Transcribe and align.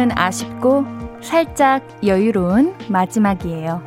조금은 0.00 0.16
아쉽고 0.16 0.86
살짝 1.20 1.82
여유로운 2.04 2.74
마지막이에요. 2.88 3.82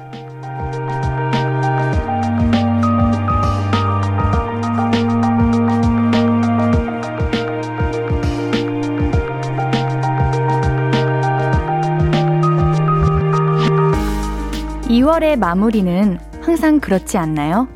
2월의 14.83 15.39
마무리는 15.39 16.19
항상 16.41 16.79
그렇지 16.79 17.17
않나요? 17.17 17.67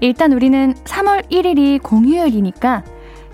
일단 0.00 0.32
우리는 0.32 0.74
3월 0.74 1.30
1일이 1.30 1.80
공휴일이니까 1.80 2.82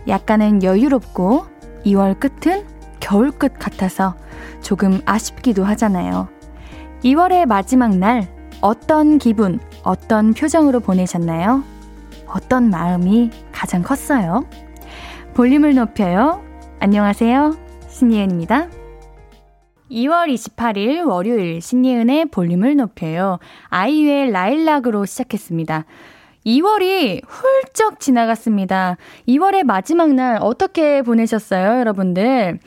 약간은 0.08 0.62
여유롭고 0.62 1.46
2월 1.86 2.20
끝은 2.20 2.66
겨울 3.00 3.30
끝 3.30 3.54
같아서 3.58 4.14
조금 4.62 5.00
아쉽기도 5.04 5.64
하잖아요. 5.64 6.28
2월의 7.04 7.46
마지막 7.46 7.96
날 7.96 8.28
어떤 8.60 9.18
기분, 9.18 9.60
어떤 9.82 10.32
표정으로 10.32 10.80
보내셨나요? 10.80 11.64
어떤 12.26 12.70
마음이 12.70 13.30
가장 13.52 13.82
컸어요? 13.82 14.46
볼륨을 15.34 15.74
높여요. 15.74 16.42
안녕하세요. 16.78 17.56
신예은입니다. 17.88 18.68
2월 19.90 20.32
28일 20.32 21.06
월요일 21.06 21.60
신예은의 21.60 22.26
볼륨을 22.26 22.76
높여요. 22.76 23.38
아이유의 23.68 24.30
라일락으로 24.30 25.04
시작했습니다. 25.04 25.84
2월이 26.46 27.22
훌쩍 27.26 28.00
지나갔습니다. 28.00 28.96
2월의 29.28 29.64
마지막 29.64 30.12
날 30.14 30.38
어떻게 30.40 31.02
보내셨어요, 31.02 31.80
여러분들? 31.80 32.58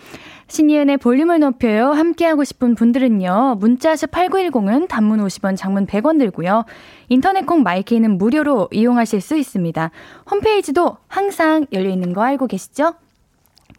신이은의 0.48 0.98
볼륨을 0.98 1.40
높여요. 1.40 1.92
함께하고 1.92 2.44
싶은 2.44 2.76
분들은요. 2.76 3.58
문자샵 3.60 4.12
8910은 4.12 4.88
단문 4.88 5.20
50원, 5.26 5.58
장문 5.58 5.88
100원 5.88 6.20
들고요. 6.20 6.66
인터넷 7.10 7.46
콩 7.46 7.64
마이케이는 7.64 8.18
무료로 8.18 8.70
이용하실 8.72 9.22
수 9.22 9.36
있습니다. 9.36 9.92
홈페이지도 10.30 10.98
항상 11.08 11.66
열려있는 11.72 12.14
거 12.14 12.22
알고 12.24 12.48
계시죠? 12.48 12.94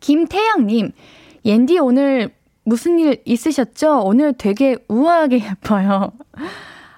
김태양님, 0.01 0.93
옌디 1.45 1.79
오늘 1.79 2.31
무슨 2.65 2.99
일 2.99 3.23
있으셨죠? 3.25 4.01
오늘 4.05 4.33
되게 4.33 4.77
우아하게 4.89 5.45
예뻐요. 5.47 6.13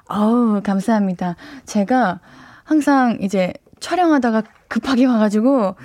어우, 0.08 0.62
감사합니다. 0.62 1.36
제가 1.66 2.20
항상 2.64 3.18
이제 3.20 3.52
촬영하다가 3.80 4.42
급하게 4.68 5.04
와가지고 5.04 5.76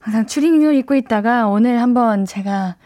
항상 0.00 0.26
추리닝을 0.26 0.74
입고 0.74 0.96
있다가 0.96 1.46
오늘 1.48 1.80
한번 1.80 2.24
제가 2.24 2.76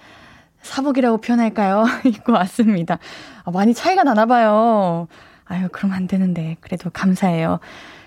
사복이라고 0.63 1.19
표현할까요? 1.19 1.85
입고 2.07 2.33
왔습니다. 2.33 2.99
아, 3.45 3.51
많이 3.51 3.75
차이가 3.75 4.03
나나 4.03 4.27
봐요. 4.27 5.09
아유, 5.45 5.69
그럼 5.71 5.93
안 5.93 6.07
되는데. 6.07 6.57
그래도 6.61 6.91
감사해요. 6.91 7.61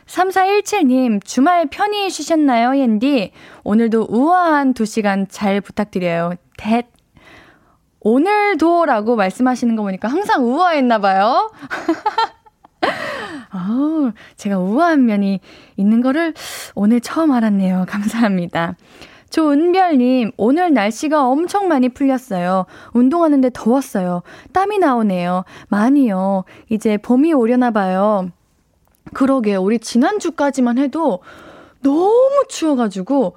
3417님, 0.07 1.24
주말 1.24 1.68
편히 1.68 2.09
쉬셨나요, 2.09 2.78
옌디? 2.78 3.31
오늘도 3.63 4.07
우아한 4.09 4.74
2시간 4.74 5.28
잘 5.29 5.62
부탁드려요. 5.62 6.34
대 6.57 6.84
오늘도 8.00 8.85
라고 8.85 9.16
말씀하시는 9.16 9.75
거 9.75 9.81
보니까 9.81 10.08
항상 10.08 10.44
우아했나 10.46 11.00
봐요. 11.00 11.52
아우, 13.50 14.12
제가 14.38 14.59
우아한 14.59 15.06
면이 15.06 15.40
있는 15.75 16.02
거를 16.02 16.35
오늘 16.75 17.02
처음 17.02 17.31
알았네요. 17.31 17.85
감사합니다. 17.88 18.75
조은별님, 19.35 20.31
오늘 20.38 20.73
날씨가 20.73 21.28
엄청 21.28 21.68
많이 21.68 21.90
풀렸어요. 21.90 22.68
운동하는데 22.94 23.50
더웠어요. 23.53 24.22
땀이 24.53 24.79
나오네요. 24.79 25.44
많이요. 25.68 26.46
이제 26.69 26.96
봄이 26.96 27.34
오려나 27.34 27.72
봐요. 27.72 28.29
그러게, 29.13 29.57
우리 29.57 29.78
지난주까지만 29.78 30.78
해도 30.78 31.19
너무 31.84 32.46
추워가지고, 32.47 33.35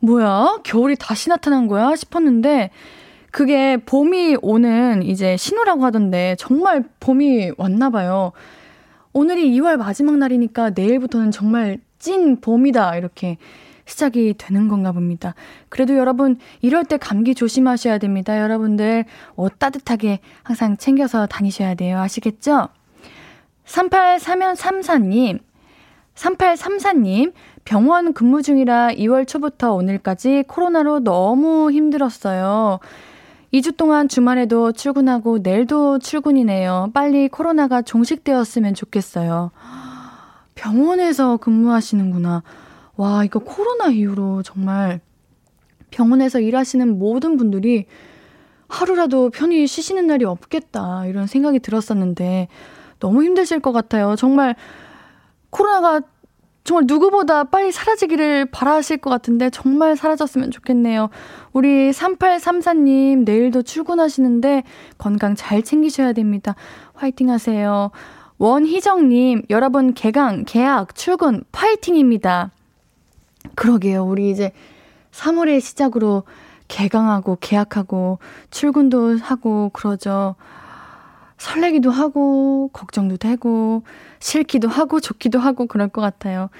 뭐야? 0.00 0.58
겨울이 0.62 0.96
다시 0.96 1.30
나타난 1.30 1.68
거야? 1.68 1.96
싶었는데, 1.96 2.68
그게 3.30 3.78
봄이 3.78 4.36
오는 4.42 5.02
이제 5.02 5.38
신호라고 5.38 5.86
하던데 5.86 6.36
정말 6.38 6.84
봄이 7.00 7.52
왔나 7.56 7.88
봐요. 7.88 8.32
오늘이 9.14 9.50
2월 9.58 9.78
마지막 9.78 10.18
날이니까 10.18 10.72
내일부터는 10.74 11.30
정말 11.30 11.78
찐 11.98 12.42
봄이다. 12.42 12.96
이렇게 12.96 13.38
시작이 13.90 14.34
되는 14.38 14.68
건가 14.68 14.92
봅니다. 14.92 15.34
그래도 15.68 15.96
여러분, 15.96 16.38
이럴 16.62 16.84
때 16.84 16.96
감기 16.96 17.34
조심하셔야 17.34 17.98
됩니다. 17.98 18.40
여러분들, 18.40 19.04
옷 19.36 19.58
따뜻하게 19.58 20.20
항상 20.42 20.76
챙겨서 20.76 21.26
다니셔야 21.26 21.74
돼요. 21.74 21.98
아시겠죠? 21.98 22.68
3834님, 23.66 25.40
3834님, 26.14 27.32
병원 27.64 28.12
근무 28.12 28.42
중이라 28.42 28.90
2월 28.92 29.26
초부터 29.26 29.74
오늘까지 29.74 30.44
코로나로 30.48 31.00
너무 31.00 31.70
힘들었어요. 31.70 32.80
2주 33.52 33.76
동안 33.76 34.08
주말에도 34.08 34.72
출근하고 34.72 35.38
내일도 35.38 35.98
출근이네요. 35.98 36.90
빨리 36.94 37.28
코로나가 37.28 37.82
종식되었으면 37.82 38.74
좋겠어요. 38.74 39.50
병원에서 40.54 41.36
근무하시는구나. 41.38 42.42
와, 43.00 43.24
이거 43.24 43.38
코로나 43.38 43.86
이후로 43.86 44.42
정말 44.42 45.00
병원에서 45.90 46.38
일하시는 46.38 46.98
모든 46.98 47.38
분들이 47.38 47.86
하루라도 48.68 49.30
편히 49.30 49.66
쉬시는 49.66 50.06
날이 50.06 50.26
없겠다. 50.26 51.06
이런 51.06 51.26
생각이 51.26 51.60
들었었는데 51.60 52.48
너무 52.98 53.24
힘드실 53.24 53.60
것 53.60 53.72
같아요. 53.72 54.16
정말 54.16 54.54
코로나가 55.48 56.02
정말 56.62 56.84
누구보다 56.86 57.44
빨리 57.44 57.72
사라지기를 57.72 58.50
바라실 58.50 58.98
것 58.98 59.08
같은데 59.08 59.48
정말 59.48 59.96
사라졌으면 59.96 60.50
좋겠네요. 60.50 61.08
우리 61.54 61.92
3834님 61.92 63.24
내일도 63.24 63.62
출근하시는데 63.62 64.62
건강 64.98 65.34
잘 65.34 65.62
챙기셔야 65.62 66.12
됩니다. 66.12 66.54
화이팅 66.92 67.30
하세요. 67.30 67.92
원희정님 68.36 69.44
여러분 69.48 69.94
개강, 69.94 70.44
개학, 70.44 70.94
출근 70.94 71.44
파이팅입니다. 71.50 72.50
그러게요. 73.54 74.04
우리 74.04 74.30
이제 74.30 74.52
3월의 75.12 75.60
시작으로 75.60 76.24
개강하고 76.68 77.38
개학하고 77.40 78.18
출근도 78.50 79.18
하고 79.18 79.70
그러죠. 79.72 80.36
설레기도 81.38 81.90
하고 81.90 82.68
걱정도 82.72 83.16
되고 83.16 83.82
싫기도 84.20 84.68
하고 84.68 85.00
좋기도 85.00 85.38
하고 85.38 85.66
그럴 85.66 85.88
것 85.88 86.00
같아요. 86.00 86.50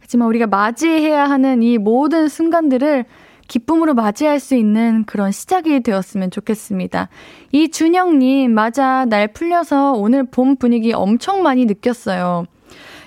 하지만 0.00 0.28
우리가 0.28 0.46
맞이해야 0.46 1.24
하는 1.24 1.62
이 1.62 1.78
모든 1.78 2.26
순간들을 2.26 3.04
기쁨으로 3.46 3.94
맞이할 3.94 4.40
수 4.40 4.54
있는 4.54 5.04
그런 5.04 5.32
시작이 5.32 5.80
되었으면 5.80 6.30
좋겠습니다. 6.30 7.08
이준영님, 7.52 8.52
맞아. 8.52 9.04
날 9.04 9.28
풀려서 9.28 9.92
오늘 9.92 10.24
봄 10.24 10.56
분위기 10.56 10.92
엄청 10.92 11.42
많이 11.42 11.64
느꼈어요. 11.64 12.46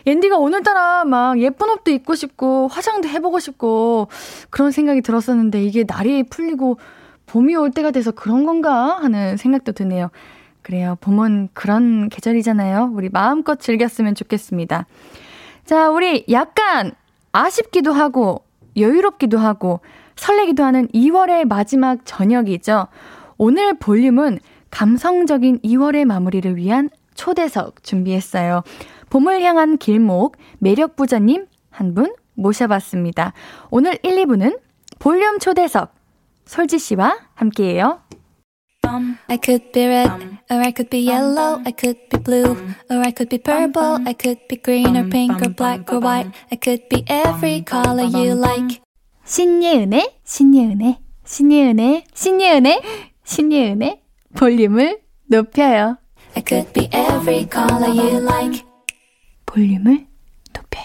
옌디가 0.05 0.37
오늘따라 0.37 1.05
막 1.05 1.39
예쁜 1.39 1.69
옷도 1.69 1.91
입고 1.91 2.15
싶고 2.15 2.67
화장도 2.67 3.07
해보고 3.07 3.39
싶고 3.39 4.09
그런 4.49 4.71
생각이 4.71 5.01
들었었는데 5.01 5.63
이게 5.63 5.85
날이 5.87 6.23
풀리고 6.23 6.77
봄이 7.25 7.55
올 7.55 7.71
때가 7.71 7.91
돼서 7.91 8.11
그런 8.11 8.45
건가 8.45 8.97
하는 9.01 9.37
생각도 9.37 9.71
드네요. 9.71 10.09
그래요. 10.61 10.97
봄은 11.01 11.49
그런 11.53 12.09
계절이잖아요. 12.09 12.91
우리 12.93 13.09
마음껏 13.09 13.59
즐겼으면 13.59 14.15
좋겠습니다. 14.15 14.85
자, 15.65 15.89
우리 15.89 16.25
약간 16.29 16.93
아쉽기도 17.31 17.93
하고, 17.93 18.43
여유롭기도 18.77 19.37
하고, 19.37 19.81
설레기도 20.15 20.63
하는 20.63 20.87
2월의 20.87 21.45
마지막 21.45 21.99
저녁이죠. 22.05 22.87
오늘 23.37 23.73
볼륨은 23.77 24.39
감성적인 24.71 25.59
2월의 25.59 26.05
마무리를 26.05 26.55
위한 26.55 26.89
초대석 27.15 27.83
준비했어요. 27.83 28.63
봄을 29.13 29.43
향한 29.43 29.77
길목, 29.77 30.37
매력부자님 30.57 31.45
한 31.69 31.93
분 31.93 32.15
모셔봤습니다. 32.33 33.33
오늘 33.69 33.99
1, 34.01 34.25
2부는 34.25 34.59
볼륨 34.97 35.37
초대석, 35.37 35.93
솔지 36.45 36.79
씨와 36.79 37.19
함께해요. 37.35 38.01
I 39.27 39.37
could 39.43 39.71
be 39.71 39.85
red, 39.85 40.09
or 40.49 40.59
I 40.59 40.73
could 40.75 40.89
be 40.89 41.07
yellow, 41.07 41.61
I 41.63 41.73
could 41.77 41.99
be 42.09 42.23
blue, 42.23 42.57
or 42.89 43.01
I 43.05 43.13
could 43.13 43.29
be 43.29 43.37
purple, 43.37 44.01
I 44.07 44.15
could 44.15 44.47
be 44.47 44.59
green 44.59 44.97
or 44.97 45.07
pink 45.07 45.35
or 45.45 45.53
black 45.53 45.93
or 45.93 46.01
white, 46.01 46.31
I 46.51 46.57
could 46.57 46.89
be 46.89 47.05
every 47.07 47.63
color 47.63 48.09
you 48.09 48.33
like. 48.33 48.81
신예은의, 49.25 50.21
신예은의, 50.25 50.97
신예은의, 51.23 52.03
신예은의, 52.15 52.81
신예은의 53.23 54.01
볼륨을 54.35 55.01
높여요. 55.27 55.97
I 56.35 56.43
could 56.43 56.73
be 56.73 56.89
every 56.91 57.47
color 57.47 57.93
you 57.93 58.17
like. 58.17 58.72
볼륨을 59.53 60.07
높여요. 60.51 60.83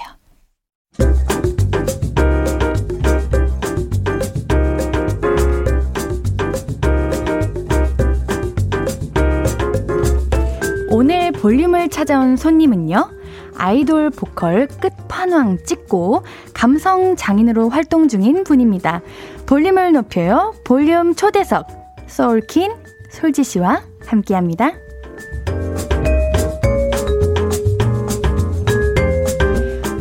오늘 10.91 11.33
볼륨을 11.33 11.89
찾아온 11.89 12.37
손님은요. 12.37 13.09
아이돌 13.57 14.11
보컬 14.11 14.67
끝판왕 14.67 15.65
찍고 15.65 16.25
감성 16.53 17.17
장인으로 17.17 17.71
활동 17.71 18.07
중인 18.07 18.45
분입니다. 18.45 19.01
볼륨을 19.47 19.93
높여요. 19.93 20.53
볼륨 20.65 21.15
초대석. 21.15 21.67
소울킨 22.07 22.75
솔지 23.09 23.45
씨와 23.45 23.83
함께 24.05 24.35
합니다. 24.35 24.73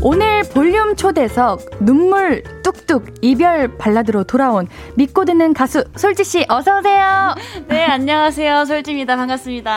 오늘 0.10 0.42
볼륨 0.54 0.96
초대석 0.96 1.84
눈물 1.84 2.42
뚝뚝 2.64 3.16
이별 3.22 3.78
발라드로 3.78 4.24
돌아온 4.24 4.66
믿고 4.96 5.26
듣는 5.26 5.54
가수 5.54 5.84
솔지 5.98 6.24
씨 6.24 6.46
어서 6.48 6.80
오세요. 6.80 7.36
네 7.68 7.84
안녕하세요 7.84 8.64
솔지입니다 8.64 9.18
반갑습니다. 9.18 9.70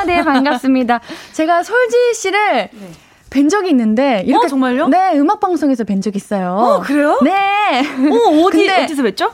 아네 0.00 0.24
반갑습니다. 0.24 1.00
제가 1.32 1.62
솔지 1.62 2.14
씨를 2.14 2.70
네. 2.72 2.90
뵌 3.28 3.50
적이 3.50 3.68
있는데 3.68 4.22
이렇게 4.24 4.46
어, 4.46 4.48
정말요? 4.48 4.88
네 4.88 5.18
음악 5.18 5.40
방송에서 5.40 5.84
뵌 5.84 6.00
적 6.00 6.16
있어요. 6.16 6.54
어 6.58 6.80
그래요? 6.80 7.18
네. 7.22 7.80
어 8.10 8.44
어디 8.46 8.70
어디서 8.72 9.02
뵀죠? 9.02 9.30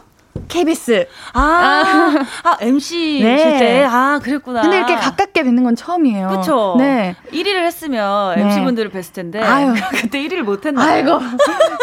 KBS. 0.48 1.06
아, 1.34 1.40
아, 1.40 2.50
아 2.50 2.56
MC 2.60 3.20
네. 3.22 3.58
때. 3.58 3.84
아, 3.84 4.18
그랬구나. 4.22 4.62
근데 4.62 4.78
이렇게 4.78 4.94
가깝게 4.94 5.42
뵙는 5.42 5.62
처음 5.62 5.74
처음이에요. 5.74 6.28
그쵸. 6.28 6.74
네. 6.78 7.14
1위를 7.32 7.64
했으면 7.64 8.36
네. 8.36 8.42
MC분들을 8.42 8.90
뵀을 8.90 9.12
텐데. 9.12 9.40
아유. 9.40 9.74
그때 9.92 10.18
1위를 10.20 10.42
못 10.42 10.64
했나 10.64 10.84
아이고. 10.84 11.20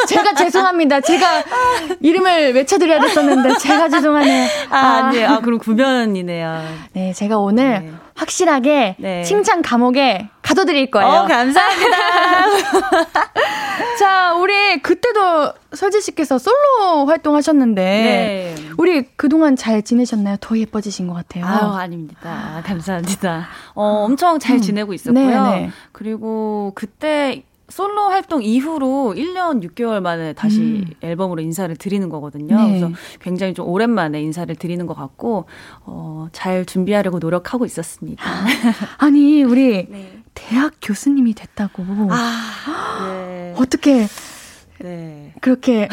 제가 0.07 0.33
죄송합니다. 0.33 1.01
제가 1.01 1.43
이름을 2.01 2.53
외쳐드려야 2.53 2.99
됐었는데, 2.99 3.57
제가 3.57 3.89
죄송하네요. 3.89 4.47
아, 4.69 4.77
아. 4.77 5.07
아니에요. 5.07 5.27
아, 5.29 5.39
그럼 5.39 5.59
구면이네요. 5.59 6.63
네, 6.93 7.13
제가 7.13 7.37
오늘 7.37 7.81
네. 7.81 7.91
확실하게 8.19 8.95
네. 8.99 9.23
칭찬 9.23 9.61
감옥에 9.61 10.29
가둬드릴 10.41 10.91
거예요. 10.91 11.09
어, 11.09 11.25
감사합니다. 11.25 11.97
자, 13.97 14.33
우리 14.33 14.81
그때도 14.81 15.53
설지 15.73 16.01
씨께서 16.01 16.37
솔로 16.37 17.05
활동하셨는데, 17.05 17.81
네. 17.81 18.55
우리 18.77 19.03
그동안 19.15 19.55
잘 19.55 19.81
지내셨나요? 19.81 20.35
더 20.41 20.57
예뻐지신 20.57 21.07
것 21.07 21.13
같아요. 21.13 21.45
아유, 21.45 21.71
아닙니다. 21.73 22.61
감사합니다. 22.65 23.47
어, 23.73 23.83
엄청 24.05 24.37
잘 24.39 24.57
음. 24.57 24.61
지내고 24.61 24.93
있었고요. 24.93 25.43
네, 25.51 25.71
그리고 25.93 26.73
그때 26.75 27.43
솔로 27.69 28.09
활동 28.09 28.43
이후로 28.43 29.13
1년 29.15 29.63
6개월 29.63 30.01
만에 30.01 30.33
다시 30.33 30.59
음. 30.59 30.85
앨범으로 31.01 31.41
인사를 31.41 31.73
드리는 31.75 32.09
거거든요. 32.09 32.55
네. 32.55 32.67
그래서 32.67 32.91
굉장히 33.21 33.53
좀 33.53 33.67
오랜만에 33.67 34.21
인사를 34.21 34.53
드리는 34.55 34.85
것 34.85 34.93
같고, 34.95 35.45
어, 35.85 36.27
잘 36.31 36.65
준비하려고 36.65 37.19
노력하고 37.19 37.65
있었습니다. 37.65 38.23
아니, 38.97 39.43
우리 39.43 39.87
네. 39.89 40.21
대학 40.33 40.73
교수님이 40.81 41.33
됐다고. 41.33 41.83
아, 42.09 43.07
네. 43.07 43.53
어떻게 43.57 44.07
네. 44.81 45.33
그렇게 45.41 45.89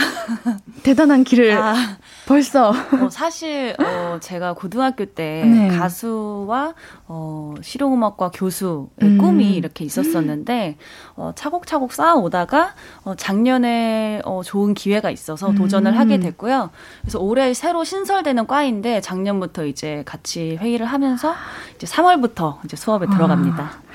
대단한 0.82 1.24
길을 1.24 1.52
아, 1.52 1.98
벌써. 2.26 2.70
어, 2.70 3.08
사실 3.08 3.74
어, 3.78 4.18
제가 4.20 4.54
고등학교 4.54 5.04
때 5.04 5.44
네. 5.46 5.68
가수와 5.68 6.74
어, 7.06 7.54
실용음악과 7.62 8.30
교수의 8.34 8.88
음. 9.02 9.18
꿈이 9.18 9.54
이렇게 9.54 9.84
있었었는데 9.84 10.76
어, 11.14 11.32
차곡차곡 11.34 11.92
쌓아오다가 11.92 12.74
어, 13.04 13.14
작년에 13.14 14.20
어, 14.24 14.42
좋은 14.44 14.74
기회가 14.74 15.10
있어서 15.10 15.52
도전을 15.52 15.92
음. 15.92 15.98
하게 15.98 16.18
됐고요. 16.18 16.70
그래서 17.00 17.20
올해 17.20 17.54
새로 17.54 17.84
신설되는 17.84 18.46
과인데 18.46 19.00
작년부터 19.00 19.64
이제 19.64 20.02
같이 20.04 20.56
회의를 20.56 20.86
하면서 20.86 21.34
이제 21.76 21.86
3월부터 21.86 22.64
이제 22.64 22.76
수업에 22.76 23.06
들어갑니다. 23.06 23.62
아. 23.62 23.86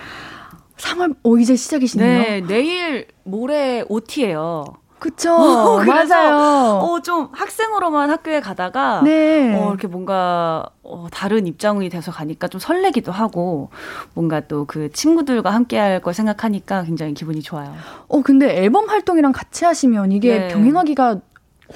3월, 0.78 1.16
오, 1.24 1.38
이제 1.38 1.56
시작이시네요. 1.56 2.22
네, 2.24 2.42
내일 2.42 3.08
모레 3.24 3.86
OT예요. 3.88 4.81
그쵸. 5.02 5.34
어, 5.34 5.84
맞아요. 5.84 6.80
어, 6.84 7.02
좀 7.02 7.30
학생으로만 7.32 8.12
학교에 8.12 8.40
가다가, 8.40 9.02
네. 9.04 9.52
어, 9.58 9.70
이렇게 9.70 9.88
뭔가, 9.88 10.70
어, 10.84 11.08
다른 11.12 11.48
입장이 11.48 11.90
돼서 11.90 12.12
가니까 12.12 12.48
좀 12.48 12.60
설레기도 12.62 13.12
하고, 13.12 13.72
뭔가 14.14 14.42
또 14.42 14.66
그 14.68 14.92
친구들과 14.92 15.50
함께 15.50 15.78
할 15.80 16.00
걸 16.02 16.14
생각하니까 16.14 16.84
굉장히 16.84 17.14
기분이 17.16 17.42
좋아요. 17.42 17.74
어, 18.08 18.22
근데 18.22 18.56
앨범 18.64 18.88
활동이랑 18.90 19.32
같이 19.32 19.66
하시면 19.66 20.12
이게 20.12 20.38
네. 20.38 20.48
병행하기가 20.50 21.18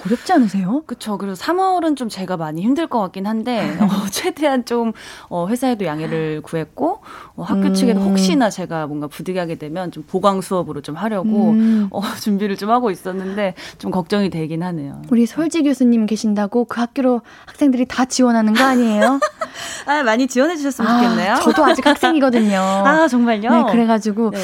어렵지 0.06 0.34
않으세요? 0.34 0.84
그쵸. 0.86 1.18
그래서 1.18 1.42
3월은 1.44 1.96
좀 1.96 2.10
제가 2.10 2.38
많이 2.38 2.62
힘들 2.62 2.88
것 2.88 3.00
같긴 3.00 3.26
한데, 3.28 3.60
어, 3.82 3.88
최대한 4.12 4.66
좀, 4.66 4.94
어, 5.30 5.48
회사에도 5.48 5.86
양해를 5.86 6.42
구했고, 6.42 7.02
어, 7.36 7.44
학교 7.44 7.68
음. 7.68 7.74
측에도 7.74 8.02
혹시나 8.02 8.50
제가 8.50 8.88
뭔가 8.88 9.08
부득이하게 9.08 9.56
되면 9.56 9.92
좀 9.92 10.04
보강 10.08 10.42
수업으로 10.42 10.82
좀 10.82 10.96
하려고, 10.96 11.52
음. 11.52 11.88
어, 11.92 12.02
준비를 12.22 12.58
좀 12.58 12.70
하고 12.70 12.92
있었는데, 12.92 13.56
좀 13.78 13.92
걱정이 13.92 14.30
되긴 14.30 14.64
하네요. 14.64 15.02
우리 15.10 15.26
설지 15.26 15.64
교수님 15.64 16.06
계신다고 16.06 16.66
그 16.66 16.80
학교로 16.80 17.22
학생들이 17.46 17.86
다 17.88 18.06
지원하는 18.06 18.54
거 18.54 18.64
아니에요? 18.64 19.20
아, 19.86 20.04
많이 20.04 20.28
지원해 20.28 20.56
주셨으면 20.56 20.92
아, 20.92 21.02
좋겠네요. 21.02 21.36
저도 21.44 21.66
아직 21.66 21.86
학생이거든요. 21.86 22.58
아, 22.60 23.08
정말요? 23.08 23.50
네, 23.50 23.72
그래가지고. 23.72 24.32
네. 24.32 24.40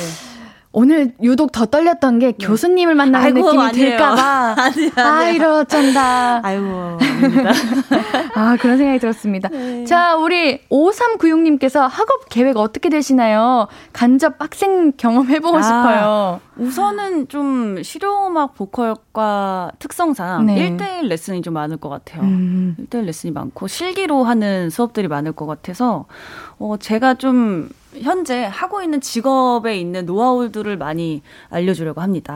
오늘 0.74 1.12
유독 1.22 1.52
더 1.52 1.66
떨렸던 1.66 2.20
게 2.20 2.32
네. 2.32 2.46
교수님을 2.48 2.96
만나는 2.96 3.26
아이고, 3.26 3.46
느낌이 3.46 3.64
아니에요. 3.64 3.90
들까봐. 3.90 4.56
아, 5.04 5.30
이러쩐다. 5.30 6.40
아이고, 6.46 6.98
아, 8.36 8.56
그런 8.60 8.78
생각이 8.78 9.00
들었습니다. 9.00 9.50
네. 9.50 9.84
자, 9.84 10.16
우리 10.16 10.60
5396님께서 10.70 11.88
학업 11.90 12.30
계획 12.30 12.56
어떻게 12.56 12.88
되시나요? 12.88 13.68
간접 13.92 14.36
학생 14.40 14.94
경험 14.96 15.28
해보고 15.28 15.58
아, 15.58 15.62
싶어요. 15.62 16.42
우선은 16.56 17.28
좀 17.28 17.84
실용음악 17.84 18.56
보컬과 18.56 19.72
특성상 19.80 20.46
네. 20.46 20.70
1대1 20.70 21.08
레슨이 21.08 21.42
좀 21.42 21.54
많을 21.54 21.78
것 21.78 21.90
같아요. 21.90 22.22
음. 22.22 22.76
1대1 22.80 23.06
레슨이 23.08 23.34
많고 23.34 23.68
실기로 23.68 24.24
하는 24.24 24.70
수업들이 24.70 25.10
많을 25.10 25.34
것 25.34 25.48
같아서 25.48 26.06
어, 26.60 26.76
제가 26.80 27.16
좀 27.16 27.68
현재 28.00 28.46
하고 28.46 28.82
있는 28.82 29.02
직업에 29.02 29.76
있는 29.78 30.06
노하우들을 30.06 30.78
많이 30.78 31.22
알려주려고 31.50 32.02
합니다. 32.02 32.36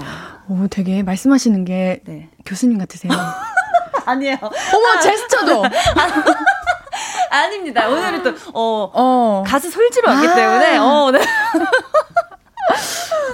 오, 0.49 0.67
되게 0.69 1.03
말씀하시는 1.03 1.65
게 1.65 2.01
네. 2.05 2.29
교수님 2.45 2.77
같으세요. 2.77 3.11
아니에요. 4.05 4.37
어머, 4.41 4.87
아, 4.95 4.99
제스처도. 4.99 5.63
아닙니다. 7.29 7.87
오늘은 7.89 8.23
또, 8.23 8.29
어, 8.53 8.91
어. 8.93 9.43
가수 9.45 9.69
솔지로 9.69 10.09
왔기 10.09 10.27
아. 10.27 10.35
때문에, 10.35 10.77
어, 10.77 11.11
네. 11.11 11.19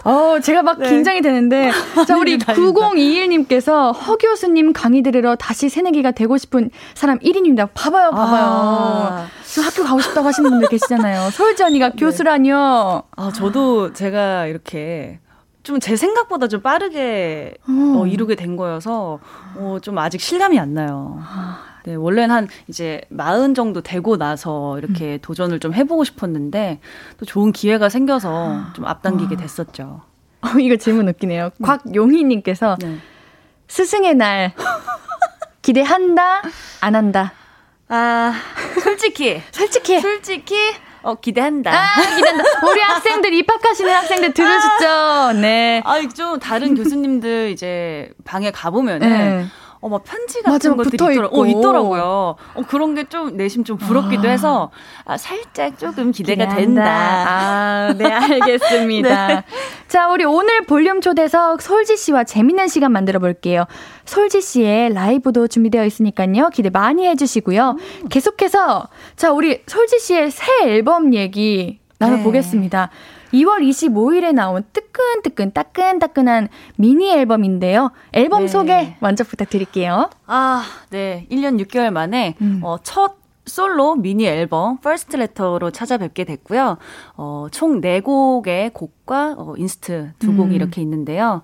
어, 0.03 0.39
제가 0.39 0.63
막 0.63 0.79
네. 0.79 0.89
긴장이 0.89 1.21
되는데. 1.21 1.71
자, 2.07 2.17
우리 2.17 2.37
9021님께서 2.37 3.93
허 3.95 4.15
교수님 4.17 4.73
강의 4.73 5.01
들으러 5.01 5.35
다시 5.35 5.69
새내기가 5.69 6.11
되고 6.11 6.37
싶은 6.37 6.71
사람 6.95 7.19
1인입니다. 7.19 7.69
봐봐요, 7.73 8.11
봐봐요. 8.11 8.43
아. 8.43 9.27
저 9.53 9.61
학교 9.61 9.83
가고 9.83 9.99
싶다고 10.01 10.27
하시는 10.27 10.49
분들 10.49 10.69
계시잖아요. 10.69 11.29
서울지 11.31 11.63
언니가 11.63 11.89
네. 11.89 11.95
교수라뇨. 11.97 13.03
아, 13.15 13.31
저도 13.33 13.93
제가 13.93 14.47
이렇게 14.47 15.19
좀제 15.63 15.95
생각보다 15.95 16.47
좀 16.47 16.61
빠르게 16.61 17.53
어. 17.67 17.99
어, 17.99 18.07
이루게 18.07 18.35
된 18.35 18.55
거여서 18.55 19.19
어, 19.55 19.77
좀 19.81 19.97
아직 19.99 20.19
실감이 20.19 20.59
안 20.59 20.73
나요. 20.73 21.19
아. 21.21 21.70
네, 21.85 21.95
원래는 21.95 22.33
한 22.33 22.47
이제 22.67 23.01
마흔 23.09 23.53
정도 23.53 23.81
되고 23.81 24.17
나서 24.17 24.77
이렇게 24.77 25.13
음. 25.13 25.19
도전을 25.21 25.59
좀 25.59 25.73
해보고 25.73 26.03
싶었는데 26.03 26.79
또 27.17 27.25
좋은 27.25 27.51
기회가 27.51 27.89
생겨서 27.89 28.73
좀 28.73 28.85
앞당기게 28.85 29.35
아. 29.35 29.37
됐었죠. 29.37 30.01
어, 30.41 30.47
이거 30.59 30.75
질문 30.75 31.07
웃기네요. 31.09 31.51
음. 31.57 31.65
곽용희님께서 31.65 32.77
네. 32.81 32.97
스승의 33.67 34.15
날 34.15 34.53
기대한다 35.61 36.41
안 36.81 36.95
한다. 36.95 37.33
아 37.87 38.33
솔직히 38.83 39.41
솔직히 39.51 39.99
솔직히 39.99 40.55
어, 41.03 41.15
기대한다. 41.15 41.71
아, 41.71 42.15
기대한다. 42.15 42.43
우리 42.67 42.79
학생들, 42.79 43.33
입학하시는 43.33 43.91
학생들 43.91 44.33
들으셨죠? 44.33 45.39
네. 45.41 45.81
아, 45.83 45.99
좀 46.07 46.39
다른 46.39 46.75
교수님들 46.75 47.49
이제 47.49 48.11
방에 48.23 48.51
가보면은, 48.51 49.09
네. 49.09 49.45
어, 49.81 49.89
막 49.89 50.03
편지 50.03 50.41
같은 50.43 50.51
맞아, 50.51 50.75
것들이 50.75 51.13
있더라, 51.13 51.29
어, 51.31 51.45
있더라고요. 51.47 52.35
어, 52.53 52.61
그런 52.67 52.93
게 52.95 53.03
좀 53.11 53.35
내심 53.35 53.63
좀 53.63 53.77
부럽기도 53.77 54.27
아. 54.27 54.31
해서 54.31 54.71
아, 55.05 55.17
살짝 55.17 55.77
조금 55.77 56.11
기대가 56.11 56.45
기대한다. 56.45 56.55
된다. 56.55 57.25
아, 57.27 57.93
네, 57.97 58.05
알겠습니다. 58.13 59.27
네. 59.27 59.43
자, 59.87 60.07
우리 60.09 60.23
오늘 60.23 60.65
볼륨 60.65 61.01
초대석 61.01 61.61
솔지 61.61 61.97
씨와 61.97 62.23
재밌는 62.23 62.67
시간 62.67 62.91
만들어 62.91 63.19
볼게요. 63.19 63.65
솔지 64.05 64.41
씨의 64.41 64.93
라이브도 64.93 65.47
준비되어 65.47 65.83
있으니까요. 65.85 66.49
기대 66.53 66.69
많이 66.69 67.07
해주시고요. 67.07 67.75
음. 68.03 68.07
계속해서 68.09 68.87
자, 69.15 69.31
우리 69.31 69.63
솔지 69.67 69.99
씨의 69.99 70.31
새 70.31 70.45
앨범 70.63 71.13
얘기 71.13 71.79
나눠보겠습니다. 71.97 72.89
네. 72.91 73.20
2월 73.33 73.61
25일에 73.61 74.33
나온 74.33 74.63
뜨끈뜨끈 74.73 75.51
따끈따끈한 75.51 76.49
미니 76.77 77.11
앨범인데요. 77.11 77.91
앨범 78.11 78.43
네. 78.43 78.47
소개 78.47 78.95
먼저 78.99 79.23
부탁드릴게요. 79.23 80.09
아, 80.25 80.63
네. 80.89 81.27
1년 81.31 81.63
6개월 81.65 81.91
만에 81.91 82.35
음. 82.41 82.61
어, 82.63 82.77
첫 82.83 83.21
솔로 83.45 83.95
미니 83.95 84.25
앨범 84.25 84.77
First 84.77 85.15
Letter로 85.15 85.71
찾아뵙게 85.71 86.25
됐고요. 86.25 86.77
어, 87.17 87.47
총 87.51 87.81
4곡의 87.81 88.73
곡과 88.73 89.35
어, 89.37 89.55
inst 89.57 90.11
두 90.19 90.35
곡이 90.35 90.51
음. 90.51 90.55
이렇게 90.55 90.81
있는데요. 90.81 91.41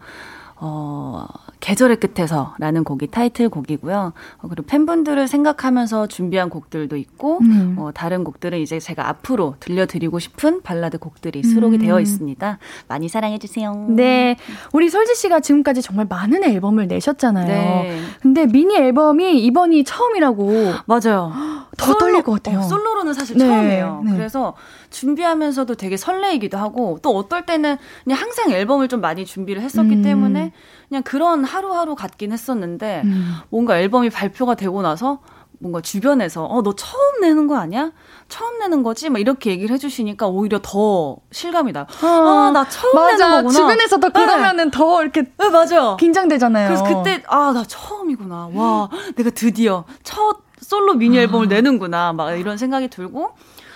어, 0.56 1.26
계절의 1.60 1.98
끝에서라는 1.98 2.84
곡이 2.84 3.08
타이틀곡이고요. 3.08 4.14
어, 4.38 4.48
그리고 4.48 4.64
팬분들을 4.68 5.28
생각하면서 5.28 6.08
준비한 6.08 6.50
곡들도 6.50 6.96
있고, 6.98 7.40
음. 7.42 7.76
어, 7.80 7.92
다른 7.94 8.24
곡들은 8.24 8.60
이제 8.60 8.80
제가 8.80 9.10
앞으로 9.10 9.56
들려드리고 9.60 10.20
싶은 10.20 10.62
발라드 10.62 11.00
곡들이 11.00 11.44
수록이 11.44 11.78
음. 11.78 11.82
되어 11.82 12.00
있습니다. 12.00 12.60
많이 12.88 13.10
사랑해 13.10 13.40
주세요. 13.40 13.88
네. 13.90 14.38
우리 14.72 14.90
솔지 14.90 15.16
씨가 15.16 15.40
지금까지 15.40 15.82
정말 15.82 16.06
많은 16.08 16.44
앨범을 16.44 16.88
내셨잖아요. 16.88 17.48
네. 17.48 18.02
근데 18.22 18.46
미니 18.46 18.76
앨범이 18.76 19.40
이번이 19.44 19.84
처음이라고. 19.84 20.74
맞아요. 20.86 21.34
더 21.78 21.86
솔로, 21.86 21.98
떨릴 21.98 22.24
것 22.24 22.32
같아요. 22.34 22.60
어, 22.60 22.64
솔로로는 22.64 23.14
사실 23.14 23.38
네. 23.38 23.46
처음이에요. 23.46 24.04
네. 24.06 24.12
그래서 24.14 24.56
준비하면서도 24.90 25.76
되게 25.76 25.98
설레이기도 25.98 26.58
하고, 26.58 27.00
또 27.02 27.16
어떨 27.16 27.46
때는 27.46 27.78
그냥 28.04 28.20
항상 28.20 28.52
앨범을 28.52 28.88
좀 28.88 29.02
많이 29.02 29.26
준비를 29.26 29.62
했었기 29.62 29.96
음. 29.96 30.02
때문에 30.02 30.52
그냥 30.90 31.04
그런 31.04 31.44
하루하루 31.44 31.96
같긴 31.96 32.32
했었는데 32.32 33.02
음. 33.06 33.36
뭔가 33.50 33.80
앨범이 33.80 34.10
발표가 34.10 34.56
되고 34.56 34.82
나서 34.82 35.20
뭔가 35.60 35.82
주변에서 35.82 36.46
어 36.46 36.62
너 36.62 36.74
처음 36.76 37.20
내는 37.22 37.48
거 37.48 37.58
아니야? 37.58 37.92
처음 38.30 38.60
내는 38.60 38.84
거지? 38.84 39.10
막 39.10 39.20
이렇게 39.20 39.50
얘기를 39.50 39.74
해주시니까 39.74 40.28
오히려 40.28 40.60
더 40.62 41.18
실감이 41.32 41.72
나요. 41.72 41.88
아, 42.04 42.52
나 42.54 42.68
처음 42.70 42.94
맞아. 42.96 43.18
내는 43.18 43.32
거구나. 43.44 43.50
주변에서 43.60 44.00
더 44.00 44.10
그러면은 44.10 44.66
네. 44.66 44.72
더 44.72 45.02
이렇게 45.02 45.24
네, 45.38 45.50
맞아요. 45.50 45.98
긴장되잖아요. 46.00 46.68
그래서 46.68 46.84
그때 46.84 47.24
아 47.28 47.52
나 47.54 47.64
처음이구나. 47.68 48.50
와 48.54 48.90
내가 49.16 49.30
드디어 49.32 49.84
첫 50.04 50.38
솔로 50.62 50.94
미니 50.94 51.18
앨범을 51.18 51.48
아. 51.48 51.50
내는구나. 51.50 52.14
막 52.14 52.32
이런 52.36 52.58
생각이 52.58 52.88
들고 52.90 53.32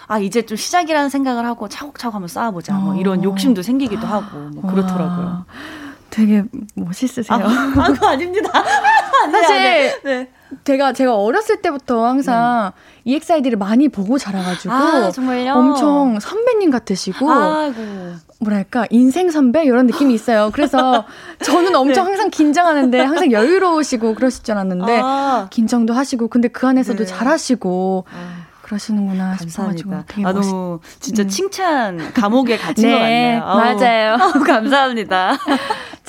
아 0.08 0.20
이제 0.20 0.46
좀 0.46 0.58
시작이라는 0.58 1.10
생각을 1.10 1.46
하고 1.48 1.68
차곡차곡 1.68 2.14
한번 2.14 2.28
쌓아보자. 2.28 2.76
뭐 2.76 2.96
이런 2.96 3.20
어. 3.22 3.24
욕심도 3.24 3.64
생기기도 3.64 4.06
하고 4.06 4.38
뭐 4.54 4.70
그렇더라고요. 4.72 5.46
되게 6.12 6.44
멋있으세요. 6.76 7.40
아, 7.40 7.88
그거 7.88 8.08
아닙니다. 8.08 8.52
사실 9.32 10.02
네. 10.04 10.30
제가 10.66 10.94
제가 10.94 11.16
어렸을 11.16 11.62
때부터 11.62 12.06
항상 12.06 12.74
네. 13.06 13.16
EXID를 13.16 13.58
많이 13.58 13.88
보고 13.88 14.18
자라가지고 14.18 14.74
아, 14.74 15.12
엄청 15.56 16.20
선배님 16.20 16.70
같으시고 16.70 17.32
아이고. 17.32 17.82
뭐랄까 18.42 18.86
인생 18.90 19.32
선배 19.32 19.64
이런 19.64 19.88
느낌이 19.88 20.14
있어요. 20.14 20.52
그래서 20.54 21.06
저는 21.42 21.74
엄청 21.76 22.04
네. 22.06 22.12
항상 22.12 22.30
긴장하는데 22.30 23.00
항상 23.00 23.32
여유로우시고 23.32 24.14
그러실 24.16 24.44
줄 24.44 24.54
알았는데 24.56 25.02
아. 25.04 25.48
긴장도 25.50 25.94
하시고 25.94 26.28
근데 26.28 26.50
그 26.50 26.68
안에서도 26.68 27.06
네. 27.06 27.06
잘하시고. 27.06 28.06
아. 28.14 28.52
그러시는구나 28.72 29.36
감사합니다. 29.38 30.06
아, 30.24 30.32
너무 30.32 30.80
진짜 31.02 31.24
음. 31.24 31.28
칭찬 31.28 32.14
감옥에 32.14 32.58
갇힌 32.58 32.88
네, 32.88 32.94
것 32.94 33.00
같네요. 33.00 33.40
맞아요. 33.42 34.14
아우, 34.14 34.32
감사합니다. 34.48 35.38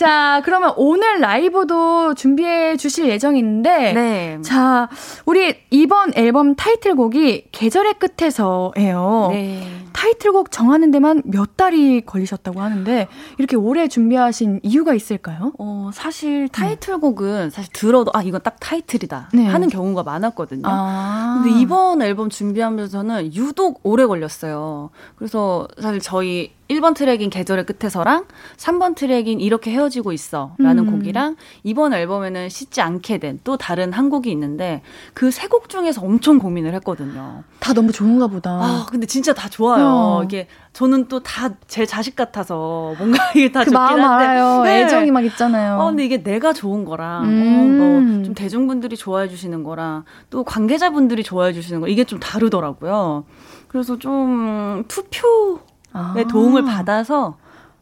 자, 0.03 0.43
그러면 0.45 0.75
오늘 0.77 1.21
라이브도 1.21 2.15
준비해 2.15 2.77
주실 2.77 3.09
예정인데, 3.09 3.93
네. 3.93 4.39
자, 4.43 4.89
우리 5.27 5.55
이번 5.71 6.11
앨범 6.17 6.57
타이틀곡이 6.57 7.51
계절의 7.53 7.95
끝에서예요. 8.01 9.29
네. 9.31 9.83
타이틀곡 9.93 10.51
정하는 10.51 10.91
데만 10.91 11.23
몇 11.25 11.57
달이 11.57 12.01
걸리셨다고 12.05 12.61
하는데 12.61 13.07
이렇게 13.39 13.55
오래 13.55 13.87
준비하신 13.87 14.61
이유가 14.65 14.95
있을까요? 14.95 15.53
어, 15.59 15.91
사실 15.95 16.49
타이틀곡은 16.49 17.51
사실 17.51 17.73
들어도 17.73 18.11
아 18.15 18.23
이건 18.23 18.41
딱 18.43 18.57
타이틀이다 18.59 19.29
네. 19.33 19.47
하는 19.47 19.69
경우가 19.69 20.03
많았거든요. 20.03 20.63
아. 20.65 21.43
근데 21.45 21.61
이번 21.61 22.03
앨범 22.03 22.31
준비하면서는 22.31 23.35
유독 23.35 23.81
오래 23.85 24.07
걸렸어요. 24.07 24.91
그래서 25.15 25.69
사실 25.81 26.01
저희 26.01 26.53
1번 26.69 26.95
트랙인 26.95 27.29
계절의 27.29 27.67
끝에서랑 27.67 28.25
3번 28.57 28.95
트랙인 28.95 29.41
이렇게 29.41 29.71
헤어지고 29.73 30.13
있어 30.13 30.55
라는 30.59 30.89
음. 30.89 30.93
곡이랑 30.93 31.37
이번 31.65 31.93
앨범에는 31.93 32.49
씻지 32.49 32.81
않게 32.81 33.19
된 33.19 33.41
또 33.45 33.57
다른 33.57 33.93
한 33.93 34.09
곡이 34.09 34.31
있는데 34.31 34.83
그 35.15 35.27
세 35.29 35.49
곡 35.49 35.69
중에서 35.69 36.01
엄청 36.03 36.39
고민을 36.39 36.75
했거든요. 36.77 37.43
다 37.61 37.73
너무 37.75 37.93
좋은가 37.93 38.27
보다. 38.29 38.51
아, 38.53 38.87
근데 38.91 39.07
진짜 39.07 39.35
다 39.35 39.49
좋아요. 39.49 39.85
어. 39.87 40.23
이게 40.25 40.47
저는 40.73 41.09
또 41.09 41.21
다 41.21 41.51
제 41.67 41.85
자식 41.85 42.15
같아서 42.17 42.95
뭔가 42.99 43.19
이게 43.37 43.51
다 43.53 43.61
그 43.61 43.65
좋긴 43.67 43.75
마음 43.75 44.01
한데. 44.01 44.25
알아요. 44.25 44.63
네. 44.63 44.83
애정이 44.85 45.11
막 45.11 45.25
있잖아요. 45.27 45.79
어, 45.79 45.87
근데 45.87 46.05
이게 46.05 46.23
내가 46.23 46.53
좋은 46.53 46.85
거랑 46.85 47.25
음. 47.25 47.81
어, 47.81 48.01
뭐좀 48.21 48.35
대중분들이 48.35 48.97
좋아해 48.97 49.29
주시는 49.29 49.63
거랑 49.65 50.05
또 50.31 50.45
관계자분들이 50.45 51.23
좋아해 51.23 51.53
주시는 51.53 51.81
거 51.81 51.89
이게 51.89 52.05
좀 52.05 52.19
다르더라고요. 52.21 53.25
그래서 53.69 53.99
좀 53.99 54.85
투표 54.89 55.61
아. 55.93 56.15
도움을 56.31 56.65
받아서 56.65 57.37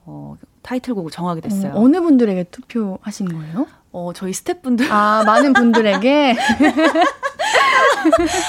어, 0.05 0.37
타이틀곡을 0.63 1.11
정하게 1.11 1.41
됐어요. 1.41 1.73
어, 1.75 1.89
느 1.89 2.01
분들에게 2.01 2.45
투표하신 2.45 3.29
거예요? 3.33 3.67
어, 3.93 4.13
저희 4.15 4.33
스태프분들. 4.33 4.91
아, 4.93 5.25
많은 5.27 5.53
분들에게? 5.53 6.37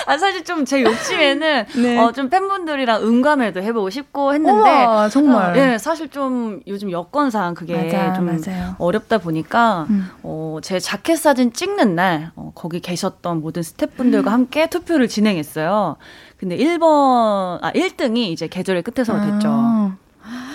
아, 0.05 0.17
사실 0.17 0.43
좀 0.43 0.65
제 0.65 0.83
욕심에는, 0.83 1.65
네. 1.81 1.97
어, 1.97 2.11
좀 2.11 2.29
팬분들이랑 2.29 3.03
음감회도 3.03 3.61
해보고 3.61 3.89
싶고 3.89 4.33
했는데. 4.33 4.85
우와, 4.85 5.09
정말. 5.09 5.57
어, 5.57 5.73
예, 5.73 5.77
사실 5.77 6.09
좀 6.09 6.61
요즘 6.67 6.91
여건상 6.91 7.55
그게 7.55 7.75
맞아, 7.75 8.13
좀 8.13 8.25
맞아요. 8.27 8.75
어렵다 8.77 9.17
보니까, 9.17 9.87
음. 9.89 10.07
어, 10.23 10.59
제 10.61 10.79
자켓 10.79 11.17
사진 11.17 11.51
찍는 11.51 11.95
날, 11.95 12.31
어, 12.35 12.51
거기 12.53 12.79
계셨던 12.79 13.41
모든 13.41 13.63
스태프분들과 13.63 14.29
음. 14.29 14.33
함께 14.33 14.69
투표를 14.69 15.07
진행했어요. 15.07 15.95
근데 16.41 16.57
1번, 16.57 17.59
아, 17.61 17.71
1등이 17.71 18.31
이제 18.31 18.47
계절의 18.47 18.81
끝에서 18.81 19.15
아. 19.15 19.21
됐죠. 19.23 19.93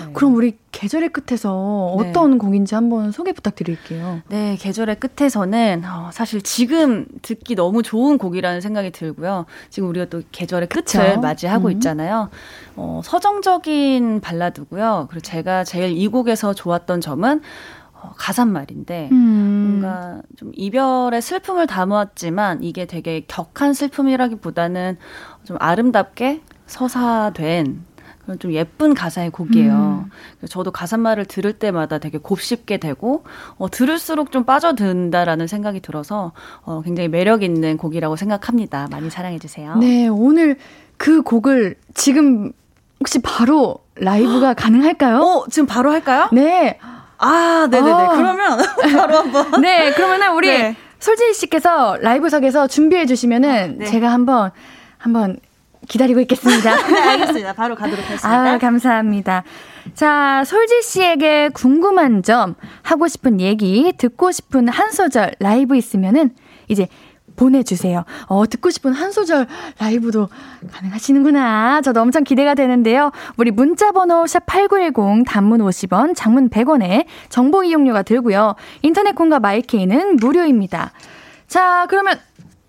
네. 0.02 0.12
그럼 0.14 0.34
우리 0.34 0.56
계절의 0.72 1.10
끝에서 1.10 1.94
네. 2.00 2.08
어떤 2.10 2.32
네. 2.32 2.38
곡인지 2.38 2.74
한번 2.74 3.12
소개 3.12 3.32
부탁드릴게요. 3.32 4.22
네, 4.28 4.56
계절의 4.58 4.98
끝에서는 4.98 5.84
어, 5.84 6.10
사실 6.12 6.42
지금 6.42 7.06
듣기 7.22 7.54
너무 7.54 7.84
좋은 7.84 8.18
곡이라는 8.18 8.60
생각이 8.60 8.90
들고요. 8.90 9.46
지금 9.70 9.88
우리가 9.88 10.06
또 10.06 10.22
계절의 10.32 10.68
그쵸? 10.68 10.98
끝을 10.98 11.18
맞이하고 11.18 11.68
음. 11.68 11.72
있잖아요. 11.72 12.30
어, 12.74 13.00
서정적인 13.04 14.20
발라드고요. 14.20 15.06
그리고 15.08 15.20
제가 15.22 15.62
제일 15.62 15.96
이 15.96 16.08
곡에서 16.08 16.52
좋았던 16.52 17.00
점은 17.00 17.42
어, 18.06 18.12
가사말인데 18.16 19.08
음. 19.12 19.80
뭔가 19.80 20.22
좀 20.36 20.52
이별의 20.54 21.20
슬픔을 21.20 21.66
담았지만 21.66 22.62
이게 22.62 22.86
되게 22.86 23.24
격한 23.26 23.74
슬픔이라기보다는 23.74 24.96
좀 25.44 25.56
아름답게 25.60 26.42
서사된 26.66 27.84
그런 28.24 28.38
좀 28.40 28.52
예쁜 28.52 28.94
가사의 28.94 29.30
곡이에요. 29.30 30.06
음. 30.06 30.46
저도 30.48 30.72
가사말을 30.72 31.26
들을 31.26 31.52
때마다 31.52 31.98
되게 31.98 32.18
곱씹게 32.18 32.78
되고 32.78 33.24
어, 33.56 33.70
들을수록 33.70 34.32
좀 34.32 34.44
빠져든다라는 34.44 35.46
생각이 35.46 35.80
들어서 35.80 36.32
어, 36.62 36.82
굉장히 36.82 37.08
매력 37.08 37.42
있는 37.42 37.76
곡이라고 37.76 38.16
생각합니다. 38.16 38.88
많이 38.90 39.10
사랑해 39.10 39.38
주세요. 39.38 39.76
네, 39.76 40.08
오늘 40.08 40.56
그 40.96 41.22
곡을 41.22 41.76
지금 41.94 42.52
혹시 42.98 43.20
바로 43.20 43.78
라이브가 43.94 44.54
가능할까요? 44.54 45.20
어, 45.20 45.46
지금 45.48 45.66
바로 45.66 45.90
할까요? 45.92 46.28
네. 46.32 46.78
아, 47.18 47.68
네네네. 47.70 47.92
아. 47.92 48.08
그러면 48.16 48.58
바로 48.96 49.16
한번. 49.18 49.60
네, 49.60 49.92
그러면은 49.92 50.32
우리 50.34 50.48
네. 50.48 50.76
솔지희 50.98 51.34
씨께서 51.34 51.96
라이브석에서 52.00 52.66
준비해 52.66 53.06
주시면은 53.06 53.78
네. 53.78 53.84
제가 53.86 54.12
한번 54.12 54.50
한번 54.98 55.38
기다리고 55.88 56.20
있겠습니다. 56.20 56.74
네, 56.86 57.00
알겠습니다. 57.00 57.52
바로 57.52 57.74
가도록 57.74 58.04
하겠습니다. 58.04 58.52
아, 58.52 58.58
감사합니다. 58.58 59.44
자, 59.94 60.42
솔지 60.44 60.82
씨에게 60.82 61.50
궁금한 61.50 62.22
점, 62.22 62.54
하고 62.82 63.06
싶은 63.08 63.40
얘기, 63.40 63.92
듣고 63.96 64.32
싶은 64.32 64.68
한 64.68 64.90
소절 64.90 65.34
라이브 65.38 65.76
있으면은 65.76 66.30
이제 66.68 66.88
보내주세요. 67.36 68.04
어, 68.26 68.46
듣고 68.46 68.70
싶은 68.70 68.92
한 68.92 69.12
소절 69.12 69.46
라이브도 69.78 70.28
가능하시는구나. 70.72 71.82
저도 71.82 72.00
엄청 72.00 72.24
기대가 72.24 72.54
되는데요. 72.54 73.12
우리 73.36 73.50
문자번호 73.50 74.24
샵8910 74.24 75.24
단문 75.26 75.60
50원, 75.60 76.14
장문 76.16 76.50
100원에 76.50 77.04
정보 77.28 77.62
이용료가 77.62 78.02
들고요. 78.02 78.54
인터넷 78.82 79.14
콩과 79.14 79.40
마이케이는 79.40 80.16
무료입니다. 80.16 80.92
자, 81.46 81.86
그러면 81.88 82.18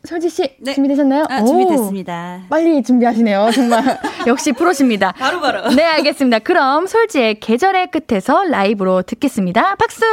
설지 0.03 0.29
씨 0.29 0.55
네. 0.61 0.73
준비되셨나요? 0.73 1.25
아, 1.29 1.43
준비됐습니다. 1.43 2.43
빨리 2.49 2.81
준비하시네요. 2.81 3.49
정말 3.53 3.99
역시 4.27 4.53
프로십니다. 4.53 5.11
바로 5.13 5.41
바로. 5.41 5.67
네, 5.69 5.83
알겠습니다. 5.83 6.39
그럼 6.39 6.87
솔지의 6.87 7.39
계절의 7.41 7.89
끝에서 7.91 8.43
라이브로 8.45 9.01
듣겠습니다. 9.01 9.75
박수. 9.75 10.05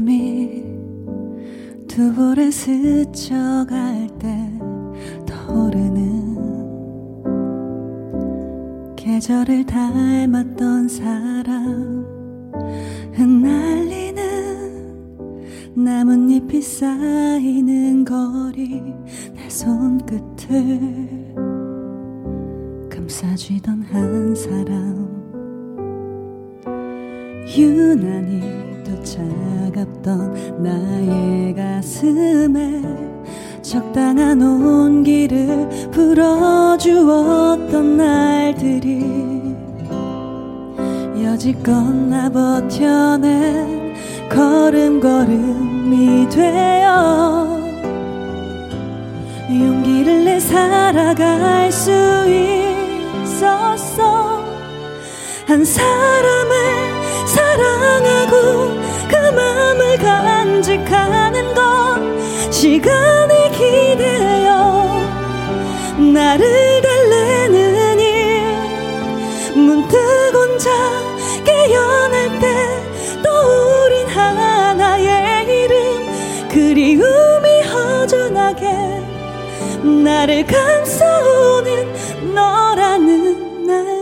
바람이 0.00 0.64
두 1.86 2.12
볼에 2.14 2.50
스쳐갈 2.50 4.08
때 4.18 4.50
떠오르는 5.26 6.36
계절을 8.96 9.66
닮았던 9.66 10.88
사람 10.88 12.06
흩날리는 13.12 14.14
나뭇잎이 15.74 16.62
쌓이는 16.62 18.04
거리 18.04 18.82
내 19.34 19.48
손끝을 19.48 20.80
감싸주던 22.90 23.82
한 23.82 24.34
사람. 24.34 25.10
유난히 27.56 28.79
차갑던 29.04 30.62
나의 30.62 31.54
가슴에 31.54 32.82
적당한 33.62 34.42
온기를 34.42 35.68
불어주었던 35.90 37.96
날들이 37.96 39.00
여지껏 41.22 41.94
나 41.94 42.28
버텨낸 42.30 43.94
걸음걸음이 44.30 46.28
되어 46.28 47.58
용기를 49.50 50.24
내 50.24 50.38
살아갈 50.40 51.70
수 51.72 51.90
있었어. 53.22 54.40
한 55.46 55.64
사람을 55.64 56.99
사랑하고 57.30 58.74
그 59.08 59.16
맘을 59.34 59.96
간직하는 59.98 61.54
건 61.54 62.50
시간에 62.50 63.50
기대어 63.50 65.00
나를 66.12 66.82
달래는 66.82 68.00
일 68.00 68.44
문득 69.54 69.96
혼자 70.34 70.70
깨어날 71.44 72.40
때 72.40 73.22
떠오른 73.22 74.08
하나의 74.08 75.64
이름 75.64 76.48
그리움이 76.48 77.62
허전하게 77.62 78.72
나를 80.02 80.46
감싸오는 80.46 82.34
너라는 82.34 83.66
날 83.66 83.99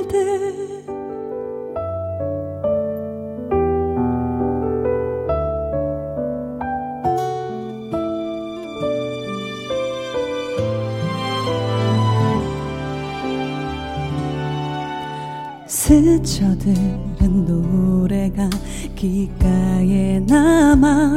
스쳐들은 16.25 17.47
노래가 17.47 18.51
귓가에 18.97 20.21
남아 20.27 21.13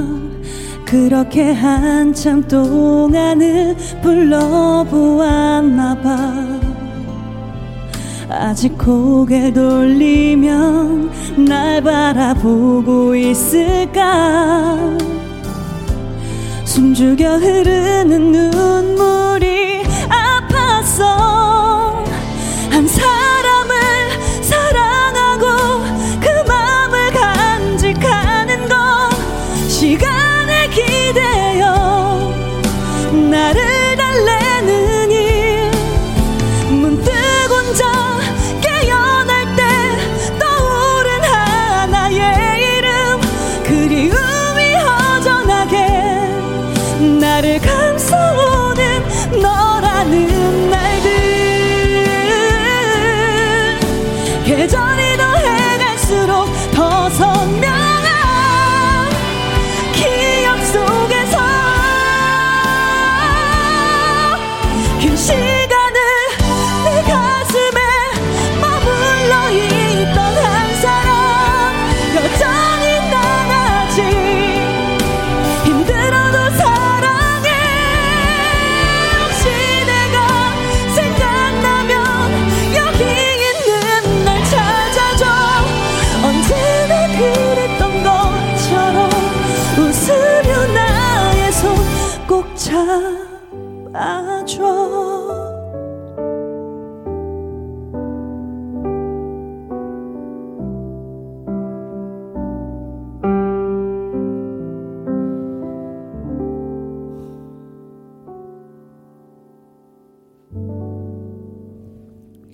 그렇게 0.86 1.54
한참 1.54 2.48
동안을 2.48 3.76
불러보았나 4.02 6.02
봐. 6.02 6.18
아직 8.30 8.78
고개 8.78 9.52
돌리면 9.52 11.10
날 11.48 11.82
바라보고 11.82 13.16
있을까? 13.16 14.78
숨죽여 16.66 17.38
흐르는 17.38 18.32
눈물이 18.32 19.82
아팠어. 20.10 21.02
한사 22.70 23.31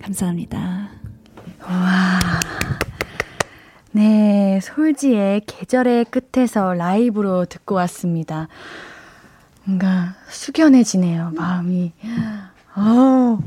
감사합니다. 0.08 0.88
와. 1.64 2.18
네, 3.92 4.58
솔지의 4.62 5.42
계절의 5.46 6.06
끝에서 6.06 6.72
라이브로 6.72 7.44
듣고 7.44 7.74
왔습니다. 7.74 8.48
뭔가 9.64 10.14
숙연해지네요, 10.30 11.32
마음이. 11.34 11.92
어. 12.76 13.38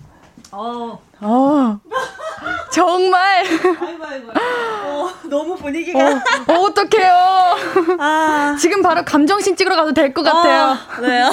어. 0.51 1.01
어. 1.21 1.79
정말. 2.71 3.43
아이고, 3.81 4.05
아이고. 4.05 4.31
어, 4.31 5.09
너무 5.29 5.55
분위기가. 5.55 5.99
어, 5.99 6.21
어 6.47 6.53
어떡해요. 6.67 7.13
아. 7.99 8.55
지금 8.59 8.83
바로 8.83 9.03
감정신 9.03 9.55
찍으러 9.55 9.75
가도 9.75 9.93
될 9.93 10.13
것 10.13 10.21
같아요. 10.21 10.77
어, 10.97 11.01
네요. 11.01 11.31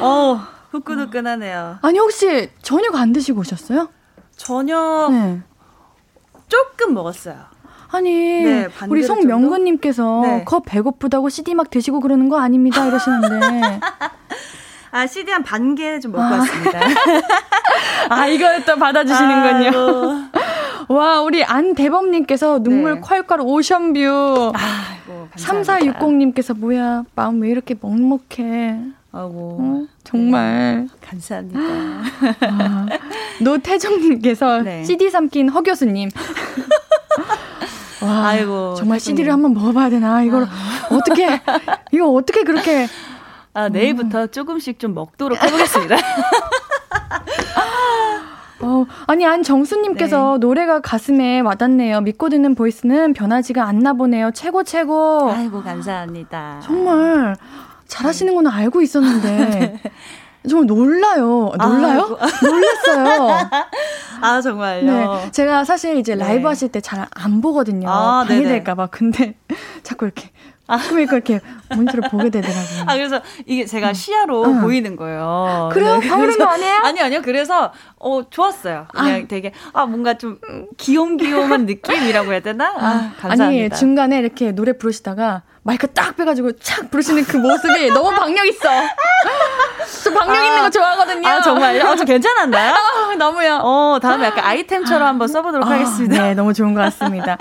어, 0.00 0.40
후끈후끈하네요. 0.70 1.78
아니, 1.82 1.98
혹시 1.98 2.50
저녁 2.62 2.94
안 2.94 3.12
드시고 3.12 3.40
오셨어요? 3.40 3.88
저녁 4.38 5.10
네. 5.12 5.40
조금 6.48 6.94
먹었어요. 6.94 7.36
아니 7.90 8.10
네, 8.44 8.68
우리 8.88 9.02
송명근님께서 9.02 10.20
네. 10.22 10.44
컵 10.44 10.64
배고프다고 10.66 11.28
CD 11.28 11.54
막 11.54 11.68
드시고 11.70 12.00
그러는 12.00 12.28
거 12.28 12.38
아닙니다 12.38 12.86
이러시는데 12.86 13.80
아 14.90 15.06
CD 15.06 15.30
한 15.32 15.42
반 15.42 15.74
개 15.74 16.00
좀 16.00 16.12
먹고 16.12 16.22
아. 16.24 16.30
왔습니다. 16.38 16.80
아 18.10 18.26
이걸 18.26 18.64
또 18.64 18.76
받아주시는군요. 18.76 19.70
와 20.88 21.20
우리 21.20 21.44
안대범님께서 21.44 22.62
눈물 22.62 22.94
네. 22.94 23.00
콸콸 23.02 23.40
오션뷰. 23.44 24.52
아이고, 24.54 25.28
3460님께서 25.36 26.56
뭐야 26.58 27.04
마음 27.14 27.42
왜 27.42 27.50
이렇게 27.50 27.74
먹먹해. 27.78 28.78
아고 29.18 29.56
어? 29.60 29.86
정말 30.04 30.86
네. 30.88 30.96
감사합니다. 31.08 31.58
아, 31.60 32.86
노태정님께서 33.42 34.62
네. 34.62 34.84
CD 34.84 35.10
삼킨 35.10 35.48
허 35.48 35.62
교수님. 35.62 36.08
와, 38.00 38.28
아이고 38.28 38.74
정말 38.76 38.98
태정님. 38.98 39.16
CD를 39.16 39.32
한번 39.32 39.54
먹어봐야 39.54 39.90
되나 39.90 40.22
이걸 40.22 40.44
아. 40.44 40.48
어떻게 40.94 41.40
이거 41.90 42.08
어떻게 42.10 42.44
그렇게 42.44 42.86
아 43.54 43.68
내일부터 43.68 44.22
음. 44.22 44.28
조금씩 44.30 44.78
좀 44.78 44.94
먹도록 44.94 45.42
해보겠습니다. 45.42 45.96
어, 48.60 48.86
아니 49.06 49.24
안정수님께서 49.26 50.34
네. 50.34 50.46
노래가 50.46 50.80
가슴에 50.80 51.40
와닿네요. 51.40 52.00
믿고 52.02 52.28
듣는 52.28 52.54
보이스는 52.54 53.14
변하지가 53.14 53.64
않나 53.64 53.94
보네요. 53.94 54.30
최고 54.32 54.62
최고. 54.62 55.30
아이고 55.30 55.62
감사합니다. 55.62 56.60
정말 56.62 57.36
잘하시는 57.88 58.34
거는 58.34 58.50
알고 58.50 58.80
있었는데 58.82 59.80
정말 60.48 60.66
놀라요. 60.66 61.52
놀라요? 61.58 62.16
아, 62.20 62.26
놀랐어요. 62.46 63.50
아, 64.22 64.40
정말요? 64.40 64.84
네. 65.24 65.30
제가 65.32 65.64
사실 65.64 65.96
이제 65.98 66.14
라이브 66.14 66.42
네. 66.42 66.46
하실 66.48 66.68
때 66.70 66.80
잘 66.80 67.06
안 67.14 67.40
보거든요. 67.40 67.88
아, 67.90 68.24
방해될까봐. 68.26 68.86
근데 68.86 69.34
자꾸 69.82 70.06
이렇게 70.06 70.30
아, 70.70 70.76
그러니 70.78 71.06
그렇게 71.06 71.40
모니터를 71.74 72.10
보게 72.10 72.28
되더라고요. 72.30 72.82
아, 72.86 72.94
그래서 72.94 73.22
이게 73.46 73.64
제가 73.64 73.94
시야로 73.94 74.44
응. 74.44 74.60
보이는 74.60 74.96
거예요. 74.96 75.70
그래요? 75.72 75.98
네. 75.98 76.08
방울인 76.08 76.36
거 76.38 76.44
아니에요? 76.44 76.74
아니요, 76.84 77.04
아니요. 77.04 77.22
그래서, 77.24 77.72
어, 77.98 78.28
좋았어요. 78.28 78.86
그냥 78.92 79.22
아. 79.24 79.26
되게, 79.26 79.52
아, 79.72 79.86
뭔가 79.86 80.18
좀 80.18 80.38
귀염귀염한 80.76 81.64
느낌이라고 81.64 82.32
해야 82.32 82.40
되나? 82.40 82.66
아, 82.76 83.12
감사합니다. 83.18 83.44
아니, 83.46 83.70
중간에 83.70 84.18
이렇게 84.18 84.52
노래 84.52 84.74
부르시다가 84.76 85.42
마이크 85.68 85.86
딱 85.88 86.16
빼가지고 86.16 86.52
착 86.60 86.90
부르시는 86.90 87.24
그 87.24 87.36
모습이 87.36 87.90
너무 87.90 88.10
박력 88.16 88.46
있어. 88.46 88.70
저 90.02 90.10
박력 90.14 90.36
아, 90.36 90.46
있는 90.46 90.62
거 90.62 90.70
좋아하거든요. 90.70 91.28
아, 91.28 91.42
정말요? 91.42 91.84
어, 91.84 91.94
저 91.94 92.06
괜찮았나요? 92.06 92.72
아, 92.72 93.14
너무요. 93.18 93.56
어, 93.62 93.98
다음에 94.00 94.24
약간 94.24 94.46
아이템처럼 94.46 95.06
한번 95.06 95.28
써보도록 95.28 95.68
아, 95.68 95.72
하겠습니다. 95.72 96.22
네, 96.22 96.32
너무 96.32 96.54
좋은 96.54 96.72
것 96.72 96.80
같습니다. 96.80 97.36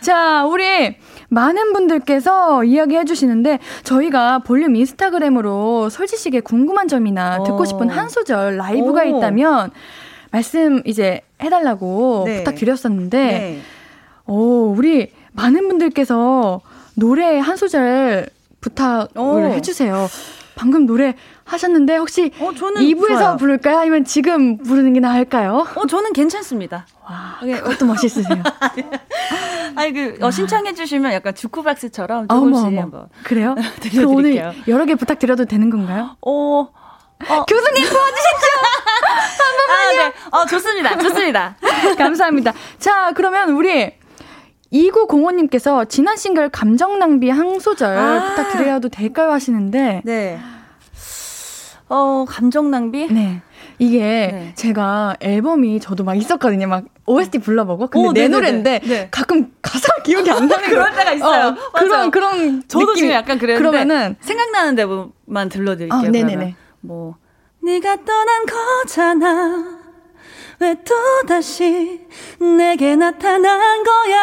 자, 0.00 0.44
우리 0.44 0.96
많은 1.28 1.72
분들께서 1.72 2.64
이야기해 2.64 3.04
주시는데 3.04 3.60
저희가 3.84 4.40
볼륨 4.40 4.74
인스타그램으로 4.74 5.88
솔지 5.88 6.16
씨에게 6.16 6.40
궁금한 6.40 6.88
점이나 6.88 7.44
듣고 7.44 7.64
싶은 7.64 7.90
한 7.90 8.08
소절 8.08 8.56
라이브가 8.56 9.02
오. 9.02 9.04
있다면 9.04 9.70
말씀 10.32 10.82
이제 10.84 11.20
해달라고 11.40 12.24
네. 12.26 12.38
부탁드렸었는데 12.38 13.18
네. 13.18 13.60
오, 14.26 14.74
우리 14.76 15.12
많은 15.30 15.68
분들께서 15.68 16.60
노래 16.98 17.38
한 17.38 17.56
소절 17.56 18.28
부탁을 18.60 19.16
오. 19.16 19.38
해주세요. 19.52 20.08
방금 20.56 20.86
노래 20.86 21.14
하셨는데 21.44 21.96
혹시 21.96 22.32
어, 22.40 22.52
저는 22.52 22.82
2부에서 22.82 23.18
좋아요. 23.18 23.36
부를까요? 23.36 23.78
아니면 23.78 24.04
지금 24.04 24.58
부르는 24.58 24.92
게 24.92 24.98
나을까요? 24.98 25.64
어, 25.76 25.86
저는 25.86 26.12
괜찮습니다. 26.12 26.84
와, 27.08 27.38
그것도 27.40 27.86
멋있으세요. 27.86 28.42
아니 29.76 29.92
그 29.92 30.18
어, 30.20 30.32
신청해 30.32 30.74
주시면 30.74 31.12
약간 31.12 31.36
주쿠박스처럼 31.36 32.26
조금씩 32.26 32.66
어머. 32.66 32.80
한번 32.80 33.06
그래요? 33.22 33.54
그럼 33.94 34.14
오늘 34.16 34.52
여러 34.66 34.84
개 34.84 34.96
부탁드려도 34.96 35.44
되는 35.44 35.70
건가요? 35.70 36.16
어, 36.20 36.32
어. 36.32 37.44
교수님 37.46 37.88
도와주십시오. 37.88 38.58
아, 39.70 39.92
네. 39.92 40.12
어, 40.32 40.46
좋습니다. 40.46 40.98
좋습니다. 40.98 41.56
감사합니다. 41.96 42.52
자, 42.80 43.12
그러면 43.14 43.50
우리 43.50 43.92
2905님께서 44.72 45.88
지난 45.88 46.16
싱글 46.16 46.48
감정 46.48 46.98
낭비 46.98 47.30
한 47.30 47.58
소절 47.58 47.96
아~ 47.96 48.28
부탁드려도 48.28 48.88
될까요 48.88 49.30
하시는데. 49.32 50.02
네. 50.04 50.38
어, 51.88 52.26
감정 52.28 52.70
낭비? 52.70 53.06
네. 53.12 53.40
이게 53.78 54.00
네. 54.00 54.52
제가 54.56 55.16
앨범이 55.20 55.80
저도 55.80 56.04
막 56.04 56.14
있었거든요. 56.14 56.66
막 56.66 56.84
OST 57.06 57.38
불러보고. 57.38 57.86
근데 57.86 58.08
오, 58.08 58.12
내 58.12 58.28
노래인데 58.28 58.80
네. 58.84 59.08
가끔 59.10 59.52
가사가 59.62 60.02
기억이 60.02 60.30
안 60.30 60.46
나는 60.48 60.68
그럴 60.68 60.94
때가 60.94 61.12
있어요. 61.12 61.48
어, 61.48 61.78
그런 61.78 62.10
그런 62.10 62.62
저도 62.68 62.86
느낌이. 62.86 62.96
지금 62.96 63.10
약간 63.14 63.38
그랬는데 63.38 63.58
그러면은 63.70 64.16
생각나는 64.20 64.74
데만 64.74 65.48
들려드릴게요. 65.48 65.98
어, 65.98 66.02
네네네. 66.10 66.56
뭐 66.80 67.16
네가 67.62 68.04
떠난 68.04 68.44
거잖아. 68.46 69.77
왜 70.60 70.74
또다시 70.82 72.06
내게 72.40 72.96
나타난 72.96 73.82
거야? 73.84 74.18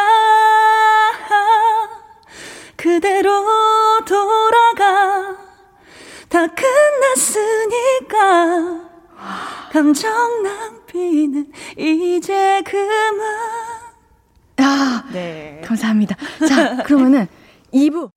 그대로 2.76 3.46
돌아가. 4.06 5.38
다 6.28 6.46
끝났으니까. 7.18 8.16
감정 9.72 10.44
낭비는 10.44 11.52
이제 11.78 12.62
그만. 12.66 13.20
아, 14.58 15.04
네. 15.14 15.62
감사합니다. 15.64 16.16
자, 16.48 16.84
그러면은 16.84 17.28
2부. 17.74 18.10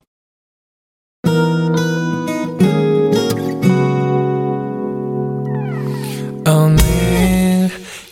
오늘 6.45 6.88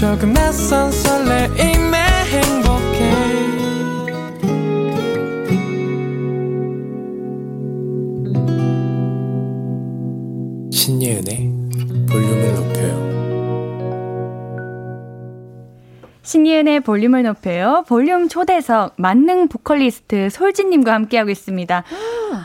조금 0.00 0.32
낯선 0.32 0.90
설레임에 0.90 1.98
행복해. 2.24 3.10
신예은의 10.72 11.49
신예은의 16.30 16.80
볼륨을 16.80 17.24
높여요. 17.24 17.84
볼륨 17.88 18.28
초대석 18.28 18.94
만능 18.98 19.48
보컬리스트 19.48 20.30
솔지님과 20.30 20.92
함께하고 20.92 21.28
있습니다. 21.28 21.82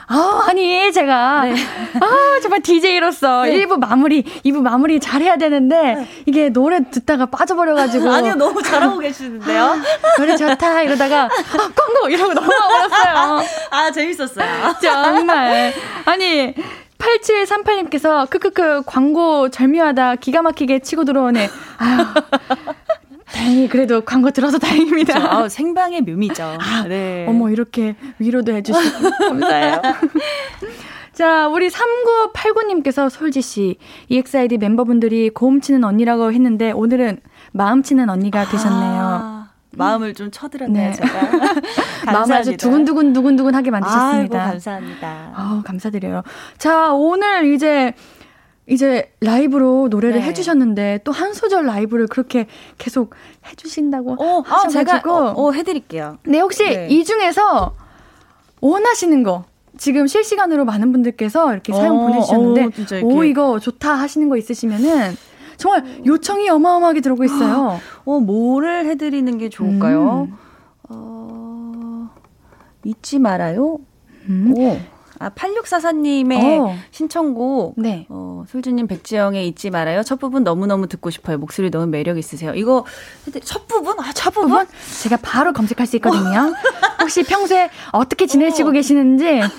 아, 0.08 0.46
아니, 0.48 0.92
제가, 0.92 1.44
네. 1.44 1.56
아, 2.02 2.40
정말 2.42 2.62
DJ로서 2.62 3.44
네. 3.44 3.64
1부 3.64 3.78
마무리, 3.78 4.24
2부 4.24 4.62
마무리 4.62 5.00
잘해야 5.00 5.38
되는데, 5.38 5.96
네. 5.96 6.08
이게 6.26 6.50
노래 6.50 6.80
듣다가 6.90 7.28
빠져버려가지고. 7.28 8.10
아니요, 8.12 8.34
너무 8.34 8.64
잘하고 8.64 8.98
계시는데요? 8.98 9.64
아, 9.64 9.76
노래 10.18 10.36
좋다, 10.36 10.82
이러다가, 10.82 11.26
아, 11.26 11.30
광고! 11.76 12.10
이러고 12.10 12.34
넘어가버렸어요. 12.34 13.44
아, 13.70 13.92
재밌었어요. 13.92 14.76
정말. 14.82 15.74
아니, 16.06 16.56
8738님께서 16.98 18.28
크크크 18.32 18.82
광고 18.88 19.50
절묘하다 19.50 20.16
기가 20.16 20.42
막히게 20.42 20.80
치고 20.80 21.06
들어오네. 21.06 21.50
아유. 21.78 22.06
다행히 23.36 23.68
그래도 23.68 24.02
광고 24.02 24.32
들어서 24.32 24.58
다행입니다. 24.60 25.18
아, 25.18 25.50
생방의 25.50 26.02
묘미죠. 26.02 26.44
아, 26.44 26.86
네. 26.88 27.26
어머 27.28 27.50
이렇게 27.50 27.96
위로도 28.20 28.54
해주시고 28.54 29.10
감사해요. 29.30 29.82
자, 31.12 31.48
우리 31.48 31.70
3989님께서 31.70 33.10
솔지 33.10 33.42
씨, 33.42 33.78
EXID 34.10 34.58
멤버분들이 34.58 35.30
고음 35.30 35.62
치는 35.62 35.84
언니라고 35.84 36.34
했는데 36.34 36.72
오늘은 36.72 37.20
마음 37.54 37.84
치는 37.84 38.10
언니가 38.10 38.46
되셨네요. 38.46 39.02
아, 39.02 39.50
마음을 39.72 40.14
좀 40.14 40.30
쳐들었네요, 40.30 40.90
네. 40.90 40.94
제가. 40.94 41.30
마음을 42.12 42.36
아주 42.36 42.58
두근두근 42.58 43.14
두근두근하게 43.14 43.72
만드셨습니다. 43.72 44.38
아이고, 44.38 44.52
감사합니다. 44.52 45.32
아, 45.36 45.62
감사드려요. 45.66 46.24
자, 46.58 46.92
오늘 46.92 47.54
이제 47.54 47.94
이제 48.68 49.12
라이브로 49.22 49.88
노래를 49.90 50.20
네. 50.20 50.26
해주셨는데 50.28 51.02
또 51.04 51.12
한 51.12 51.34
소절 51.34 51.66
라이브를 51.66 52.08
그렇게 52.08 52.48
계속 52.78 53.14
해주신다고 53.50 54.14
어, 54.20 54.40
하셔가지고 54.46 54.56
아, 54.56 54.68
제가 54.68 55.02
어, 55.32 55.34
어, 55.48 55.52
해드릴게요. 55.52 56.18
네 56.26 56.40
혹시 56.40 56.64
네. 56.64 56.88
이 56.90 57.04
중에서 57.04 57.76
원하시는 58.62 59.24
거 59.24 59.46
지금 59.78 60.08
실시간으로 60.08 60.66
많은 60.66 60.92
분들께서 60.92 61.54
이렇게 61.54 61.72
어, 61.74 61.76
사연 61.78 61.96
보내주셨는데 61.98 63.02
오 63.04 63.24
이거 63.24 63.60
좋다 63.60 63.94
하시는 63.94 64.28
거 64.30 64.38
있으시면은 64.38 65.16
정말 65.58 65.86
요청이 66.06 66.50
어마어마하게 66.50 67.02
들어오고 67.02 67.24
있어요. 67.24 67.80
어 68.04 68.20
뭐를 68.20 68.86
해드리는 68.88 69.38
게 69.38 69.48
좋을까요? 69.50 70.28
음. 70.30 70.38
어 70.90 72.10
잊지 72.84 73.20
말아요. 73.20 73.78
음. 74.28 74.54
오. 74.58 74.78
아, 75.20 75.30
8644님의 75.30 76.60
어. 76.62 76.76
신청곡, 76.92 77.76
네. 77.78 78.06
어, 78.10 78.44
솔주님 78.50 78.88
백지영의 78.88 79.48
잊지 79.48 79.70
말아요. 79.70 80.04
첫 80.04 80.20
부분 80.20 80.44
너무너무 80.44 80.88
듣고 80.88 81.10
싶어요. 81.10 81.38
목소리 81.38 81.72
너무 81.72 81.88
매력 81.88 82.18
있으세요. 82.18 82.54
이거, 82.56 82.86
첫 83.44 83.68
부분? 83.68 84.00
아, 84.00 84.12
첫 84.14 84.34
부분? 84.34 84.66
제가 85.04 85.18
바로 85.22 85.54
검색할 85.54 85.88
수 85.88 85.96
있거든요. 85.98 86.54
혹시 87.02 87.24
평소에 87.24 87.70
어떻게 87.92 88.26
지내시고 88.26 88.70
어. 88.70 88.72
계시는지. 88.72 89.42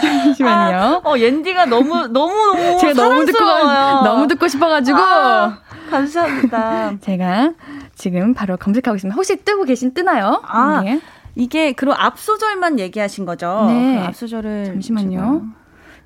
잠시만요. 0.00 1.00
아, 1.04 1.08
어, 1.08 1.18
옌디가 1.18 1.66
너무, 1.66 2.06
너무, 2.08 2.34
너무. 2.54 2.78
제가 2.80 2.92
너무 2.94 3.24
듣고, 3.24 3.44
너무 3.44 4.26
듣고 4.28 4.48
싶어가지고. 4.48 4.98
아, 4.98 5.58
감사합니다. 5.90 6.94
제가 7.00 7.52
지금 7.94 8.34
바로 8.34 8.56
검색하고 8.56 8.96
있습니다. 8.96 9.14
혹시 9.14 9.36
뜨고 9.36 9.64
계신, 9.64 9.94
뜨나요? 9.94 10.42
아. 10.44 10.82
네. 10.82 11.00
이게 11.36 11.72
그럼 11.72 11.94
앞소절만 11.98 12.80
얘기하신 12.80 13.26
거죠? 13.26 13.66
네. 13.68 13.98
앞소절을 13.98 14.64
잠시만요. 14.64 15.46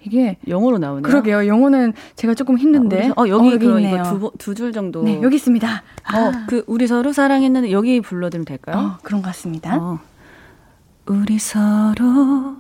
이게 0.03 0.39
영어로 0.49 0.79
나오네요. 0.79 1.03
그러게요. 1.03 1.47
영어는 1.47 1.93
제가 2.17 2.35
조금 2.35 2.59
힘든데. 2.59 3.13
어, 3.17 3.29
여기, 3.29 3.51
어, 3.51 3.53
여기 3.53 3.67
있네요. 3.67 4.31
두줄 4.39 4.73
정도. 4.73 5.03
네, 5.03 5.21
여기 5.23 5.37
있습니다. 5.37 5.69
어, 5.69 6.33
그 6.49 6.65
우리 6.67 6.87
서로 6.87 7.13
사랑했는데 7.13 7.71
여기 7.71 8.01
불러드리면 8.01 8.45
될까요? 8.45 8.77
어, 8.77 8.99
그런 9.03 9.23
것 9.23 9.29
같습니다. 9.29 9.77
어. 9.77 10.01
우리 11.07 11.39
서로 11.39 12.57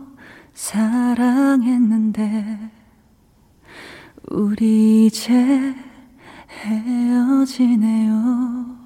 사랑했는데 0.52 2.58
우리 4.28 5.06
이제 5.06 5.74
헤어지네요. 6.64 8.79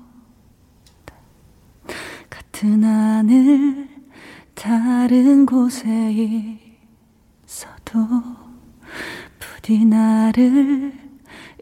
같은 2.65 2.83
하늘 2.83 3.89
다른 4.55 5.45
곳에 5.45 5.87
있어도 7.47 8.01
부디 9.39 9.85
나를 9.85 10.93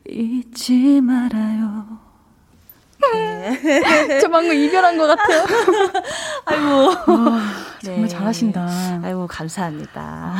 잊지 0.08 1.00
말아요. 1.00 1.98
네. 3.00 4.20
저 4.20 4.28
방금 4.28 4.54
이별한 4.54 4.96
것 4.96 5.08
같아요. 5.08 5.44
아이고. 6.46 6.68
와, 6.68 7.40
정말 7.82 8.02
네. 8.02 8.08
잘하신다. 8.08 8.68
아이고, 9.02 9.26
감사합니다. 9.26 10.34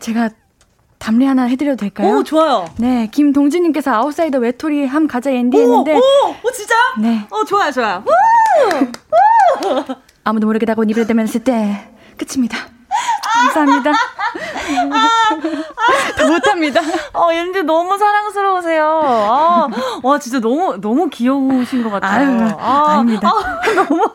제가 0.00 0.28
담례 0.98 1.24
하나 1.26 1.44
해드려도 1.44 1.76
될까요? 1.78 2.18
오, 2.18 2.22
좋아요. 2.22 2.66
네, 2.76 3.08
김동준님께서 3.10 3.90
아웃사이더 3.90 4.38
외톨이 4.38 4.86
함 4.86 5.08
가자 5.08 5.30
앤디 5.30 5.58
했는데. 5.58 5.94
오, 5.96 5.98
오, 5.98 6.50
진짜? 6.52 6.74
네. 6.98 7.26
어, 7.30 7.42
좋아요, 7.44 7.72
좋아요. 7.72 8.04
아무도 10.24 10.46
모르게 10.46 10.66
다고 10.66 10.84
입을 10.84 11.06
대면서 11.06 11.38
때 11.38 11.90
끝입니다. 12.16 12.58
감사합니다. 13.54 13.92
더 16.16 16.26
못합니다. 16.26 16.80
어, 17.14 17.28
옌디 17.32 17.62
너무 17.64 17.96
사랑스러우세요. 17.98 19.02
아, 19.04 19.68
와, 20.02 20.18
진짜 20.18 20.40
너무, 20.40 20.80
너무 20.80 21.08
귀여우신 21.08 21.82
것 21.82 21.90
같아요. 21.90 22.28
아유, 22.28 22.50
아, 22.58 22.98
아닙니다. 22.98 23.28
아, 23.28 23.74
너무. 23.74 24.08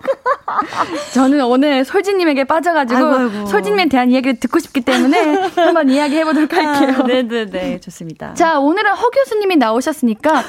저는 1.14 1.42
오늘 1.46 1.84
솔지님에게 1.86 2.46
빠져가지고, 2.46 3.06
아이고, 3.06 3.36
아이고. 3.36 3.46
솔지님에 3.48 3.88
대한 3.90 4.10
이야기를 4.12 4.40
듣고 4.40 4.60
싶기 4.60 4.82
때문에 4.82 5.50
한번 5.56 5.90
이야기 5.90 6.16
해보도록 6.18 6.54
할게요. 6.54 6.96
아, 7.00 7.04
네네네. 7.04 7.82
좋습니다. 7.82 8.34
자, 8.34 8.60
오늘은 8.60 8.92
허 8.94 9.10
교수님이 9.10 9.58
나오셨으니까, 9.58 10.44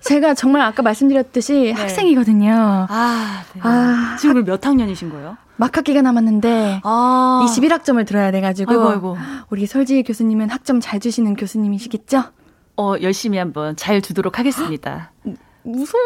제가 0.00 0.34
정말 0.34 0.62
아까 0.62 0.82
말씀드렸듯이 0.82 1.72
네. 1.76 1.82
학생이거든요. 1.82 2.86
아, 2.88 3.42
네. 3.54 3.60
아, 3.64 4.16
지금 4.18 4.44
몇 4.44 4.64
학년이신 4.64 5.10
거예요? 5.10 5.36
막 5.56 5.76
학기가 5.76 6.02
남았는데 6.02 6.80
아. 6.84 7.46
21학점을 7.48 8.06
들어야 8.06 8.30
돼가지고 8.30 8.70
아이고, 8.70 8.88
아이고. 8.90 9.18
우리 9.50 9.66
설지 9.66 10.02
교수님은 10.02 10.50
학점 10.50 10.80
잘 10.80 11.00
주시는 11.00 11.36
교수님이시겠죠? 11.36 12.24
어 12.76 12.94
열심히 13.00 13.38
한번 13.38 13.74
잘 13.76 14.00
두도록 14.00 14.38
하겠습니다. 14.38 15.12
무서워. 15.66 16.02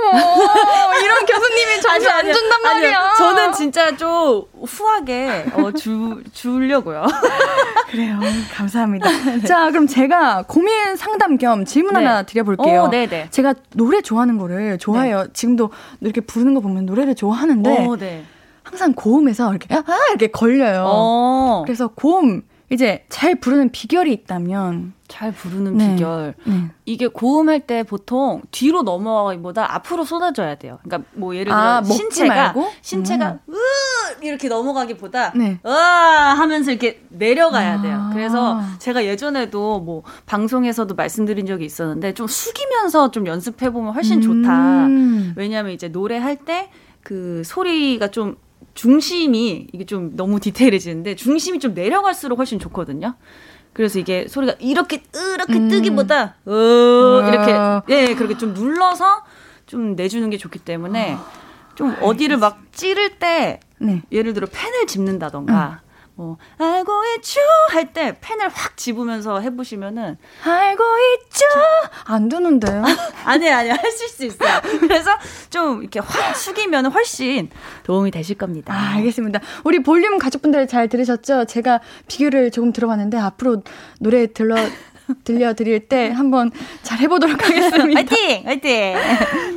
이런 1.05 1.27
교수님이 1.27 1.81
점수 1.83 2.09
안 2.11 2.33
준단 2.33 2.63
말이야. 2.63 2.99
아니요. 2.99 3.15
저는 3.19 3.53
진짜 3.53 3.95
좀 3.97 4.45
후하게 4.65 5.47
어, 5.53 5.71
주, 5.73 6.23
주려고요. 6.33 7.05
그래요. 7.91 8.19
감사합니다. 8.55 9.09
네. 9.37 9.41
자, 9.43 9.71
그럼 9.71 9.87
제가 9.87 10.45
고민 10.49 10.97
상담 10.97 11.37
겸 11.37 11.67
질문 11.67 11.93
네. 11.95 12.05
하나 12.07 12.23
드려볼게요. 12.23 12.85
오, 12.85 12.91
네네. 12.91 13.29
제가 13.31 13.55
노래 13.75 14.01
좋아하는 14.01 14.39
거를 14.39 14.79
좋아해요. 14.79 15.25
네. 15.25 15.33
지금도 15.35 15.71
이렇게 16.01 16.23
부르는 16.23 16.55
거 16.55 16.61
보면 16.61 16.87
노래를 16.87 17.15
좋아하는데. 17.15 17.87
오, 17.87 17.97
네. 17.97 18.25
항상 18.71 18.93
고음에서 18.95 19.51
이렇게 19.51 19.75
아 19.75 19.83
이렇게 20.11 20.29
걸려요. 20.29 20.85
어. 20.87 21.63
그래서 21.67 21.89
고음 21.89 22.43
이제 22.71 23.05
잘 23.09 23.35
부르는 23.35 23.71
비결이 23.71 24.13
있다면 24.13 24.93
잘 25.09 25.33
부르는 25.33 25.77
네. 25.77 25.97
비결 25.97 26.35
네. 26.45 26.71
이게 26.85 27.09
고음할 27.09 27.67
때 27.67 27.83
보통 27.83 28.43
뒤로 28.53 28.83
넘어가기보다 28.83 29.75
앞으로 29.75 30.05
쏟아져야 30.05 30.55
돼요. 30.55 30.79
그러니까 30.85 31.11
뭐 31.15 31.35
예를 31.35 31.47
들어 31.47 31.57
아, 31.57 31.83
신체가 31.83 32.35
말고? 32.35 32.69
신체가 32.81 33.41
음. 33.49 33.55
으 33.55 34.25
이렇게 34.25 34.47
넘어가기보다 34.47 35.33
네. 35.35 35.59
으 35.67 35.69
하면서 35.69 36.71
이렇게 36.71 37.03
내려가야 37.09 37.83
돼요. 37.83 37.97
아. 38.09 38.11
그래서 38.13 38.61
제가 38.79 39.05
예전에도 39.05 39.81
뭐 39.81 40.05
방송에서도 40.27 40.95
말씀드린 40.95 41.47
적이 41.47 41.65
있었는데 41.65 42.15
좀 42.15 42.29
숙이면서 42.29 43.11
좀 43.11 43.27
연습해 43.27 43.71
보면 43.71 43.95
훨씬 43.95 44.23
음. 44.23 44.23
좋다. 44.23 45.35
왜냐하면 45.35 45.73
이제 45.73 45.89
노래할 45.89 46.37
때 46.37 46.71
그 47.03 47.43
소리가 47.45 48.09
좀 48.09 48.37
중심이 48.81 49.67
이게 49.75 49.85
좀 49.85 50.17
너무 50.17 50.41
디테일해지는데 50.41 51.15
중심이 51.15 51.59
좀 51.59 51.75
내려갈수록 51.75 52.39
훨씬 52.39 52.59
좋거든요. 52.59 53.15
그래서 53.75 53.99
이게 53.99 54.27
소리가 54.27 54.55
이렇게 54.59 55.03
이렇게 55.35 55.53
음. 55.53 55.69
뜨기보다 55.69 56.37
어 56.47 57.29
이렇게 57.29 57.93
예 57.95 58.15
그렇게 58.15 58.39
좀 58.39 58.55
눌러서 58.55 59.23
좀 59.67 59.97
내주는 59.97 60.31
게 60.31 60.39
좋기 60.39 60.61
때문에 60.61 61.19
좀 61.75 61.95
어디를 62.01 62.39
막 62.39 62.63
찌를 62.73 63.19
때 63.19 63.61
네. 63.77 64.01
예를 64.11 64.33
들어 64.33 64.47
펜을 64.51 64.87
짚는다던가 64.87 65.83
음. 65.85 65.90
뭐 66.21 66.37
알고 66.59 66.93
있죠 67.17 67.41
할 67.71 67.95
때 67.95 68.15
펜을 68.21 68.51
확 68.51 68.77
집으면서 68.77 69.41
해보시면은 69.41 70.19
알고 70.45 70.85
있죠 71.25 71.47
안 72.05 72.29
되는데요? 72.29 72.85
아니 73.25 73.51
아니 73.51 73.71
하실 73.71 74.09
수 74.09 74.27
있어요. 74.27 74.61
그래서 74.81 75.11
좀 75.49 75.81
이렇게 75.81 75.99
확 75.99 76.37
숙이면 76.37 76.93
훨씬 76.93 77.49
도움이 77.85 78.11
되실 78.11 78.37
겁니다. 78.37 78.75
아, 78.75 78.97
알겠습니다. 78.97 79.41
우리 79.65 79.83
볼륨 79.83 80.19
가족분들 80.19 80.67
잘 80.69 80.89
들으셨죠? 80.89 81.47
제가 81.47 81.81
비교를 82.07 82.51
조금 82.51 82.73
들어봤는데 82.73 83.17
앞으로 83.17 83.63
노래 83.99 84.27
들러 84.27 84.57
들려드릴 85.25 85.89
때 85.89 86.11
한번 86.11 86.51
잘 86.83 86.99
해보도록 86.99 87.43
하겠습니다. 87.43 87.99
화이팅! 88.13 88.47
화이팅! 88.47 88.95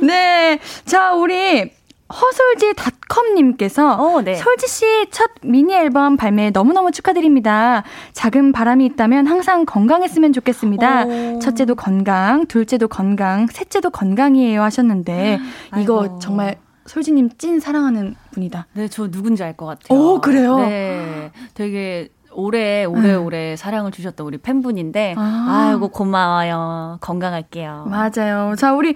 네. 0.06 0.58
자, 0.86 1.12
우리 1.12 1.70
허솔지닷컴님께서 2.12 3.94
어, 3.94 4.20
네. 4.22 4.34
솔지 4.34 4.66
씨첫 4.68 5.30
미니 5.42 5.74
앨범 5.74 6.16
발매 6.16 6.50
너무너무 6.50 6.90
축하드립니다. 6.90 7.82
작은 8.12 8.52
바람이 8.52 8.84
있다면 8.86 9.26
항상 9.26 9.64
건강했으면 9.64 10.32
좋겠습니다. 10.32 11.04
오. 11.06 11.38
첫째도 11.40 11.74
건강, 11.74 12.46
둘째도 12.46 12.88
건강, 12.88 13.46
셋째도 13.46 13.90
건강이에요 13.90 14.62
하셨는데 14.62 15.38
이거 15.78 16.02
아이고. 16.02 16.18
정말 16.18 16.56
솔지님 16.86 17.30
찐 17.38 17.60
사랑하는 17.60 18.14
분이다. 18.32 18.66
네, 18.74 18.88
저 18.88 19.10
누군지 19.10 19.42
알 19.42 19.54
것 19.56 19.66
같아요. 19.66 19.98
오, 19.98 20.20
그래요? 20.20 20.58
네. 20.58 21.30
되게 21.54 22.08
오래 22.36 22.84
오래 22.84 23.14
오래 23.14 23.50
네. 23.50 23.56
사랑을 23.56 23.92
주셨던 23.92 24.26
우리 24.26 24.38
팬분인데 24.38 25.14
아. 25.16 25.68
아이고 25.70 25.88
고마워요. 25.88 26.98
건강할게요. 27.00 27.86
맞아요. 27.88 28.54
자, 28.58 28.74
우리 28.74 28.94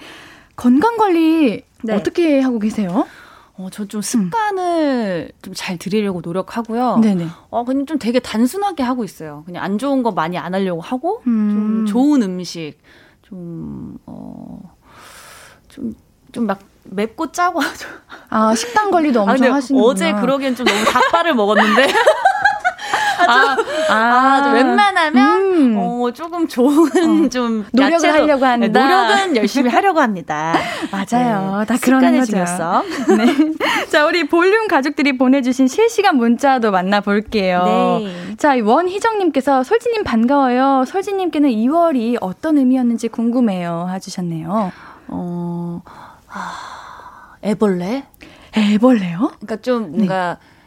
건강 0.59 0.97
관리 0.97 1.63
네. 1.83 1.95
어떻게 1.95 2.41
하고 2.41 2.59
계세요? 2.59 3.07
어, 3.57 3.69
저 3.71 3.87
좀 3.87 4.03
습관을 4.03 5.31
음. 5.33 5.39
좀잘 5.43 5.79
들이려고 5.79 6.21
노력하고요. 6.21 6.99
네네. 6.99 7.27
어, 7.51 7.65
그냥 7.65 7.87
좀 7.87 7.99
되게 7.99 8.19
단순하게 8.21 8.83
하고 8.83 9.05
있어요. 9.05 9.43
그냥 9.47 9.63
안 9.65 9.79
좋은 9.79 10.03
거 10.03 10.11
많이 10.13 10.37
안 10.39 10.55
하려고 10.55 10.81
하고, 10.81 11.23
음. 11.27 11.85
좀 11.85 11.87
좋은 11.87 12.23
음식, 12.23 12.75
좀, 13.23 13.99
어, 14.07 14.61
좀, 15.69 15.95
좀 16.33 16.47
막 16.47 16.59
맵고 16.91 17.33
짜고 17.33 17.61
하죠. 17.61 17.87
아, 18.31 18.55
식단 18.55 18.91
관리도 18.91 19.21
엄청 19.23 19.53
아, 19.53 19.57
하시는 19.57 19.81
어제 19.83 20.13
그러기엔 20.15 20.55
좀 20.57 20.65
너무 20.67 20.85
닭발을 20.85 21.35
먹었는데. 21.35 21.87
아, 23.27 23.57
아, 23.89 23.95
아 23.95 24.53
웬만하면 24.53 25.41
음. 25.41 25.77
어, 25.79 26.11
조금 26.13 26.47
좋은 26.47 27.25
어. 27.25 27.29
좀 27.31 27.65
노력을 27.73 27.95
야채로, 27.95 28.23
하려고 28.23 28.45
한다. 28.45 28.67
네, 28.67 28.69
노력은 28.69 29.37
열심히 29.37 29.71
하려고 29.71 30.01
합니다. 30.01 30.55
맞아요. 30.93 31.61
네, 31.61 31.67
다 31.67 31.77
그런 31.81 32.01
거죠. 32.01 32.37
네. 33.17 33.87
자, 33.91 34.07
우리 34.07 34.29
볼륨 34.29 34.69
가족들이 34.69 35.17
보내주신 35.19 35.69
실시간 35.69 36.17
문자도 36.17 36.71
만나볼게요. 36.71 37.65
네. 38.01 38.37
자, 38.37 38.57
원희정님께서 38.63 39.63
솔지님 39.63 40.05
반가워요. 40.05 40.85
솔지님께는 40.87 41.51
2월이 41.51 42.19
어떤 42.21 42.59
의미였는지 42.59 43.09
궁금해요. 43.09 43.89
해주셨네요. 43.93 44.73
어, 45.09 45.83
아, 46.31 47.37
애벌레? 47.43 48.05
애벌레요? 48.57 49.33
그러니까 49.39 49.57
좀 49.57 49.93
뭔가 49.93 50.39
네. 50.41 50.58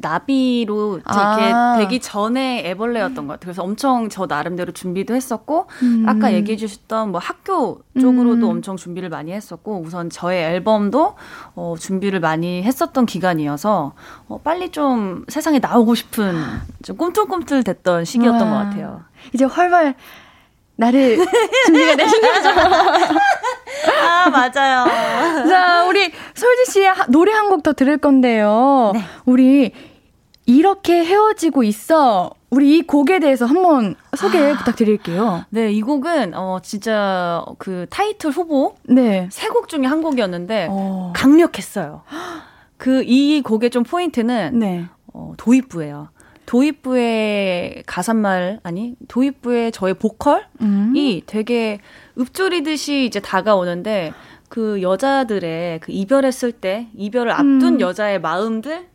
나비로 0.00 0.98
이렇게 0.98 1.12
아. 1.52 1.76
되기 1.78 1.98
전에 2.00 2.62
애벌레였던 2.70 3.26
것 3.26 3.32
같아요. 3.34 3.38
그래서 3.40 3.62
엄청 3.64 4.08
저 4.08 4.26
나름대로 4.26 4.70
준비도 4.72 5.14
했었고 5.14 5.66
음. 5.82 6.04
아까 6.08 6.32
얘기해 6.32 6.56
주셨던 6.56 7.10
뭐 7.10 7.20
학교 7.20 7.80
쪽으로도 8.00 8.46
음. 8.46 8.50
엄청 8.50 8.76
준비를 8.76 9.08
많이 9.08 9.32
했었고 9.32 9.82
우선 9.84 10.08
저의 10.08 10.44
앨범도 10.44 11.16
어, 11.56 11.74
준비를 11.78 12.20
많이 12.20 12.62
했었던 12.62 13.06
기간이어서 13.06 13.92
어, 14.28 14.40
빨리 14.44 14.70
좀 14.70 15.24
세상에 15.28 15.58
나오고 15.58 15.96
싶은 15.96 16.42
좀 16.84 16.96
꿈틀꿈틀 16.96 17.64
됐던 17.64 18.04
시기였던 18.04 18.40
와. 18.40 18.50
것 18.50 18.64
같아요. 18.70 19.02
이제 19.32 19.44
활발 19.44 19.94
나를 20.76 21.18
준비가 21.66 21.96
되신 21.96 22.20
거죠? 22.20 22.48
아, 24.00 24.30
맞아요. 24.30 24.84
자, 25.48 25.84
우리 25.86 26.12
솔지 26.34 26.70
씨의 26.72 26.92
노래 27.08 27.32
한 27.32 27.48
곡 27.48 27.62
더 27.64 27.72
들을 27.72 27.98
건데요. 27.98 28.92
네. 28.94 29.00
우리 29.24 29.72
이렇게 30.48 31.04
헤어지고 31.04 31.62
있어. 31.62 32.30
우리 32.50 32.78
이 32.78 32.82
곡에 32.82 33.18
대해서 33.20 33.44
한번 33.44 33.94
소개 34.16 34.38
아, 34.38 34.56
부탁드릴게요. 34.56 35.44
네, 35.50 35.70
이 35.70 35.82
곡은 35.82 36.32
어 36.34 36.58
진짜 36.62 37.44
그 37.58 37.84
타이틀 37.90 38.30
후보 38.30 38.74
네. 38.84 39.28
세 39.30 39.50
곡 39.50 39.68
중에 39.68 39.84
한 39.84 40.00
곡이었는데 40.02 40.68
어. 40.70 41.12
강력했어요. 41.14 42.02
그 42.78 43.02
이 43.04 43.42
곡의 43.44 43.68
좀 43.70 43.82
포인트는 43.82 44.58
네. 44.58 44.86
어, 45.12 45.34
도입부예요. 45.36 46.08
도입부의 46.46 47.82
가사말 47.86 48.60
아니 48.62 48.94
도입부의 49.08 49.70
저의 49.72 49.92
보컬이 49.94 50.42
음. 50.62 51.20
되게 51.26 51.78
읊조리듯이 52.18 53.04
이제 53.04 53.20
다가오는데 53.20 54.14
그 54.48 54.80
여자들의 54.80 55.80
그 55.80 55.92
이별했을 55.92 56.52
때 56.52 56.88
이별을 56.96 57.32
앞둔 57.32 57.62
음. 57.74 57.80
여자의 57.82 58.18
마음들 58.18 58.86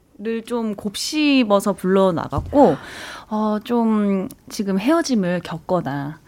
좀 0.45 0.75
곱씹어서 0.75 1.73
불러 1.73 2.11
나갔고 2.11 2.75
어 3.29 3.59
좀 3.63 4.29
지금 4.49 4.79
헤어짐을 4.79 5.41
겪거나 5.43 6.19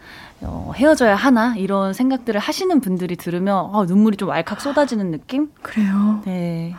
어, 0.42 0.72
헤어져야 0.76 1.14
하나 1.14 1.54
이런 1.56 1.92
생각들을 1.92 2.38
하시는 2.40 2.80
분들이 2.80 3.16
들으면 3.16 3.56
어, 3.72 3.84
눈물이 3.86 4.16
좀 4.16 4.28
왈칵 4.28 4.60
쏟아지는 4.60 5.10
느낌? 5.10 5.50
그래요. 5.62 6.20
네. 6.24 6.74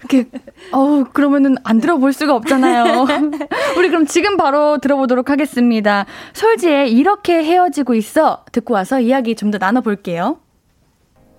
이렇게 0.00 0.28
어우 0.72 1.06
그러면은 1.12 1.56
안 1.64 1.80
들어볼 1.80 2.12
수가 2.12 2.34
없잖아요. 2.34 3.06
우리 3.78 3.88
그럼 3.88 4.04
지금 4.06 4.36
바로 4.36 4.76
들어보도록 4.78 5.30
하겠습니다. 5.30 6.04
솔지의 6.34 6.92
이렇게 6.92 7.42
헤어지고 7.42 7.94
있어 7.94 8.44
듣고 8.52 8.74
와서 8.74 9.00
이야기 9.00 9.34
좀 9.34 9.50
더 9.50 9.58
나눠볼게요. 9.58 10.38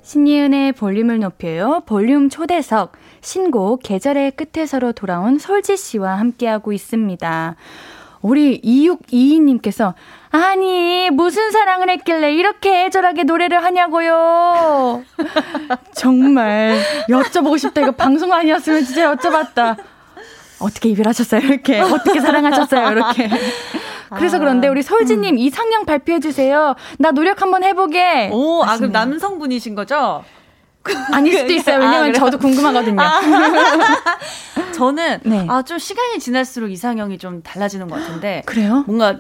신이은의 0.02 0.74
볼륨을 0.74 1.20
높여요. 1.20 1.84
볼륨 1.86 2.30
초대석 2.30 2.94
신곡 3.24 3.82
계절의 3.84 4.32
끝에서로 4.32 4.92
돌아온 4.92 5.40
솔지 5.40 5.78
씨와 5.78 6.20
함께하고 6.20 6.74
있습니다. 6.74 7.56
우리 8.22 8.62
2622님께서 8.62 9.94
아니 10.32 11.10
무슨 11.10 11.52
사랑을 11.52 11.90
했길래 11.90 12.34
이렇게 12.34 12.86
애절하게 12.86 13.24
노래를 13.24 13.64
하냐고요. 13.64 15.04
정말 15.94 16.80
여쭤보고 17.10 17.58
싶다. 17.58 17.82
이거 17.82 17.92
방송 17.92 18.32
아니었으면 18.32 18.86
진짜 18.86 19.14
여쭤봤다. 19.14 19.78
어떻게 20.60 20.90
이별하셨어요? 20.90 21.42
이렇게 21.42 21.80
어떻게 21.82 22.22
사랑하셨어요? 22.22 22.92
이렇게. 22.92 23.30
그래서 24.16 24.40
그런데 24.40 24.68
우리 24.68 24.82
설지님 24.82 25.36
음. 25.36 25.38
이상형 25.38 25.86
발표해 25.86 26.20
주세요. 26.20 26.76
나 27.00 27.12
노력 27.12 27.42
한번 27.42 27.64
해보게. 27.64 28.30
오, 28.32 28.64
아 28.64 28.78
그럼 28.78 28.92
남성분이신 28.92 29.76
거죠? 29.76 30.24
아닐 31.14 31.38
수도 31.38 31.54
있어요. 31.54 31.80
왜냐면 31.80 32.10
아, 32.10 32.14
저도 32.14 32.38
궁금하거든요. 32.38 33.02
아. 33.02 33.22
저는 34.74 35.20
네. 35.24 35.46
아좀 35.50 35.78
시간이 35.78 36.20
지날수록 36.20 36.72
이상형이 36.72 37.18
좀 37.18 37.42
달라지는 37.44 37.88
것 37.88 37.96
같은데. 38.00 38.42
그래요? 38.46 38.84
뭔가 38.88 39.18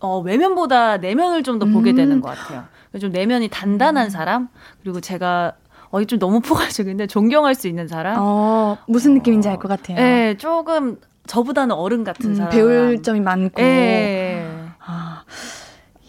어, 0.00 0.18
외면보다 0.20 0.96
내면을 0.98 1.42
좀 1.42 1.58
더 1.58 1.66
보게 1.66 1.90
음. 1.90 1.96
되는 1.96 2.20
것 2.20 2.36
같아요. 2.36 2.64
좀 3.00 3.10
내면이 3.12 3.48
단단한 3.48 4.06
음. 4.06 4.10
사람 4.10 4.48
그리고 4.82 5.00
제가 5.00 5.52
어, 5.90 6.00
이 6.00 6.06
좀 6.06 6.18
너무 6.18 6.40
포괄적인데 6.40 7.06
존경할 7.06 7.54
수 7.54 7.68
있는 7.68 7.86
사람. 7.86 8.16
어, 8.18 8.78
무슨 8.88 9.14
느낌인지 9.14 9.48
알것 9.48 9.68
같아요. 9.68 9.96
네, 9.98 10.36
조금 10.38 10.96
저보다는 11.26 11.74
어른 11.76 12.02
같은 12.02 12.30
음, 12.30 12.34
사람. 12.34 12.50
배울 12.50 13.02
점이 13.02 13.20
많고. 13.20 13.60
네. 13.60 14.44
아, 14.84 15.22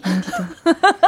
인디도 0.06 0.38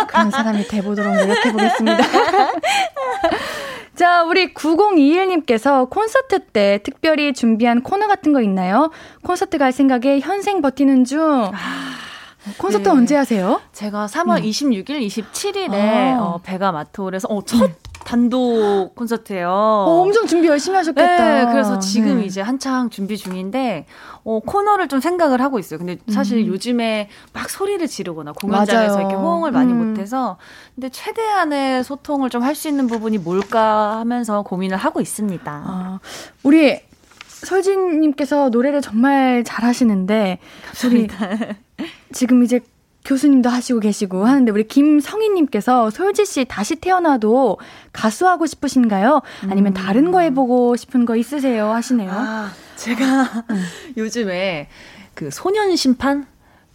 그런 0.08 0.32
사람이 0.32 0.68
돼보도록 0.68 1.16
노력해보겠습니다. 1.16 1.98
자, 3.96 4.24
우리 4.24 4.54
9021님께서 4.54 5.90
콘서트 5.90 6.40
때 6.40 6.80
특별히 6.84 7.34
준비한 7.34 7.82
코너 7.82 8.08
같은 8.08 8.34
거 8.34 8.42
있나요? 8.42 8.92
콘서트 9.24 9.58
갈 9.58 9.72
생각에 9.72 10.20
현생 10.20 10.62
버티는 10.62 11.06
중. 11.06 11.22
아. 11.54 12.06
콘서트 12.58 12.84
네. 12.84 12.90
언제 12.90 13.16
하세요? 13.16 13.60
제가 13.74 14.06
3월 14.06 14.38
음. 14.38 14.44
26일, 14.44 15.08
27일에 15.08 15.74
아. 15.74 16.22
어, 16.22 16.40
베가 16.44 16.72
마토에서 16.72 17.28
어, 17.30 17.44
첫 17.44 17.72
단독 18.06 18.94
콘서트예요. 18.96 19.50
어, 19.50 20.02
엄청 20.02 20.26
준비 20.28 20.48
열심히 20.48 20.78
하셨겠다. 20.78 21.46
네, 21.46 21.52
그래서 21.52 21.80
지금 21.80 22.20
네. 22.20 22.26
이제 22.26 22.40
한창 22.40 22.90
준비 22.90 23.18
중인데 23.18 23.86
어, 24.24 24.40
코너를 24.40 24.88
좀 24.88 25.00
생각을 25.02 25.42
하고 25.42 25.60
있어요. 25.60 25.80
근데 25.80 25.98
사실 26.10 26.38
음. 26.38 26.48
요즘에 26.48 27.10
막 27.34 27.50
소리를 27.50 27.86
지르거나 27.88 28.32
공연장에서 28.32 28.94
맞아요. 28.96 29.00
이렇게 29.10 29.16
호응을 29.16 29.52
많이 29.52 29.74
음. 29.74 29.90
못해서 29.90 30.38
근데 30.76 30.90
최대한의 30.90 31.84
소통을 31.84 32.30
좀 32.30 32.46
할 32.46 32.56
수 32.56 32.68
있는 32.70 32.86
부분이 32.88 33.18
뭘까 33.18 33.98
하면서 34.00 34.44
고민을 34.44 34.78
하고 34.78 35.02
있습니다. 35.02 35.52
아, 35.52 36.00
우리 36.44 36.80
설진님께서 37.28 38.50
노래를 38.50 38.82
정말 38.82 39.44
잘하시는데 39.44 40.40
감사합니다. 40.66 41.28
우리 41.80 41.86
지금 42.14 42.44
이제 42.44 42.60
교수님도 43.06 43.50
하시고 43.50 43.80
계시고 43.80 44.26
하는데 44.26 44.52
우리 44.52 44.68
김성희님께서 44.68 45.92
솔지 45.92 46.26
씨 46.26 46.46
다시 46.46 46.76
태어나도 46.76 47.60
가수하고 47.94 48.48
싶으신가요? 48.48 49.22
아니면 49.44 49.72
음. 49.72 49.74
다른 49.74 50.12
거 50.12 50.20
해보고 50.20 50.76
싶은 50.76 51.06
거 51.06 51.16
있으세요? 51.16 51.72
하시네요. 51.72 52.12
아, 52.12 52.52
제가 52.76 53.46
음. 53.52 53.64
요즘에 53.96 54.68
그 55.14 55.30
소년 55.32 55.76
심판 55.76 56.26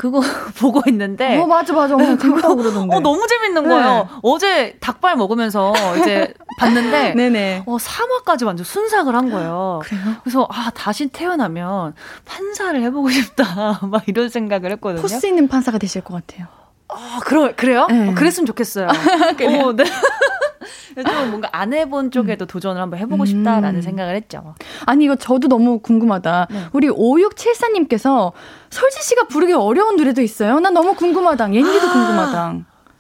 그거 0.01 0.23
보고 0.59 0.81
있는데. 0.89 1.37
어, 1.39 1.47
맞아, 1.47 1.75
맞아. 1.75 1.95
어, 1.95 1.99
재밌다고 1.99 2.57
그러던데. 2.57 2.97
어, 2.97 3.01
너무 3.01 3.27
재밌는 3.27 3.65
네. 3.65 3.69
거예요. 3.69 4.09
어제 4.23 4.75
닭발 4.81 5.15
먹으면서 5.17 5.75
이제 5.99 6.33
봤는데. 6.59 7.13
네네. 7.13 7.65
어, 7.67 7.77
3화까지 7.77 8.47
완전 8.47 8.65
순삭을 8.65 9.15
한 9.15 9.31
거예요. 9.31 9.81
그래요? 9.85 10.03
그래서, 10.23 10.49
아, 10.51 10.71
다시 10.75 11.09
태어나면 11.09 11.93
판사를 12.25 12.83
해보고 12.83 13.11
싶다. 13.11 13.81
막 13.93 14.03
이런 14.07 14.31
생각을 14.31 14.71
했거든요. 14.73 15.03
포스 15.03 15.27
있는 15.27 15.49
판사가 15.49 15.77
되실 15.77 16.01
것 16.03 16.15
같아요. 16.15 16.47
아, 16.94 17.20
그러, 17.24 17.55
그래요? 17.55 17.87
네. 17.88 18.09
어, 18.09 18.14
그랬으면 18.14 18.46
좋겠어요. 18.46 18.88
어, 19.64 19.72
네. 19.72 19.85
좀 20.94 21.31
뭔가 21.31 21.48
안 21.53 21.72
해본 21.72 22.11
쪽에도 22.11 22.44
음. 22.44 22.46
도전을 22.46 22.81
한번 22.81 22.98
해보고 22.98 23.24
싶다라는 23.24 23.76
음. 23.76 23.83
생각을 23.83 24.14
했죠. 24.16 24.55
아니, 24.87 25.05
이거 25.05 25.16
저도 25.16 25.48
너무 25.48 25.79
궁금하다. 25.79 26.48
네. 26.50 26.66
우리 26.72 26.88
5674님께서 26.88 28.33
설지 28.70 29.03
씨가 29.03 29.29
부르기 29.29 29.53
어려운 29.53 29.96
노래도 29.96 30.20
있어요? 30.20 30.61
난 30.61 30.74
너무 30.74 30.94
궁금하다. 30.94 31.55
옌디도 31.55 31.88
아, 31.88 31.92
궁금하다. 31.92 32.55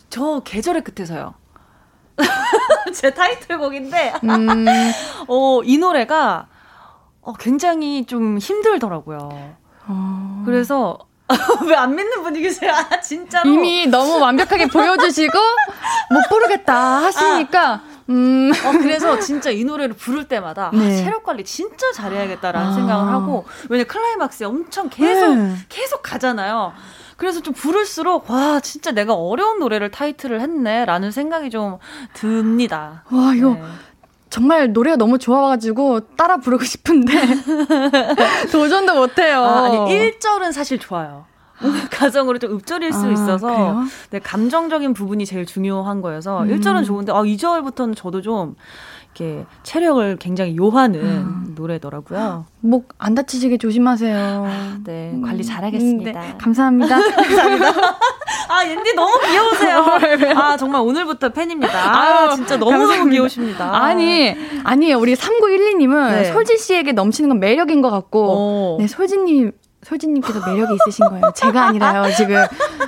저 0.08 0.40
계절의 0.44 0.84
끝에서요. 0.84 1.34
제 2.94 3.12
타이틀곡인데, 3.12 4.14
음. 4.24 4.64
어, 5.28 5.60
이 5.64 5.78
노래가 5.78 6.48
어, 7.22 7.32
굉장히 7.34 8.06
좀 8.06 8.38
힘들더라고요. 8.38 9.28
어. 9.86 10.42
그래서 10.44 10.98
왜 11.66 11.74
안 11.76 11.94
믿는 11.94 12.22
분위기세요? 12.22 12.72
아, 12.72 13.00
진짜로. 13.00 13.48
이미 13.48 13.86
너무 13.86 14.18
완벽하게 14.18 14.66
보여주시고, 14.66 15.38
못 16.10 16.28
부르겠다 16.28 16.74
하시니까, 17.04 17.70
아. 17.70 17.82
음. 18.10 18.50
어, 18.64 18.72
그래서 18.72 19.18
진짜 19.20 19.50
이 19.50 19.64
노래를 19.64 19.94
부를 19.94 20.26
때마다 20.26 20.66
아, 20.66 20.70
네. 20.72 20.84
아, 21.00 21.04
체력 21.04 21.22
관리 21.22 21.44
진짜 21.44 21.92
잘해야겠다라는 21.92 22.68
아. 22.68 22.72
생각을 22.74 23.12
하고 23.12 23.44
왜냐 23.68 23.84
클라이막스에 23.84 24.46
엄청 24.48 24.88
계속 24.88 25.36
네. 25.36 25.54
계속 25.68 26.02
가잖아요. 26.02 26.72
그래서 27.16 27.40
좀 27.40 27.54
부를수록 27.54 28.28
와 28.28 28.58
진짜 28.60 28.90
내가 28.90 29.14
어려운 29.14 29.60
노래를 29.60 29.92
타이틀을 29.92 30.40
했네라는 30.40 31.12
생각이 31.12 31.50
좀 31.50 31.78
듭니다. 32.14 33.04
와 33.12 33.32
이거 33.34 33.50
네. 33.50 33.62
정말 34.30 34.72
노래가 34.72 34.96
너무 34.96 35.18
좋아가지고 35.18 36.00
따라 36.16 36.36
부르고 36.38 36.64
싶은데 36.64 37.12
도전도 38.50 38.94
못해요. 38.94 39.42
아, 39.42 39.64
아니 39.64 39.76
1절은 39.76 40.52
사실 40.52 40.78
좋아요. 40.78 41.26
가정으로 41.90 42.38
좀 42.38 42.56
읊조릴 42.56 42.92
수 42.92 43.06
아, 43.06 43.10
있어서 43.10 43.84
네, 44.10 44.18
감정적인 44.18 44.94
부분이 44.94 45.26
제일 45.26 45.44
중요한 45.44 46.00
거여서 46.00 46.44
음. 46.44 46.48
1절은 46.48 46.86
좋은데 46.86 47.12
아 47.12 47.16
2절부터는 47.16 47.94
저도 47.96 48.22
좀 48.22 48.54
이렇게 49.14 49.44
체력을 49.62 50.16
굉장히 50.18 50.56
요하는 50.56 51.00
음. 51.00 51.52
노래더라고요. 51.56 52.46
목 52.60 52.90
안 52.98 53.14
다치시게 53.14 53.56
조심하세요. 53.58 54.44
아, 54.46 54.78
네, 54.84 55.10
음. 55.14 55.22
관리 55.22 55.42
잘하겠습니다. 55.44 56.20
네, 56.20 56.34
감사합니다. 56.38 56.96
감사합니다. 57.16 57.68
아, 58.48 58.66
옌디 58.68 58.94
너무 58.94 59.12
귀여우세요. 59.26 59.84
아, 60.36 60.56
정말 60.56 60.82
오늘부터 60.82 61.30
팬입니다. 61.30 61.72
아, 61.72 62.34
진짜 62.34 62.56
너무너무 62.56 63.08
귀여우십니다. 63.10 63.74
아니, 63.74 64.34
아니에요. 64.64 64.98
우리 64.98 65.14
3912님은 65.14 66.10
네. 66.10 66.24
솔지 66.32 66.58
씨에게 66.58 66.92
넘치는 66.92 67.30
건 67.30 67.40
매력인 67.40 67.80
것 67.80 67.90
같고, 67.90 68.76
오. 68.76 68.76
네, 68.80 68.86
솔지님 68.86 69.52
솔지님께서 69.82 70.40
매력이 70.46 70.74
있으신 70.74 71.08
거예요. 71.08 71.32
제가 71.34 71.68
아니라요, 71.68 72.12
지금. 72.14 72.36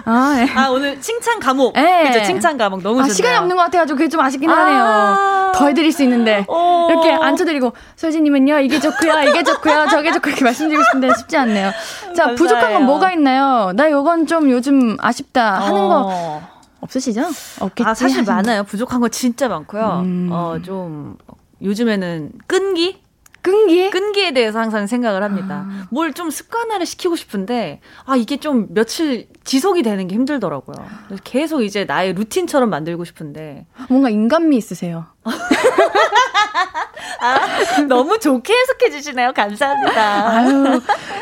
아, 0.05 0.35
네. 0.37 0.53
아 0.55 0.69
오늘 0.69 1.01
칭찬 1.01 1.41
감옥. 1.41 1.73
네. 1.75 2.11
그죠 2.11 2.25
칭찬 2.25 2.59
감옥 2.59 2.83
너무 2.83 3.01
아, 3.01 3.03
좋네요. 3.05 3.15
시간이 3.15 3.37
없는 3.39 3.57
것 3.57 3.63
같아가지고 3.63 3.97
그게 3.97 4.09
좀 4.09 4.21
아쉽긴 4.21 4.51
아~ 4.51 4.55
하네요. 4.55 5.53
더 5.55 5.67
해드릴 5.69 5.91
수 5.91 6.03
있는데. 6.03 6.45
어~ 6.49 6.89
이렇게 6.91 7.13
앉혀드리고, 7.13 7.73
솔지님은요, 7.97 8.59
이게 8.61 8.79
좋고요, 8.79 9.23
이게 9.29 9.43
좋고요, 9.43 9.87
저게 9.91 10.13
좋고 10.13 10.29
이렇게 10.29 10.45
말씀드리고 10.45 10.83
싶은데 10.85 11.15
쉽지 11.19 11.37
않네요. 11.39 11.71
자, 12.15 12.25
감사해요. 12.25 12.37
부족한 12.37 12.73
건 12.75 12.85
뭐가 12.85 13.13
있나요? 13.13 13.73
나 13.75 13.91
요건 13.91 14.27
좀 14.27 14.51
요즘 14.51 14.97
아쉽다 15.01 15.61
하는 15.61 15.81
어~ 15.81 15.89
거 15.89 16.43
없으시죠? 16.81 17.23
없겠지. 17.61 17.89
아, 17.89 17.95
사실 17.95 18.23
많아요. 18.25 18.65
부족한 18.65 19.01
거 19.01 19.09
진짜 19.09 19.49
많고요. 19.49 20.03
음. 20.05 20.29
어, 20.31 20.57
좀 20.63 21.17
요즘에는 21.63 22.33
끈기? 22.47 23.02
끈기? 23.43 23.91
끈기에 23.91 24.33
대해서 24.33 24.61
항상 24.61 24.87
생각을 24.87 25.23
합니다. 25.23 25.67
아. 25.69 25.87
뭘좀 25.91 26.31
습관화를 26.31 26.87
시키고 26.87 27.17
싶은데, 27.17 27.81
아, 28.05 28.17
이게 28.17 28.37
좀 28.39 28.69
며칠 28.71 29.29
지속이 29.45 29.83
되는 29.83 30.07
게 30.07 30.15
힘들더라고요. 30.15 30.77
계속 31.25 31.63
이제 31.63 31.85
나의 31.85 32.15
루틴처럼 32.15 32.71
만들고 32.71 33.05
싶은데. 33.05 33.67
뭔가 33.89 34.11
인간미 34.11 34.57
있으세요. 34.57 35.07
아, 37.23 37.39
너무 37.89 38.19
좋게 38.19 38.53
해석해 38.53 38.91
주시네요. 38.91 39.33
감사합니다. 39.33 40.31
아유. 40.31 40.81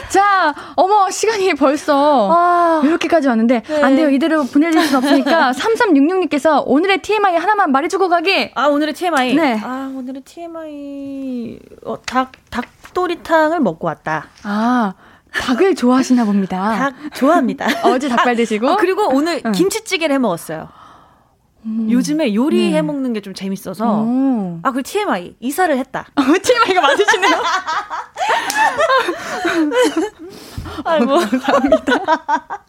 자, 0.09 0.55
어머, 0.77 1.11
시간이 1.11 1.55
벌써 1.55 2.27
와. 2.27 2.81
이렇게까지 2.83 3.29
왔는데, 3.29 3.63
네. 3.67 3.83
안 3.83 3.97
돼요. 3.97 4.09
이대로 4.09 4.45
보내줄 4.45 4.83
순 4.83 4.97
없으니까, 4.97 5.53
3366님께서 5.57 6.63
오늘의 6.67 7.03
TMI 7.03 7.37
하나만 7.37 7.71
말해주고 7.73 8.09
가기. 8.09 8.53
아, 8.55 8.67
오늘의 8.67 8.95
TMI? 8.95 9.35
네. 9.35 9.61
아, 9.63 9.93
오늘의 9.95 10.23
TMI. 10.23 11.59
어, 11.85 11.97
닭, 12.07 12.33
닭도리탕을 12.51 13.61
먹고 13.61 13.87
왔다. 13.87 14.29
아. 14.43 14.95
닭을 15.33 15.77
좋아하시나 15.77 16.25
봅니다. 16.25 16.77
닭 16.77 17.15
좋아합니다. 17.15 17.67
어제 17.85 18.09
닭발 18.09 18.35
드시고. 18.35 18.69
아, 18.69 18.77
그리고 18.77 19.09
오늘 19.15 19.41
응. 19.47 19.53
김치찌개를 19.53 20.15
해 20.15 20.19
먹었어요. 20.19 20.69
음. 21.67 21.89
요즘에 21.91 22.35
요리 22.35 22.71
네. 22.71 22.77
해 22.79 22.83
먹는 22.83 23.13
게 23.13 23.21
좀 23.21 23.35
재밌어서 23.35 24.03
오. 24.03 24.61
아, 24.63 24.73
그 24.73 24.83
TMI 24.83 25.37
이사를 25.41 25.77
했다. 25.79 26.07
어, 26.17 26.23
TMI가 26.43 26.81
맞으시네요. 26.81 27.37
아이고 30.85 31.19
감사합니다. 31.19 32.65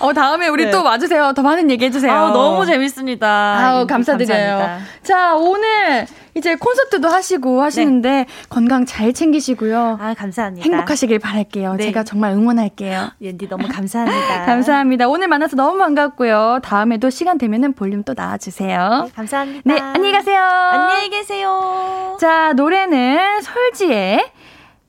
어, 0.00 0.12
다음에 0.12 0.48
우리 0.48 0.64
네. 0.64 0.70
또 0.70 0.82
와주세요. 0.82 1.32
더 1.34 1.42
많은 1.42 1.70
얘기 1.70 1.84
해주세요. 1.84 2.12
아, 2.12 2.30
너무 2.32 2.66
재밌습니다. 2.66 3.28
아우, 3.28 3.86
감사드려요. 3.86 4.58
감사합니다. 4.58 4.86
자, 5.02 5.34
오늘 5.36 6.06
이제 6.34 6.56
콘서트도 6.56 7.08
하시고 7.08 7.62
하시는데 7.62 8.10
네. 8.10 8.26
건강 8.48 8.86
잘 8.86 9.12
챙기시고요. 9.12 9.98
아, 10.00 10.14
감사합니다. 10.14 10.64
행복하시길 10.64 11.18
바랄게요. 11.18 11.74
네. 11.74 11.84
제가 11.84 12.04
정말 12.04 12.32
응원할게요. 12.32 13.10
옌디 13.20 13.48
너무 13.48 13.68
감사합니다. 13.68 14.46
감사합니다. 14.46 15.08
오늘 15.08 15.28
만나서 15.28 15.56
너무 15.56 15.78
반갑고요. 15.78 16.60
다음에도 16.64 17.10
시간 17.10 17.38
되면은 17.38 17.74
볼륨 17.74 18.02
또 18.02 18.14
나와주세요. 18.16 19.04
네, 19.06 19.12
감사합니다. 19.14 19.62
네, 19.64 19.80
안녕히 19.80 20.12
가세요. 20.12 20.42
안녕히 20.42 21.10
계세요. 21.10 22.16
자, 22.18 22.54
노래는 22.54 23.42
솔지의 23.42 24.32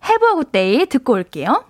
Have 0.05 0.27
a 0.27 0.33
Good 0.33 0.51
Day 0.51 0.85
듣고 0.87 1.13
올게요. 1.13 1.65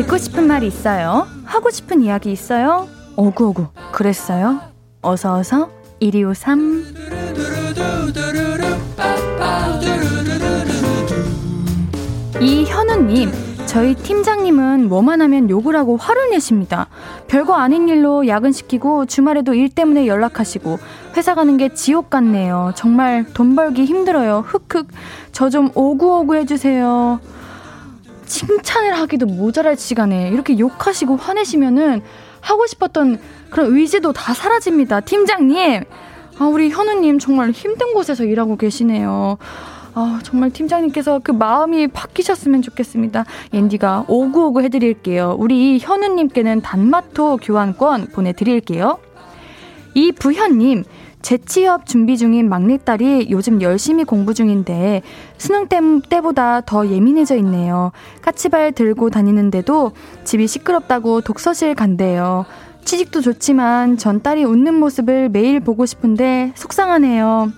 듣고 0.00 0.16
싶은 0.16 0.46
말 0.46 0.62
있어요? 0.62 1.26
하고 1.44 1.68
싶은 1.68 2.00
이야기 2.00 2.32
있어요? 2.32 2.88
오구오구 3.16 3.66
그랬어요? 3.92 4.58
어서어서 5.02 5.68
1253 6.00 6.84
이현우님 12.40 13.30
저희 13.66 13.94
팀장님은 13.94 14.88
뭐만 14.88 15.20
하면 15.20 15.50
욕을 15.50 15.76
하고 15.76 15.98
화를 15.98 16.30
내십니다. 16.30 16.86
별거 17.28 17.54
아닌 17.54 17.86
일로 17.88 18.26
야근시키고 18.26 19.04
주말에도 19.04 19.52
일 19.52 19.68
때문에 19.68 20.06
연락하시고 20.06 20.78
회사 21.16 21.34
가는 21.34 21.56
게 21.58 21.74
지옥 21.74 22.08
같네요. 22.08 22.72
정말 22.74 23.26
돈 23.34 23.54
벌기 23.54 23.84
힘들어요. 23.84 24.44
흑흑. 24.46 24.88
저 25.32 25.50
좀 25.50 25.70
오구오구 25.74 26.36
해주세요. 26.36 27.20
칭찬을 28.30 28.94
하기도 28.94 29.26
모자랄 29.26 29.76
시간에 29.76 30.28
이렇게 30.28 30.56
욕하시고 30.58 31.16
화내시면은 31.16 32.00
하고 32.40 32.66
싶었던 32.66 33.18
그런 33.50 33.76
의지도 33.76 34.12
다 34.12 34.32
사라집니다. 34.32 35.00
팀장님, 35.00 35.82
아, 36.38 36.44
우리 36.44 36.70
현우님 36.70 37.18
정말 37.18 37.50
힘든 37.50 37.92
곳에서 37.92 38.24
일하고 38.24 38.56
계시네요. 38.56 39.36
아, 39.94 40.20
정말 40.22 40.52
팀장님께서 40.52 41.20
그 41.24 41.32
마음이 41.32 41.88
바뀌셨으면 41.88 42.62
좋겠습니다. 42.62 43.24
옌디가 43.52 44.04
오구오구 44.06 44.62
해드릴게요. 44.62 45.34
우리 45.36 45.80
현우님께는 45.80 46.62
단마토 46.62 47.38
교환권 47.38 48.10
보내드릴게요. 48.12 48.98
이부현님, 49.94 50.84
재취업 51.22 51.86
준비 51.86 52.16
중인 52.16 52.48
막내딸이 52.48 53.28
요즘 53.30 53.62
열심히 53.62 54.04
공부 54.04 54.34
중인데 54.34 55.02
수능 55.38 55.68
때 55.68 56.20
보다 56.20 56.60
더 56.60 56.88
예민해져 56.88 57.36
있네요. 57.36 57.92
까치발 58.22 58.72
들고 58.72 59.10
다니는데도 59.10 59.92
집이 60.24 60.46
시끄럽다고 60.46 61.20
독서실 61.20 61.74
간대요. 61.74 62.46
취직도 62.84 63.20
좋지만 63.20 63.98
전 63.98 64.22
딸이 64.22 64.44
웃는 64.44 64.74
모습을 64.74 65.28
매일 65.28 65.60
보고 65.60 65.86
싶은데 65.86 66.52
속상하네요. 66.56 67.52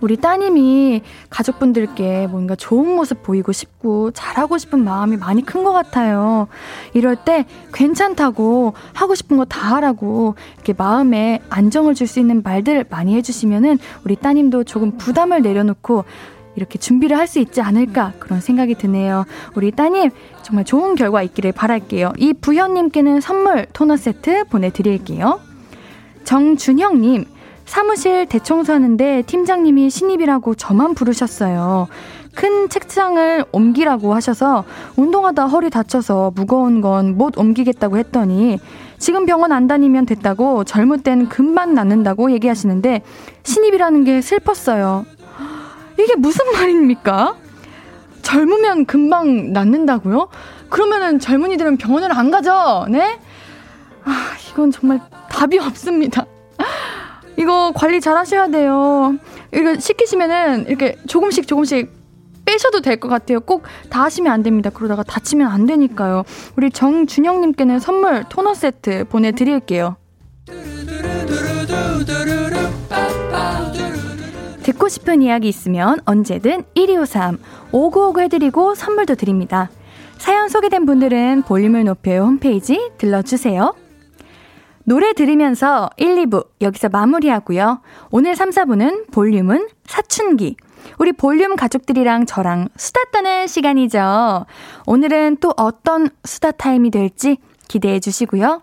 우리 0.00 0.16
따님이 0.16 1.02
가족분들께 1.30 2.26
뭔가 2.28 2.54
좋은 2.54 2.94
모습 2.94 3.22
보이고 3.22 3.52
싶고 3.52 4.10
잘하고 4.12 4.58
싶은 4.58 4.82
마음이 4.84 5.16
많이 5.16 5.42
큰 5.44 5.62
것 5.62 5.72
같아요. 5.72 6.48
이럴 6.94 7.14
때 7.16 7.46
괜찮다고 7.72 8.74
하고 8.94 9.14
싶은 9.14 9.36
거 9.36 9.44
다 9.44 9.76
하라고 9.76 10.34
이렇게 10.56 10.72
마음에 10.72 11.40
안정을 11.50 11.94
줄 11.94 12.06
수 12.06 12.20
있는 12.20 12.42
말들 12.42 12.84
많이 12.90 13.14
해주시면은 13.16 13.78
우리 14.04 14.16
따님도 14.16 14.64
조금 14.64 14.96
부담을 14.98 15.42
내려놓고 15.42 16.04
이렇게 16.56 16.78
준비를 16.78 17.16
할 17.16 17.26
수 17.26 17.38
있지 17.38 17.60
않을까 17.62 18.12
그런 18.18 18.40
생각이 18.40 18.74
드네요. 18.74 19.24
우리 19.54 19.70
따님 19.70 20.10
정말 20.42 20.64
좋은 20.64 20.94
결과 20.96 21.22
있기를 21.22 21.52
바랄게요. 21.52 22.12
이 22.18 22.32
부현님께는 22.34 23.20
선물 23.20 23.66
토너 23.72 23.96
세트 23.96 24.44
보내드릴게요. 24.50 25.40
정준형님 26.24 27.24
사무실 27.72 28.26
대청소하는데 28.26 29.22
팀장님이 29.22 29.88
신입이라고 29.88 30.56
저만 30.56 30.92
부르셨어요. 30.92 31.88
큰 32.34 32.68
책상을 32.68 33.46
옮기라고 33.50 34.12
하셔서 34.14 34.64
운동하다 34.96 35.46
허리 35.46 35.70
다쳐서 35.70 36.32
무거운 36.34 36.82
건 36.82 37.16
못 37.16 37.38
옮기겠다고 37.38 37.96
했더니 37.96 38.58
지금 38.98 39.24
병원 39.24 39.52
안 39.52 39.68
다니면 39.68 40.04
됐다고 40.04 40.64
젊을 40.64 41.02
땐 41.02 41.30
금방 41.30 41.72
낫는다고 41.72 42.30
얘기하시는데 42.32 43.00
신입이라는 43.42 44.04
게 44.04 44.20
슬펐어요. 44.20 45.06
이게 45.98 46.14
무슨 46.16 46.52
말입니까? 46.52 47.36
젊으면 48.20 48.84
금방 48.84 49.54
낫는다고요? 49.54 50.28
그러면은 50.68 51.18
젊은이들은 51.18 51.78
병원을 51.78 52.12
안 52.12 52.30
가죠? 52.30 52.84
네? 52.90 53.18
아, 54.04 54.34
이건 54.50 54.70
정말 54.72 55.00
답이 55.30 55.58
없습니다. 55.58 56.26
이거 57.36 57.72
관리 57.74 58.00
잘 58.00 58.16
하셔야 58.16 58.48
돼요. 58.48 59.16
이거 59.54 59.78
시키시면은 59.78 60.66
이렇게 60.66 60.96
조금씩 61.06 61.46
조금씩 61.46 61.90
빼셔도 62.44 62.80
될 62.80 62.96
것 62.98 63.08
같아요. 63.08 63.40
꼭 63.40 63.62
다 63.88 64.02
하시면 64.04 64.32
안 64.32 64.42
됩니다. 64.42 64.70
그러다가 64.70 65.02
다치면 65.02 65.48
안 65.48 65.66
되니까요. 65.66 66.24
우리 66.56 66.70
정준영님께는 66.70 67.78
선물 67.80 68.24
토너 68.28 68.54
세트 68.54 69.04
보내드릴게요. 69.08 69.96
듣고 74.62 74.88
싶은 74.88 75.22
이야기 75.22 75.48
있으면 75.48 75.98
언제든 76.04 76.64
1253 76.74 77.38
5959 77.72 78.20
해드리고 78.22 78.74
선물도 78.74 79.16
드립니다. 79.16 79.70
사연 80.18 80.48
소개된 80.48 80.86
분들은 80.86 81.42
볼륨을 81.42 81.84
높여 81.84 82.20
홈페이지 82.22 82.90
들러주세요. 82.98 83.74
노래 84.84 85.12
들으면서 85.12 85.90
1, 85.96 86.26
2부 86.26 86.46
여기서 86.60 86.88
마무리하고요. 86.88 87.80
오늘 88.10 88.34
3, 88.34 88.50
4부는 88.50 89.10
볼륨은 89.10 89.68
사춘기. 89.84 90.56
우리 90.98 91.12
볼륨 91.12 91.56
가족들이랑 91.56 92.26
저랑 92.26 92.68
수다 92.76 93.00
떠는 93.12 93.46
시간이죠. 93.46 94.46
오늘은 94.86 95.38
또 95.40 95.52
어떤 95.56 96.08
수다 96.24 96.50
타임이 96.52 96.90
될지 96.90 97.38
기대해 97.68 98.00
주시고요. 98.00 98.62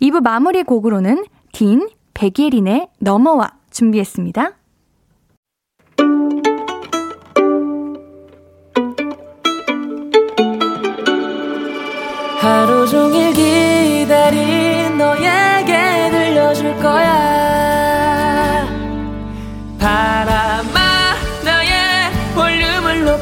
2부 0.00 0.22
마무리 0.22 0.62
곡으로는 0.62 1.26
딘 1.52 1.88
백예린의 2.14 2.88
넘어와 2.98 3.52
준비했습니다. 3.70 4.52
하루 12.40 12.86
종일 12.88 13.32
기다린 13.34 14.59
들려줄 16.70 16.82
거야 16.82 18.66
바람아 19.78 20.80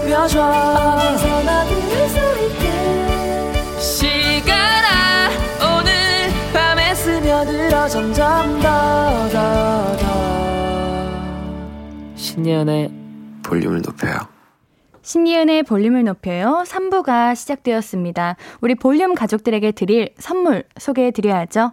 들려줘 0.09 0.42
어디서나 0.42 1.64
들을 1.64 2.09
수 2.09 2.18
있게 2.44 2.64
시간아 3.80 5.30
오늘 5.78 5.92
밤에 6.53 6.94
스며들어 6.94 7.88
점점 7.88 8.61
더 8.61 8.68
더 9.30 9.96
더 9.99 10.07
신예은의 12.16 12.90
볼륨을 13.42 13.82
높여요 13.82 14.16
신이은의 15.03 15.62
볼륨을 15.62 16.05
높여요. 16.05 16.64
3부가 16.66 17.34
시작되었습니다. 17.34 18.36
우리 18.61 18.74
볼륨 18.74 19.14
가족들에게 19.14 19.72
드릴 19.72 20.11
선물 20.18 20.64
소개해 20.76 21.12
드려야죠. 21.12 21.72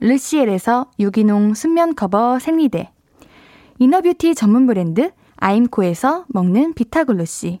르시엘에서 0.00 0.86
유기농 0.98 1.54
순면 1.54 1.94
커버 1.94 2.38
생리대 2.38 2.90
이너뷰티 3.78 4.34
전문 4.34 4.66
브랜드 4.66 5.10
아임코에서 5.36 6.24
먹는 6.28 6.74
비타글로시 6.74 7.60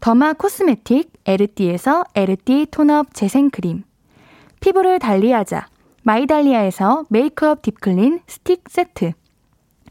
더마 0.00 0.32
코스메틱 0.32 1.12
에르띠에서 1.26 2.04
에르띠 2.14 2.66
톤업 2.70 3.14
재생크림 3.14 3.84
피부를 4.60 4.98
달리하자 4.98 5.66
마이달리아에서 6.02 7.04
메이크업 7.10 7.62
딥클린 7.62 8.20
스틱 8.26 8.64
세트 8.68 9.12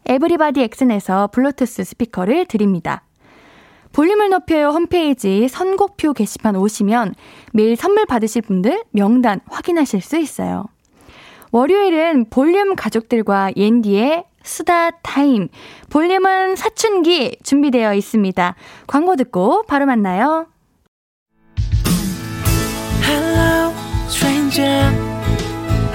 에브리바디 0.05 0.61
엑슨에서 0.61 1.27
블루투스 1.27 1.83
스피커를 1.83 2.47
드립니다. 2.47 3.03
볼륨을 3.91 4.29
높여요 4.29 4.69
홈페이지 4.69 5.47
선곡표 5.47 6.13
게시판 6.13 6.55
오시면 6.55 7.13
매일 7.53 7.75
선물 7.75 8.07
받으실 8.07 8.41
분들 8.41 8.85
명단 8.91 9.39
확인하실 9.47 10.01
수 10.01 10.17
있어요. 10.17 10.65
월요일은 11.51 12.29
볼륨 12.29 12.75
가족들과 12.75 13.51
옌디의 13.55 14.25
수다 14.43 14.91
타임. 15.01 15.49
볼륨은 15.89 16.55
사춘기 16.55 17.37
준비되어 17.43 17.93
있습니다. 17.93 18.55
광고 18.87 19.15
듣고 19.15 19.63
바로 19.67 19.85
만나요. 19.85 20.47
Hello, 23.03 23.73
stranger. 24.07 24.93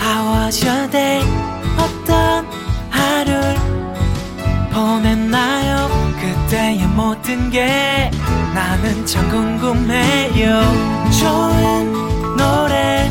How 0.00 0.44
was 0.44 0.64
your 0.64 0.90
day? 0.90 1.22
어떤 1.78 2.46
하루를 2.90 3.54
보냈나요? 4.72 5.88
그때의 6.20 6.86
모든 6.88 7.50
게 7.50 8.10
나는 8.54 9.06
참 9.06 9.28
궁금해요. 9.30 10.60
좋은 11.20 11.92
노래 12.36 13.10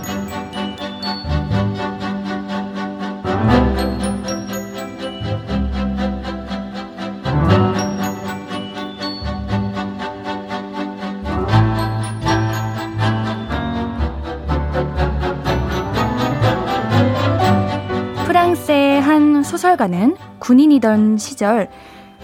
프랑스의 18.51 18.99
한 18.99 19.43
소설가는 19.43 20.17
군인이던 20.39 21.17
시절 21.17 21.69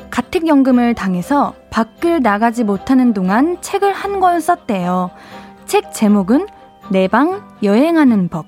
가택연금을 0.09 0.93
당해서 0.93 1.53
밖을 1.69 2.19
나가지 2.21 2.65
못하는 2.65 3.13
동안 3.13 3.57
책을 3.61 3.93
한 3.93 4.19
권 4.19 4.41
썼대요. 4.41 5.09
책 5.67 5.93
제목은 5.93 6.47
내 6.89 7.07
방 7.07 7.43
여행하는 7.63 8.28
법. 8.28 8.45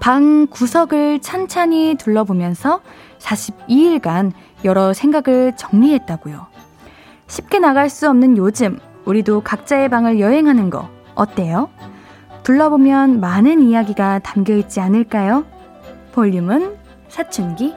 방 0.00 0.48
구석을 0.48 1.20
찬찬히 1.20 1.94
둘러보면서 1.98 2.80
42일간 3.20 4.32
여러 4.64 4.92
생각을 4.92 5.54
정리했다고요. 5.56 6.46
쉽게 7.28 7.60
나갈 7.60 7.90
수 7.90 8.08
없는 8.08 8.36
요즘, 8.36 8.80
우리도 9.04 9.42
각자의 9.42 9.88
방을 9.88 10.18
여행하는 10.18 10.68
거 10.70 10.88
어때요? 11.14 11.68
둘러보면 12.42 13.20
많은 13.20 13.62
이야기가 13.62 14.18
담겨 14.20 14.54
있지 14.56 14.80
않을까요? 14.80 15.44
볼륨은 16.12 16.76
사춘기. 17.08 17.74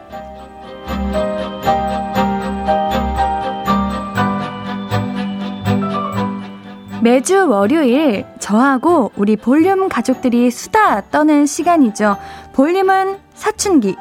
매주 7.02 7.48
월요일 7.48 8.26
저하고 8.40 9.12
우리 9.16 9.36
볼륨 9.36 9.88
가족들이 9.88 10.52
수다 10.52 11.10
떠는 11.12 11.46
시간이죠. 11.46 12.18
볼륨은 12.54 13.20
사춘기. 13.34 13.96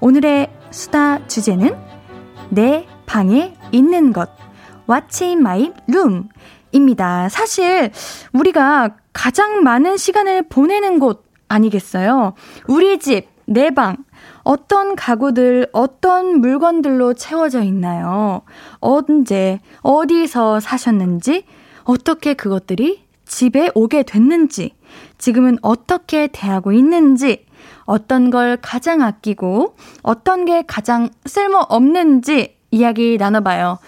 오늘의 0.00 0.50
수다 0.70 1.26
주제는 1.26 1.76
내 2.50 2.86
방에 3.06 3.54
있는 3.72 4.12
것. 4.12 4.28
What's 4.86 5.22
in 5.22 5.38
my 5.38 5.72
room? 5.88 6.28
입니다. 6.72 7.28
사실 7.28 7.90
우리가 8.32 8.96
가장 9.12 9.62
많은 9.62 9.96
시간을 9.96 10.48
보내는 10.48 10.98
곳 10.98 11.24
아니겠어요? 11.48 12.34
우리 12.66 12.98
집, 12.98 13.28
내 13.48 13.70
방, 13.70 13.96
어떤 14.44 14.94
가구들, 14.94 15.68
어떤 15.72 16.40
물건들로 16.40 17.14
채워져 17.14 17.62
있나요? 17.62 18.42
언제, 18.78 19.60
어디서 19.80 20.60
사셨는지, 20.60 21.44
어떻게 21.84 22.34
그것들이 22.34 23.04
집에 23.24 23.70
오게 23.74 24.02
됐는지, 24.02 24.74
지금은 25.16 25.56
어떻게 25.62 26.26
대하고 26.26 26.72
있는지, 26.72 27.46
어떤 27.84 28.28
걸 28.28 28.58
가장 28.60 29.00
아끼고, 29.00 29.76
어떤 30.02 30.44
게 30.44 30.62
가장 30.66 31.08
쓸모없는지 31.24 32.56
이야기 32.70 33.16
나눠봐요. 33.16 33.78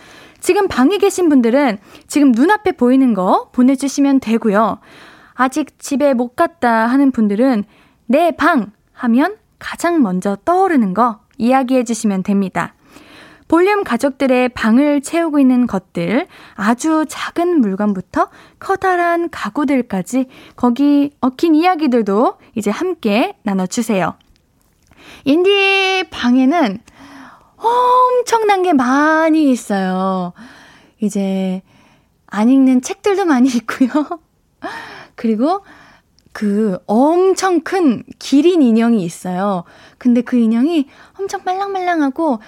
지금 0.41 0.69
방에 0.69 0.97
계신 0.97 1.29
분들은 1.29 1.77
지금 2.07 2.33
눈앞에 2.33 2.73
보이는 2.73 3.13
거 3.13 3.51
보내주시면 3.53 4.21
되고요. 4.21 4.79
아직 5.35 5.79
집에 5.79 6.15
못 6.15 6.35
갔다 6.35 6.87
하는 6.87 7.11
분들은 7.11 7.65
내 8.07 8.31
방 8.31 8.73
하면 8.93 9.37
가장 9.61 10.03
먼저 10.03 10.37
떠오르는 10.45 10.93
거 10.95 11.21
이야기해 11.39 11.85
주시면 11.85 12.25
됩니다. 12.25 12.75
볼륨 13.47 13.83
가족들의 13.83 14.51
방을 14.51 15.01
채우고 15.01 15.41
있는 15.41 15.67
것들, 15.67 16.29
아주 16.55 17.05
작은 17.09 17.61
물건부터 17.61 18.29
커다란 18.61 19.29
가구들까지 19.29 20.27
거기 20.55 21.11
얽힌 21.21 21.57
이야기들도 21.57 22.39
이제 22.55 22.71
함께 22.71 23.37
나눠주세요. 23.43 24.15
인디 25.25 26.05
방에는 26.11 26.79
엄청난 27.57 28.63
게 28.63 28.73
많이 28.73 29.51
있어요. 29.51 30.33
이제 31.01 31.63
안 32.27 32.49
읽는 32.49 32.83
책들도 32.83 33.25
많이 33.25 33.49
있고요. 33.57 33.91
그리고 35.17 35.65
그 36.41 36.78
엄청 36.86 37.61
큰 37.61 38.03
기린 38.18 38.62
인형이 38.62 39.03
있어요. 39.03 39.64
근데 39.99 40.22
그 40.22 40.38
인형이 40.38 40.88
엄청 41.18 41.43
말랑말랑하고 41.45 42.38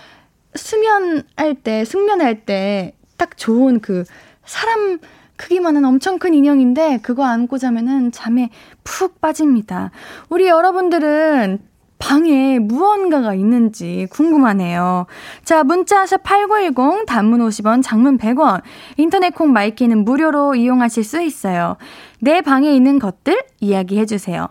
수면할 0.54 1.54
때, 1.62 1.84
숙면할 1.84 2.46
때 2.46 2.94
딱 3.22 3.36
좋은 3.36 3.78
그 3.78 4.02
사람 4.44 4.98
크기만한 5.36 5.84
엄청 5.84 6.18
큰 6.18 6.34
인형인데 6.34 6.98
그거 7.02 7.24
안고 7.24 7.56
자면은 7.56 8.10
잠에 8.10 8.50
푹 8.82 9.20
빠집니다. 9.20 9.92
우리 10.28 10.48
여러분들은 10.48 11.60
방에 12.02 12.58
무언가가 12.58 13.32
있는지 13.32 14.08
궁금하네요. 14.10 15.06
자, 15.44 15.62
문자샵 15.62 16.24
8910 16.24 17.06
단문 17.06 17.38
50원, 17.46 17.80
장문 17.80 18.18
100원. 18.18 18.60
인터넷 18.96 19.30
콩 19.32 19.52
마이케이는 19.52 20.04
무료로 20.04 20.56
이용하실 20.56 21.04
수 21.04 21.22
있어요. 21.22 21.76
내 22.18 22.40
방에 22.40 22.74
있는 22.74 22.98
것들 22.98 23.40
이야기해 23.60 24.06
주세요. 24.06 24.48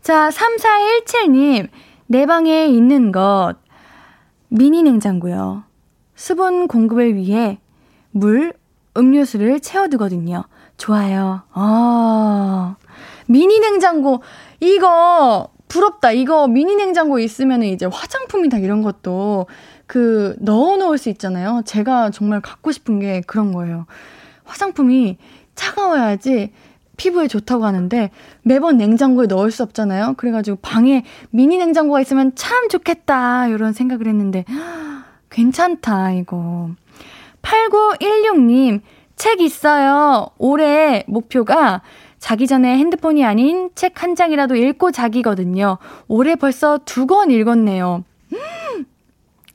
자, 0.00 0.30
3417님, 0.30 1.68
내 2.06 2.24
방에 2.24 2.66
있는 2.68 3.12
것, 3.12 3.56
미니 4.48 4.82
냉장고요. 4.82 5.64
수분 6.14 6.66
공급을 6.66 7.14
위해 7.14 7.58
물, 8.10 8.54
음료수를 8.96 9.60
채워두거든요. 9.60 10.44
좋아요. 10.78 11.42
아, 11.52 12.76
미니 13.26 13.60
냉장고, 13.60 14.22
이거, 14.60 15.50
부럽다. 15.70 16.10
이거 16.12 16.48
미니 16.48 16.74
냉장고 16.74 17.18
있으면 17.18 17.62
이제 17.62 17.86
화장품이다 17.86 18.58
이런 18.58 18.82
것도 18.82 19.46
그 19.86 20.36
넣어 20.40 20.76
놓을 20.76 20.98
수 20.98 21.08
있잖아요. 21.08 21.62
제가 21.64 22.10
정말 22.10 22.40
갖고 22.42 22.72
싶은 22.72 22.98
게 22.98 23.22
그런 23.26 23.52
거예요. 23.52 23.86
화장품이 24.44 25.16
차가워야지 25.54 26.52
피부에 26.96 27.28
좋다고 27.28 27.64
하는데 27.64 28.10
매번 28.42 28.76
냉장고에 28.76 29.26
넣을 29.26 29.50
수 29.50 29.62
없잖아요. 29.62 30.14
그래가지고 30.18 30.58
방에 30.60 31.04
미니 31.30 31.56
냉장고가 31.56 32.00
있으면 32.00 32.32
참 32.34 32.68
좋겠다. 32.68 33.46
이런 33.46 33.72
생각을 33.72 34.06
했는데 34.06 34.44
괜찮다, 35.30 36.12
이거. 36.12 36.70
8916님, 37.42 38.80
책 39.16 39.40
있어요. 39.40 40.28
올해 40.36 41.04
목표가 41.06 41.80
자기 42.20 42.46
전에 42.46 42.76
핸드폰이 42.78 43.24
아닌 43.24 43.70
책 43.74 44.02
한 44.02 44.14
장이라도 44.14 44.54
읽고 44.56 44.92
자기거든요. 44.92 45.78
올해 46.06 46.36
벌써 46.36 46.78
두 46.84 47.06
권 47.06 47.30
읽었네요. 47.30 48.04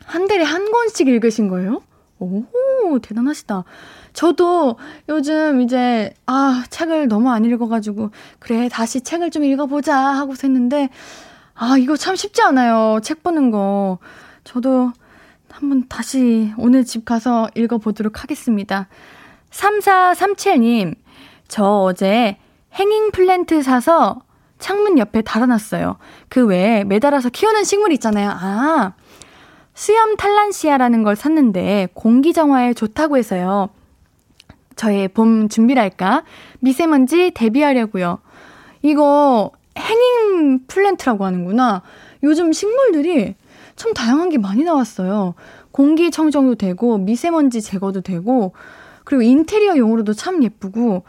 한 0.05 0.27
달에 0.27 0.43
한 0.43 0.71
권씩 0.71 1.07
읽으신 1.07 1.47
거예요? 1.47 1.81
오, 2.19 2.99
대단하시다. 3.01 3.63
저도 4.13 4.77
요즘 5.09 5.61
이제, 5.61 6.13
아, 6.25 6.63
책을 6.69 7.07
너무 7.07 7.29
안 7.31 7.43
읽어가지고, 7.43 8.11
그래, 8.39 8.69
다시 8.69 9.01
책을 9.01 9.29
좀 9.31 9.43
읽어보자 9.43 9.95
하고서 9.97 10.47
했는데, 10.47 10.89
아, 11.53 11.75
이거 11.77 11.97
참 11.97 12.15
쉽지 12.15 12.41
않아요. 12.43 12.99
책 13.03 13.23
보는 13.23 13.51
거. 13.51 13.97
저도 14.43 14.91
한번 15.51 15.85
다시 15.89 16.53
오늘 16.57 16.85
집 16.85 17.03
가서 17.05 17.49
읽어보도록 17.55 18.23
하겠습니다. 18.23 18.87
3437님, 19.51 20.95
저 21.47 21.63
어제 21.65 22.37
행잉 22.75 23.11
플랜트 23.11 23.61
사서 23.61 24.21
창문 24.59 24.97
옆에 24.99 25.21
달아놨어요. 25.21 25.97
그 26.29 26.45
외에 26.45 26.83
매달아서 26.83 27.29
키우는 27.29 27.63
식물 27.63 27.91
있잖아요. 27.93 28.29
아, 28.31 28.93
수염 29.73 30.15
탈란시아라는 30.17 31.03
걸 31.03 31.15
샀는데 31.15 31.89
공기 31.93 32.33
정화에 32.33 32.73
좋다고 32.73 33.17
해서요. 33.17 33.69
저의 34.75 35.07
봄 35.07 35.47
준비랄까? 35.49 36.23
미세먼지 36.59 37.31
대비하려고요. 37.31 38.19
이거 38.81 39.51
행잉 39.77 40.65
플랜트라고 40.67 41.25
하는구나. 41.25 41.81
요즘 42.23 42.51
식물들이 42.51 43.35
참 43.75 43.93
다양한 43.93 44.29
게 44.29 44.37
많이 44.37 44.63
나왔어요. 44.63 45.35
공기 45.71 46.11
청정도 46.11 46.55
되고 46.55 46.97
미세먼지 46.97 47.61
제거도 47.61 48.01
되고 48.01 48.53
그리고 49.03 49.21
인테리어용으로도 49.21 50.13
참 50.13 50.43
예쁘고 50.43 51.03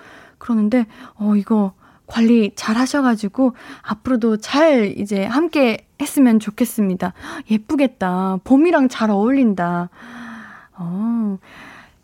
그러는데 0.47 0.86
어 1.16 1.34
이거 1.34 1.72
관리 2.07 2.53
잘 2.55 2.76
하셔가지고 2.76 3.55
앞으로도 3.82 4.36
잘 4.36 4.94
이제 4.97 5.24
함께 5.24 5.88
했으면 6.01 6.38
좋겠습니다. 6.38 7.12
예쁘겠다. 7.51 8.38
봄이랑 8.44 8.88
잘 8.88 9.11
어울린다. 9.11 9.90
어. 10.78 11.38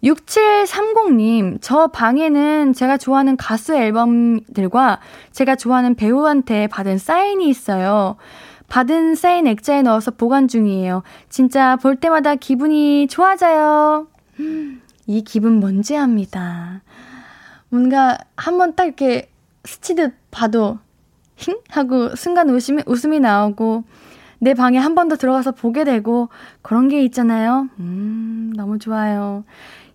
6730님, 0.03 1.59
저 1.61 1.87
방에는 1.87 2.73
제가 2.73 2.97
좋아하는 2.97 3.37
가수 3.37 3.73
앨범들과 3.77 4.99
제가 5.31 5.55
좋아하는 5.55 5.95
배우한테 5.95 6.67
받은 6.67 6.99
사인이 6.99 7.49
있어요. 7.49 8.17
받은 8.69 9.15
사인 9.15 9.47
액자에 9.47 9.83
넣어서 9.83 10.11
보관 10.11 10.49
중이에요. 10.49 11.05
진짜 11.29 11.77
볼 11.77 11.95
때마다 11.95 12.35
기분이 12.35 13.07
좋아져요. 13.07 14.09
이 15.07 15.23
기분 15.23 15.61
뭔지 15.61 15.97
압니다. 15.97 16.83
뭔가 17.77 18.19
한번 18.37 18.75
딱 18.77 18.85
이렇게 18.85 19.31
스치듯 19.65 20.13
봐도 20.31 20.79
힝? 21.37 21.57
하고 21.71 22.15
순간 22.17 22.51
웃음이, 22.51 22.83
웃음이 22.87 23.19
나오고 23.19 23.85
내 24.41 24.53
방에 24.55 24.77
한 24.79 24.95
번 24.95 25.09
더 25.09 25.17
들어가서 25.17 25.53
보게 25.53 25.85
되고 25.85 26.29
그런 26.61 26.89
게 26.89 27.03
있잖아요. 27.05 27.69
음, 27.79 28.53
너무 28.57 28.79
좋아요. 28.79 29.45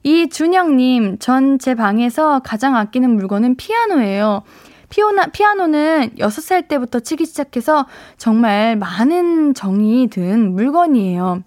이준영님, 0.03 1.19
전 1.19 1.59
제 1.59 1.75
방에서 1.75 2.39
가장 2.39 2.75
아끼는 2.75 3.11
물건은 3.11 3.55
피아노예요. 3.57 4.41
피오나, 4.89 5.27
피아노는 5.27 6.15
6살 6.17 6.67
때부터 6.67 7.01
치기 7.01 7.25
시작해서 7.25 7.85
정말 8.17 8.75
많은 8.77 9.53
정이 9.53 10.07
든 10.07 10.53
물건이에요. 10.53 11.43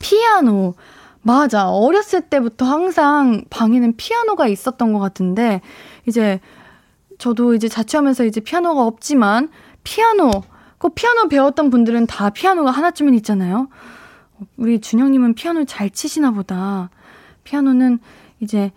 피아노. 0.00 0.74
맞아. 1.24 1.70
어렸을 1.70 2.20
때부터 2.20 2.66
항상 2.66 3.44
방에는 3.48 3.96
피아노가 3.96 4.46
있었던 4.46 4.92
것 4.92 4.98
같은데, 4.98 5.62
이제, 6.06 6.38
저도 7.18 7.54
이제 7.54 7.66
자취하면서 7.66 8.26
이제 8.26 8.40
피아노가 8.40 8.84
없지만, 8.86 9.48
피아노, 9.84 10.30
그 10.76 10.90
피아노 10.90 11.28
배웠던 11.28 11.70
분들은 11.70 12.06
다 12.06 12.28
피아노가 12.28 12.70
하나쯤은 12.70 13.14
있잖아요. 13.14 13.68
우리 14.58 14.80
준영님은 14.80 15.34
피아노 15.34 15.64
잘 15.64 15.88
치시나 15.88 16.30
보다. 16.30 16.90
피아노는 17.44 18.00
이제 18.40 18.70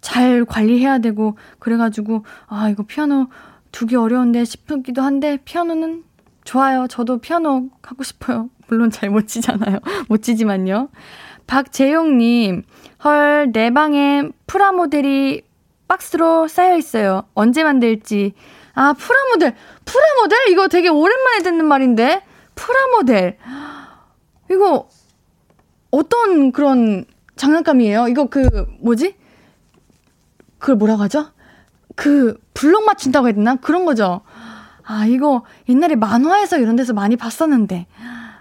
잘 0.00 0.44
관리해야 0.44 0.98
되고, 0.98 1.36
그래가지고, 1.58 2.24
아, 2.46 2.68
이거 2.68 2.84
피아노 2.84 3.26
두기 3.72 3.96
어려운데 3.96 4.44
싶기도 4.44 5.02
한데, 5.02 5.38
피아노는 5.44 6.04
좋아요. 6.44 6.86
저도 6.88 7.18
피아노 7.18 7.68
하고 7.82 8.04
싶어요. 8.04 8.48
물론 8.68 8.90
잘 8.90 9.10
못 9.10 9.26
치잖아요. 9.26 9.80
못 10.08 10.22
치지만요. 10.22 10.88
박재용님, 11.48 12.62
헐, 13.02 13.50
내 13.52 13.72
방에 13.72 14.28
프라모델이 14.46 15.42
박스로 15.88 16.46
쌓여 16.46 16.76
있어요. 16.76 17.24
언제 17.34 17.64
만들지? 17.64 18.34
아, 18.74 18.92
프라모델. 18.92 19.56
프라모델? 19.84 20.38
이거 20.50 20.68
되게 20.68 20.88
오랜만에 20.88 21.42
듣는 21.42 21.64
말인데? 21.64 22.22
프라모델. 22.54 23.38
이거, 24.50 24.88
어떤 25.90 26.52
그런 26.52 27.06
장난감이에요? 27.36 28.08
이거 28.08 28.26
그, 28.26 28.66
뭐지? 28.80 29.16
그걸 30.58 30.76
뭐라고 30.76 31.02
하죠? 31.04 31.30
그, 31.96 32.38
블록 32.52 32.84
맞춘다고 32.84 33.26
해야 33.26 33.34
되나? 33.34 33.56
그런 33.56 33.86
거죠. 33.86 34.20
아, 34.84 35.06
이거 35.06 35.44
옛날에 35.68 35.96
만화에서 35.96 36.58
이런 36.58 36.76
데서 36.76 36.92
많이 36.92 37.16
봤었는데. 37.16 37.86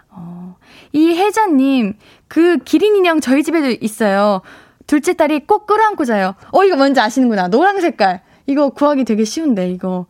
어, 0.09 0.57
이 0.91 1.15
혜자님, 1.15 1.97
그 2.27 2.57
기린 2.57 2.95
인형 2.95 3.19
저희 3.19 3.43
집에도 3.43 3.69
있어요. 3.81 4.41
둘째 4.85 5.13
딸이 5.13 5.47
꼭 5.47 5.65
끌어안고 5.67 6.05
자요. 6.05 6.35
어, 6.51 6.63
이거 6.63 6.75
뭔지 6.75 6.99
아시는구나. 6.99 7.47
노랑 7.49 7.81
색깔. 7.81 8.21
이거 8.45 8.69
구하기 8.69 9.03
되게 9.03 9.25
쉬운데, 9.25 9.69
이거. 9.69 10.05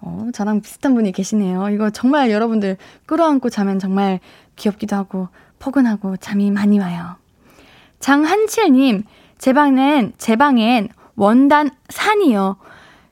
어, 0.00 0.28
저랑 0.32 0.62
비슷한 0.62 0.94
분이 0.94 1.12
계시네요. 1.12 1.68
이거 1.68 1.90
정말 1.90 2.30
여러분들 2.30 2.78
끌어안고 3.04 3.50
자면 3.50 3.78
정말 3.78 4.20
귀엽기도 4.56 4.96
하고, 4.96 5.28
포근하고, 5.58 6.16
잠이 6.16 6.50
많이 6.50 6.78
와요. 6.78 7.16
장한칠님, 8.00 9.04
제 9.36 9.52
방엔, 9.52 10.14
제 10.16 10.36
방엔 10.36 10.88
원단 11.16 11.70
산이요. 11.90 12.56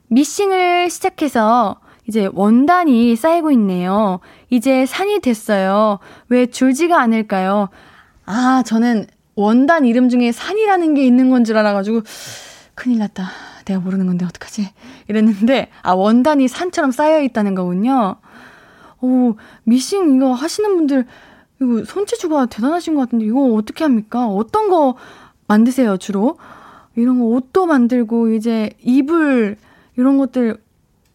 미싱을 0.07 0.89
시작해서 0.89 1.77
이제 2.07 2.29
원단이 2.33 3.15
쌓이고 3.15 3.51
있네요. 3.51 4.19
이제 4.49 4.85
산이 4.85 5.19
됐어요. 5.19 5.99
왜 6.29 6.47
줄지가 6.47 6.99
않을까요? 6.99 7.69
아, 8.25 8.63
저는 8.65 9.07
원단 9.35 9.85
이름 9.85 10.09
중에 10.09 10.31
산이라는 10.31 10.93
게 10.93 11.05
있는 11.05 11.29
건 11.29 11.43
줄 11.43 11.57
알아가지고, 11.57 12.01
큰일 12.75 12.99
났다. 12.99 13.29
내가 13.65 13.79
모르는 13.79 14.05
건데, 14.07 14.25
어떡하지? 14.25 14.69
이랬는데, 15.07 15.69
아, 15.81 15.93
원단이 15.93 16.47
산처럼 16.47 16.91
쌓여 16.91 17.21
있다는 17.21 17.55
거군요. 17.55 18.15
오, 19.01 19.35
미싱 19.63 20.15
이거 20.15 20.33
하시는 20.33 20.75
분들, 20.75 21.05
이거 21.61 21.83
손재주가 21.85 22.45
대단하신 22.47 22.95
것 22.95 23.01
같은데, 23.01 23.25
이거 23.25 23.53
어떻게 23.53 23.83
합니까? 23.83 24.27
어떤 24.27 24.69
거 24.69 24.95
만드세요, 25.47 25.97
주로? 25.97 26.37
이런 26.95 27.19
거 27.19 27.25
옷도 27.25 27.65
만들고, 27.65 28.33
이제 28.33 28.71
이불, 28.81 29.57
이런 29.97 30.17
것들, 30.17 30.57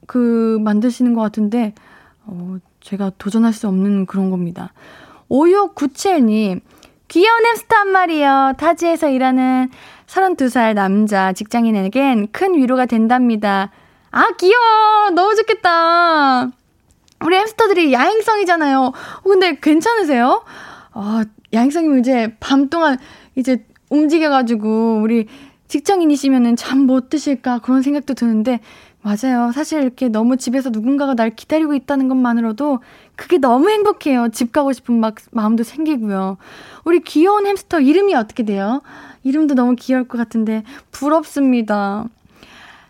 그, 0.06 0.58
만드시는 0.60 1.14
것 1.14 1.20
같은데, 1.22 1.74
어, 2.26 2.58
제가 2.80 3.12
도전할 3.18 3.52
수 3.52 3.68
없는 3.68 4.06
그런 4.06 4.30
겁니다. 4.30 4.72
5697님, 5.30 6.60
귀여운 7.08 7.46
햄스터 7.46 7.76
한 7.76 7.88
마리요. 7.88 8.52
타지에서 8.58 9.08
일하는 9.08 9.70
32살 10.06 10.74
남자 10.74 11.32
직장인에겐 11.32 12.28
큰 12.32 12.54
위로가 12.54 12.86
된답니다. 12.86 13.70
아, 14.10 14.26
귀여워! 14.38 15.10
너무 15.14 15.34
좋겠다! 15.34 16.48
우리 17.24 17.36
햄스터들이 17.36 17.92
야행성이잖아요. 17.92 18.80
어, 18.80 18.92
근데 19.24 19.58
괜찮으세요? 19.60 20.44
아, 20.92 21.24
야행성이면 21.52 22.00
이제 22.00 22.36
밤 22.40 22.68
동안 22.68 22.98
이제 23.34 23.64
움직여가지고 23.90 25.00
우리 25.02 25.26
직장인이시면은 25.68 26.56
잠 26.56 26.86
못 26.86 27.10
드실까 27.10 27.58
그런 27.60 27.82
생각도 27.82 28.14
드는데 28.14 28.60
맞아요. 29.02 29.52
사실 29.52 29.82
이렇게 29.82 30.08
너무 30.08 30.36
집에서 30.36 30.70
누군가가 30.70 31.14
날 31.14 31.30
기다리고 31.30 31.74
있다는 31.74 32.08
것만으로도 32.08 32.80
그게 33.18 33.36
너무 33.38 33.68
행복해요. 33.68 34.28
집 34.28 34.52
가고 34.52 34.72
싶은 34.72 35.00
막 35.00 35.16
마음도 35.32 35.64
생기고요. 35.64 36.38
우리 36.84 37.00
귀여운 37.00 37.48
햄스터 37.48 37.80
이름이 37.80 38.14
어떻게 38.14 38.44
돼요? 38.44 38.80
이름도 39.24 39.56
너무 39.56 39.74
귀여울 39.74 40.06
것 40.06 40.16
같은데 40.16 40.62
부럽습니다. 40.92 42.04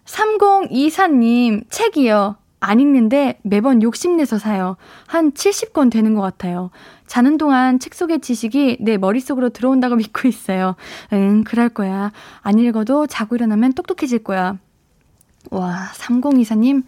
3024님 0.04 1.64
책이요. 1.70 2.36
안 2.60 2.78
읽는데 2.78 3.38
매번 3.42 3.82
욕심내서 3.82 4.38
사요. 4.38 4.76
한 5.06 5.32
70권 5.32 5.90
되는 5.90 6.12
것 6.12 6.20
같아요. 6.20 6.70
자는 7.06 7.38
동안 7.38 7.78
책 7.78 7.94
속의 7.94 8.20
지식이 8.20 8.78
내 8.80 8.98
머릿속으로 8.98 9.48
들어온다고 9.48 9.96
믿고 9.96 10.28
있어요. 10.28 10.76
응, 11.14 11.42
그럴 11.42 11.70
거야. 11.70 12.12
안 12.42 12.58
읽어도 12.58 13.06
자고 13.06 13.34
일어나면 13.34 13.72
똑똑해질 13.72 14.24
거야. 14.24 14.58
와, 15.50 15.88
3024님, 15.94 16.82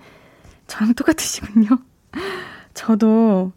저랑 0.67 0.93
똑같으시군요. 0.93 1.79
저도, 2.85 3.53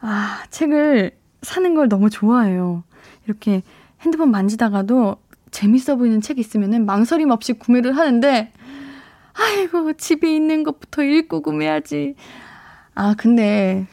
아, 0.00 0.42
책을 0.48 1.10
사는 1.42 1.74
걸 1.74 1.90
너무 1.90 2.08
좋아해요. 2.08 2.82
이렇게 3.26 3.62
핸드폰 4.00 4.30
만지다가도 4.30 5.16
재밌어 5.50 5.96
보이는 5.96 6.22
책 6.22 6.38
있으면은 6.38 6.86
망설임 6.86 7.30
없이 7.30 7.52
구매를 7.52 7.94
하는데, 7.94 8.52
아이고, 9.34 9.92
집에 9.94 10.34
있는 10.34 10.62
것부터 10.62 11.02
읽고 11.02 11.42
구매하지. 11.42 12.14
아, 12.94 13.14
근데, 13.18 13.86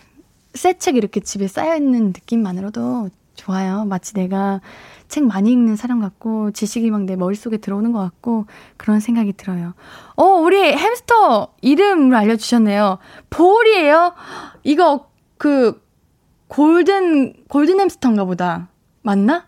새 0.54 0.74
책 0.74 0.96
이렇게 0.96 1.20
집에 1.20 1.48
쌓여있는 1.50 2.08
느낌만으로도 2.08 3.10
좋아요. 3.36 3.84
마치 3.84 4.14
내가 4.14 4.62
책 5.12 5.26
많이 5.26 5.52
읽는 5.52 5.76
사람 5.76 6.00
같고 6.00 6.52
지식이 6.52 6.90
막 6.90 7.02
내 7.02 7.18
머릿속에 7.18 7.58
들어오는 7.58 7.92
것 7.92 8.00
같고 8.00 8.46
그런 8.78 9.02
생각이 9.02 9.34
들어요. 9.34 9.74
어, 10.16 10.24
우리 10.24 10.58
햄스터 10.58 11.56
이름을 11.62 12.16
알려주셨네요. 12.16 12.98
볼이에요? 13.30 14.14
이거 14.64 15.10
그 15.38 15.84
골든 16.48 17.46
골든 17.50 17.82
햄스터인가 17.82 18.24
보다. 18.24 18.70
맞나? 19.02 19.48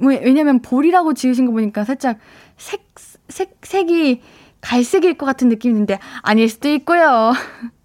왜냐면 0.00 0.62
볼이라고 0.62 1.14
지으신 1.14 1.46
거 1.46 1.52
보니까 1.52 1.84
살짝 1.84 2.18
색, 2.56 2.88
색, 3.28 3.58
색이 3.62 4.22
갈색일 4.60 5.16
것 5.16 5.26
같은 5.26 5.48
느낌인데 5.48 6.00
아닐 6.22 6.48
수도 6.48 6.68
있고요. 6.70 7.32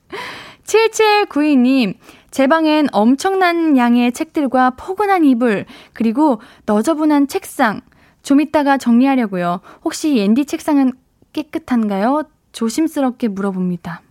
7792님, 0.65 1.95
제 2.33 2.47
방엔 2.47 2.87
엄청난 2.93 3.77
양의 3.77 4.11
책들과 4.11 4.71
포근한 4.71 5.23
이불, 5.23 5.67
그리고 5.93 6.41
너저분한 6.65 7.27
책상. 7.27 7.81
좀 8.23 8.41
이따가 8.41 8.79
정리하려고요. 8.79 9.59
혹시 9.85 10.19
앤디 10.19 10.45
책상은 10.45 10.93
깨끗한가요? 11.31 12.23
조심스럽게 12.51 13.27
물어봅니다. 13.27 14.01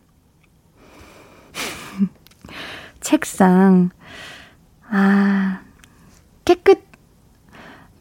책상. 3.01 3.91
아, 4.89 5.63
깨끗, 6.45 6.85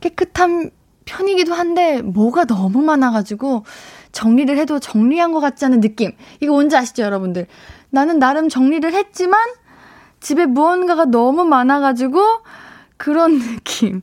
깨끗한 0.01 0.69
편이기도 1.05 1.55
한데, 1.55 2.03
뭐가 2.03 2.45
너무 2.45 2.83
많아가지고, 2.83 3.65
정리를 4.11 4.55
해도 4.55 4.77
정리한 4.77 5.31
것 5.31 5.39
같지 5.39 5.65
않은 5.65 5.81
느낌. 5.81 6.11
이거 6.41 6.53
뭔지 6.53 6.77
아시죠, 6.77 7.01
여러분들? 7.01 7.47
나는 7.89 8.19
나름 8.19 8.49
정리를 8.49 8.93
했지만, 8.93 9.39
집에 10.21 10.45
무언가가 10.45 11.05
너무 11.05 11.43
많아가지고 11.45 12.21
그런 12.97 13.39
느낌. 13.41 14.01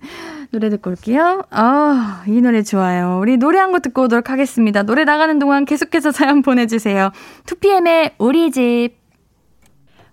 노래 0.50 0.70
듣고 0.70 0.90
올게요. 0.90 1.44
아, 1.50 2.24
이 2.26 2.40
노래 2.40 2.62
좋아요. 2.62 3.18
우리 3.20 3.36
노래 3.36 3.58
한 3.58 3.70
곡 3.70 3.82
듣고 3.82 4.02
오도록 4.02 4.30
하겠습니다. 4.30 4.82
노래 4.82 5.04
나가는 5.04 5.38
동안 5.38 5.64
계속해서 5.64 6.10
사연 6.10 6.42
보내주세요. 6.42 7.10
2PM의 7.46 8.12
우리 8.18 8.50
집. 8.50 8.96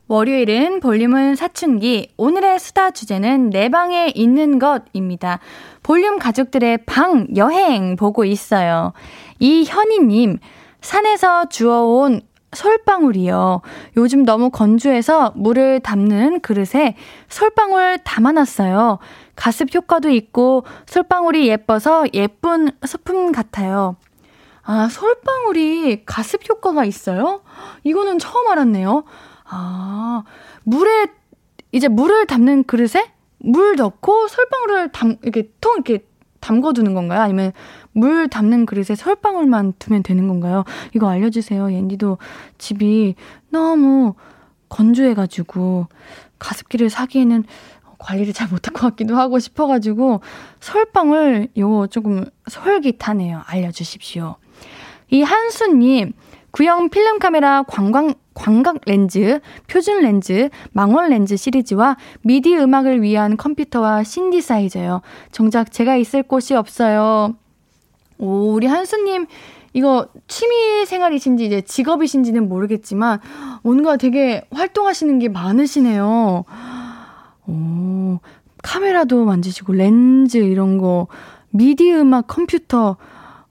월요일은 0.08 0.82
볼륨은 0.82 1.36
사춘기. 1.36 2.12
오늘의 2.18 2.60
수다 2.60 2.91
주제는 2.91 3.49
내 3.49 3.70
방에 3.70 4.12
있는 4.14 4.60
것입니다. 4.60 5.39
볼륨 5.82 6.20
가족들의 6.20 6.80
방 6.86 7.26
여행 7.36 7.95
보고 7.95 8.24
있어요. 8.24 8.93
이현희님, 9.39 10.38
산에서 10.82 11.45
주워온 11.49 12.22
솔방울이요. 12.56 13.62
요즘 13.97 14.24
너무 14.24 14.49
건조해서 14.49 15.34
물을 15.36 15.80
담는 15.80 16.39
그릇에 16.39 16.95
솔방울 17.30 17.99
담아놨어요. 18.03 18.99
가습 19.36 19.74
효과도 19.76 20.10
있고 20.10 20.64
솔방울이 20.88 21.47
예뻐서 21.47 22.06
예쁜 22.14 22.70
소품 22.86 23.32
같아요. 23.32 23.97
아, 24.64 24.88
솔방울이 24.89 26.06
가습 26.06 26.49
효과가 26.49 26.86
있어요? 26.86 27.41
이거는 27.84 28.18
처음 28.18 28.47
알았네요. 28.47 29.03
아, 29.47 30.24
물에, 30.64 31.08
이제 31.72 31.88
물을 31.88 32.26
담는 32.26 32.64
그릇에 32.64 33.12
물 33.38 33.76
넣고 33.76 34.28
솔방울을 34.28 34.91
담, 34.91 35.18
이렇게 35.22 35.51
통, 35.62 35.74
이렇게 35.76 36.06
담궈두는 36.39 36.93
건가요? 36.93 37.22
아니면 37.22 37.51
물 37.96 38.28
담는 38.28 38.66
그릇에 38.66 38.96
설방울만 38.96 39.74
두면 39.80 40.04
되는 40.04 40.28
건가요? 40.28 40.66
이거 40.93 41.10
알려주세요. 41.10 41.72
옌디도 41.72 42.18
집이 42.58 43.16
너무 43.50 44.16
건조해가지고 44.68 45.88
가습기를 46.38 46.89
사기에는 46.89 47.46
관리를 47.98 48.34
잘 48.34 48.50
못할 48.50 48.74
것 48.74 48.82
같기도 48.82 49.16
하고 49.16 49.39
싶어가지고 49.39 50.20
설방울 50.60 51.48
요거 51.58 51.88
조금 51.88 52.26
솔깃하네요. 52.48 53.43
알려주십시오. 53.46 54.36
이 55.12 55.22
한수님 55.22 56.12
구형 56.52 56.89
필름 56.89 57.20
카메라 57.20 57.64
관광 57.64 58.14
광각 58.34 58.82
렌즈, 58.86 59.39
표준 59.68 60.02
렌즈, 60.02 60.50
망원 60.74 61.10
렌즈 61.10 61.38
시리즈와 61.38 61.96
미디 62.22 62.58
음악을 62.58 63.02
위한 63.02 63.38
컴퓨터와 63.38 64.04
신디사이저요. 64.04 65.02
정작 65.32 65.72
제가 65.72 65.96
있을 65.96 66.22
곳이 66.24 66.54
없어요. 66.54 67.36
오, 68.18 68.53
우리 68.53 68.68
한수님, 68.68 69.26
이거 69.74 70.07
취미 70.28 70.86
생활이신지 70.86 71.45
이제 71.45 71.61
직업이신지는 71.61 72.47
모르겠지만, 72.47 73.20
뭔가 73.63 73.97
되게 73.97 74.43
활동하시는 74.51 75.20
게 75.20 75.30
많으시네요. 75.30 76.45
오, 77.47 78.20
카메라도 78.63 79.26
만지시고, 79.26 79.74
렌즈 79.74 80.38
이런 80.38 80.78
거, 80.78 81.07
미디 81.49 81.91
음악 81.93 82.28
컴퓨터, 82.28 82.97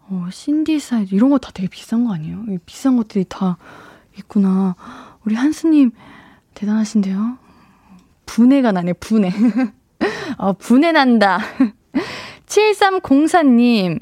어, 0.09 0.27
신디사이즈, 0.31 1.15
이런 1.15 1.31
거 1.31 1.39
다 1.39 1.51
되게 1.53 1.69
비싼 1.69 2.05
거 2.05 2.13
아니에요? 2.15 2.45
비싼 2.67 2.97
것들이 2.97 3.25
다 3.29 3.57
있구나. 4.19 4.77
우리 5.25 5.35
한수님, 5.35 5.91
대단하신데요? 6.55 7.39
분해가 8.27 8.73
나네, 8.73 8.93
분해. 8.95 9.33
어, 10.39 10.53
분해 10.55 10.93
난다. 10.93 11.39
7304님, 12.47 14.01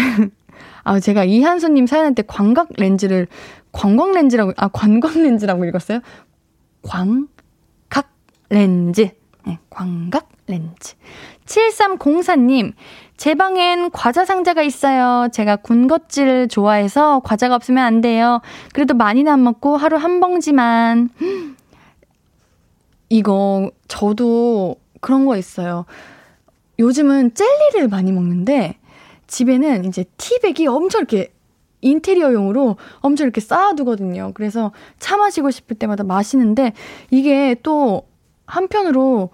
아, 0.84 0.98
제가 1.00 1.24
이한수님 1.24 1.86
사연한테 1.86 2.22
광각 2.22 2.68
렌즈를, 2.76 3.26
관광 3.72 4.12
렌즈라고, 4.12 4.52
아, 4.56 4.68
관광 4.68 5.22
렌즈라고 5.22 5.64
읽었어요? 5.66 6.00
광각 6.82 8.10
렌즈. 8.48 9.10
네, 9.46 9.58
광각 9.70 10.28
렌즈. 10.46 10.94
7304님, 11.46 12.72
제 13.16 13.34
방엔 13.34 13.90
과자 13.90 14.24
상자가 14.24 14.62
있어요. 14.62 15.28
제가 15.30 15.56
군것질 15.56 16.48
좋아해서 16.48 17.20
과자가 17.20 17.54
없으면 17.54 17.84
안 17.84 18.00
돼요. 18.00 18.40
그래도 18.72 18.94
많이는 18.94 19.30
안 19.30 19.42
먹고 19.42 19.76
하루 19.76 19.96
한 19.96 20.20
봉지만. 20.20 21.10
이거, 23.10 23.70
저도 23.88 24.76
그런 25.00 25.26
거 25.26 25.36
있어요. 25.36 25.84
요즘은 26.78 27.34
젤리를 27.34 27.88
많이 27.88 28.12
먹는데, 28.12 28.79
집에는 29.30 29.84
이제 29.86 30.04
티백이 30.18 30.66
엄청 30.66 31.00
이렇게 31.00 31.32
인테리어용으로 31.80 32.76
엄청 32.98 33.24
이렇게 33.24 33.40
쌓아두거든요. 33.40 34.32
그래서 34.34 34.72
차 34.98 35.16
마시고 35.16 35.50
싶을 35.50 35.78
때마다 35.78 36.04
마시는데 36.04 36.74
이게 37.10 37.56
또 37.62 38.02
한편으로 38.46 39.30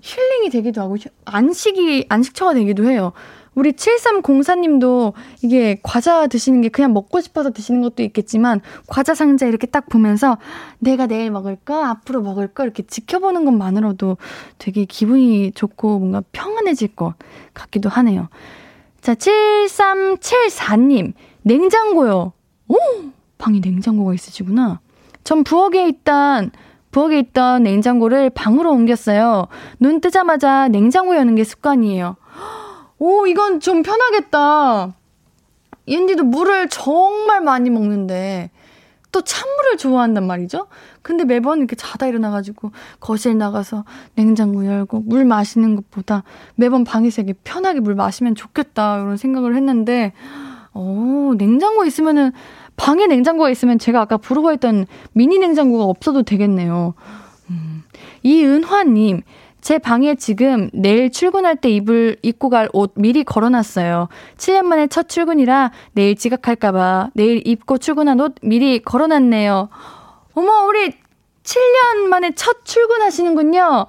힐링이 0.00 0.50
되기도 0.50 0.80
하고 0.80 0.96
안식이 1.24 2.06
안식처가 2.08 2.54
되기도 2.54 2.88
해요. 2.88 3.12
우리 3.54 3.72
7304님도 3.72 5.12
이게 5.42 5.78
과자 5.82 6.26
드시는 6.26 6.62
게 6.62 6.70
그냥 6.70 6.94
먹고 6.94 7.20
싶어서 7.20 7.50
드시는 7.50 7.82
것도 7.82 8.02
있겠지만 8.02 8.60
과자 8.86 9.14
상자 9.14 9.46
이렇게 9.46 9.66
딱 9.66 9.88
보면서 9.90 10.38
내가 10.78 11.06
내일 11.06 11.30
먹을까 11.30 11.90
앞으로 11.90 12.22
먹을까 12.22 12.64
이렇게 12.64 12.82
지켜보는 12.82 13.44
것만으로도 13.44 14.16
되게 14.56 14.86
기분이 14.86 15.52
좋고 15.52 15.98
뭔가 15.98 16.22
평안해질 16.32 16.96
것 16.96 17.14
같기도 17.52 17.90
하네요. 17.90 18.28
자, 19.02 19.14
7374님, 19.16 21.12
냉장고요. 21.42 22.32
오! 22.68 22.76
방에 23.36 23.58
냉장고가 23.58 24.14
있으시구나. 24.14 24.80
전 25.24 25.42
부엌에 25.42 25.88
있던, 25.88 26.52
부엌에 26.92 27.18
있던 27.18 27.64
냉장고를 27.64 28.30
방으로 28.30 28.70
옮겼어요. 28.70 29.48
눈 29.80 30.00
뜨자마자 30.00 30.68
냉장고 30.68 31.16
여는 31.16 31.34
게 31.34 31.42
습관이에요. 31.42 32.14
오, 33.00 33.26
이건 33.26 33.58
좀 33.58 33.82
편하겠다. 33.82 34.94
옌디도 35.88 36.22
물을 36.22 36.68
정말 36.68 37.40
많이 37.40 37.70
먹는데 37.70 38.52
또 39.12 39.20
찬물을 39.20 39.76
좋아한단 39.76 40.26
말이죠. 40.26 40.66
근데 41.02 41.24
매번 41.24 41.58
이렇게 41.58 41.76
자다 41.76 42.06
일어나가지고 42.06 42.72
거실 42.98 43.36
나가서 43.36 43.84
냉장고 44.14 44.66
열고 44.66 45.00
물 45.00 45.24
마시는 45.26 45.76
것보다 45.76 46.24
매번 46.54 46.82
방에서 46.84 47.22
이렇게 47.22 47.38
편하게 47.44 47.80
물 47.80 47.94
마시면 47.94 48.34
좋겠다 48.34 49.00
이런 49.00 49.16
생각을 49.18 49.54
했는데 49.54 50.12
어 50.72 51.32
냉장고 51.36 51.84
있으면은 51.84 52.32
방에 52.76 53.06
냉장고가 53.06 53.50
있으면 53.50 53.78
제가 53.78 54.00
아까 54.00 54.16
부르고 54.16 54.50
했던 54.50 54.86
미니 55.12 55.38
냉장고가 55.38 55.84
없어도 55.84 56.22
되겠네요. 56.22 56.94
음. 57.50 57.82
이은화님 58.22 59.22
제 59.62 59.78
방에 59.78 60.16
지금 60.16 60.68
내일 60.72 61.10
출근할 61.10 61.56
때 61.56 61.70
입을 61.70 62.16
입고 62.20 62.50
갈 62.50 62.68
옷 62.74 62.92
미리 62.96 63.22
걸어놨어요. 63.22 64.08
7년 64.36 64.64
만에 64.64 64.88
첫 64.88 65.08
출근이라 65.08 65.70
내일 65.92 66.16
지각할까봐 66.16 67.10
내일 67.14 67.46
입고 67.46 67.78
출근한 67.78 68.20
옷 68.20 68.34
미리 68.42 68.80
걸어놨네요. 68.80 69.68
어머, 70.34 70.66
우리 70.66 70.92
7년 71.44 72.08
만에 72.08 72.32
첫 72.34 72.64
출근하시는군요. 72.64 73.86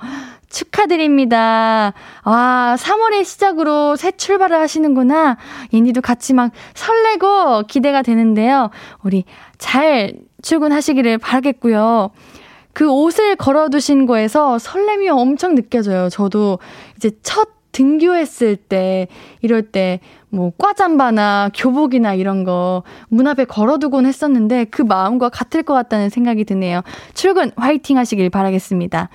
축하드립니다. 0.50 1.94
와, 2.24 2.76
3월의 2.78 3.24
시작으로 3.26 3.96
새 3.96 4.12
출발을 4.12 4.60
하시는구나. 4.60 5.38
인디도 5.72 6.02
같이 6.02 6.34
막 6.34 6.52
설레고 6.76 7.64
기대가 7.64 8.04
되는데요. 8.04 8.70
우리 9.02 9.24
잘 9.58 10.14
출근하시기를 10.44 11.18
바라겠고요. 11.18 12.12
그 12.74 12.90
옷을 12.90 13.36
걸어두신 13.36 14.06
거에서 14.06 14.58
설렘이 14.60 15.10
엄청 15.10 15.56
느껴져요. 15.56 16.10
저도 16.10 16.60
이제 16.98 17.12
첫 17.22 17.50
등교했을 17.72 18.56
때, 18.56 19.08
이럴 19.42 19.64
때, 19.64 20.00
뭐, 20.30 20.52
과잠바나 20.58 21.50
교복이나 21.56 22.14
이런 22.14 22.44
거 22.44 22.84
문 23.10 23.28
앞에 23.28 23.46
걸어두곤 23.46 24.06
했었는데 24.06 24.66
그 24.66 24.82
마음과 24.84 25.30
같을 25.30 25.64
것 25.64 25.74
같다는 25.74 26.10
생각이 26.10 26.44
드네요. 26.46 26.82
출근 27.14 27.52
화이팅 27.56 27.98
하시길 27.98 28.30
바라겠습니다. 28.30 29.10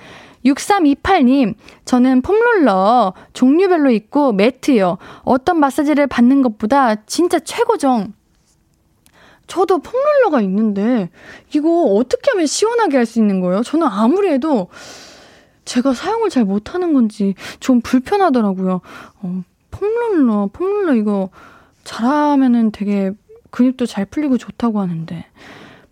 6328님, 0.45 1.55
저는 1.85 2.21
폼롤러 2.21 3.13
종류별로 3.33 3.91
있고 3.91 4.31
매트요. 4.31 4.97
어떤 5.23 5.59
마사지를 5.59 6.07
받는 6.07 6.41
것보다 6.41 6.95
진짜 7.05 7.39
최고죠. 7.39 8.07
저도 9.49 9.79
폼롤러가 9.79 10.39
있는데 10.41 11.09
이거 11.53 11.83
어떻게 11.83 12.31
하면 12.31 12.45
시원하게 12.45 12.95
할 12.97 13.05
수 13.05 13.19
있는 13.19 13.41
거예요? 13.41 13.63
저는 13.63 13.87
아무리 13.87 14.29
해도 14.29 14.69
제가 15.65 15.93
사용을 15.93 16.29
잘 16.29 16.45
못하는 16.45 16.93
건지 16.93 17.33
좀 17.59 17.81
불편하더라고요. 17.81 18.81
어, 19.21 19.43
폼롤러, 19.71 20.51
폼롤러 20.53 20.95
이거 20.95 21.29
잘하면은 21.83 22.71
되게 22.71 23.11
근육도 23.49 23.87
잘 23.87 24.05
풀리고 24.05 24.37
좋다고 24.37 24.79
하는데. 24.79 25.25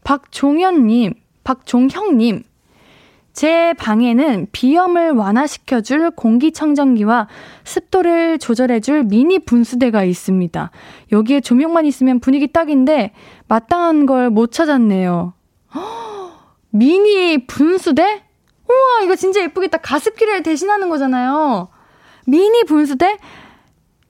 박종현님, 0.03 1.15
박종형님, 1.43 2.43
제 3.33 3.73
방에는 3.73 4.47
비염을 4.51 5.11
완화시켜줄 5.11 6.11
공기청정기와 6.11 7.27
습도를 7.63 8.39
조절해줄 8.39 9.03
미니 9.03 9.37
분수대가 9.37 10.03
있습니다. 10.03 10.71
여기에 11.11 11.41
조명만 11.41 11.85
있으면 11.85 12.19
분위기 12.19 12.47
딱인데 12.51 13.13
마땅한 13.47 14.05
걸 14.05 14.29
못 14.29 14.51
찾았네요. 14.51 15.33
허, 15.75 15.79
미니 16.71 17.45
분수대? 17.47 18.23
우와, 18.69 19.03
이거 19.05 19.15
진짜 19.15 19.41
예쁘겠다. 19.41 19.77
가습기를 19.77 20.43
대신하는 20.43 20.89
거잖아요. 20.89 21.69
미니 22.25 22.63
분수대? 22.65 23.17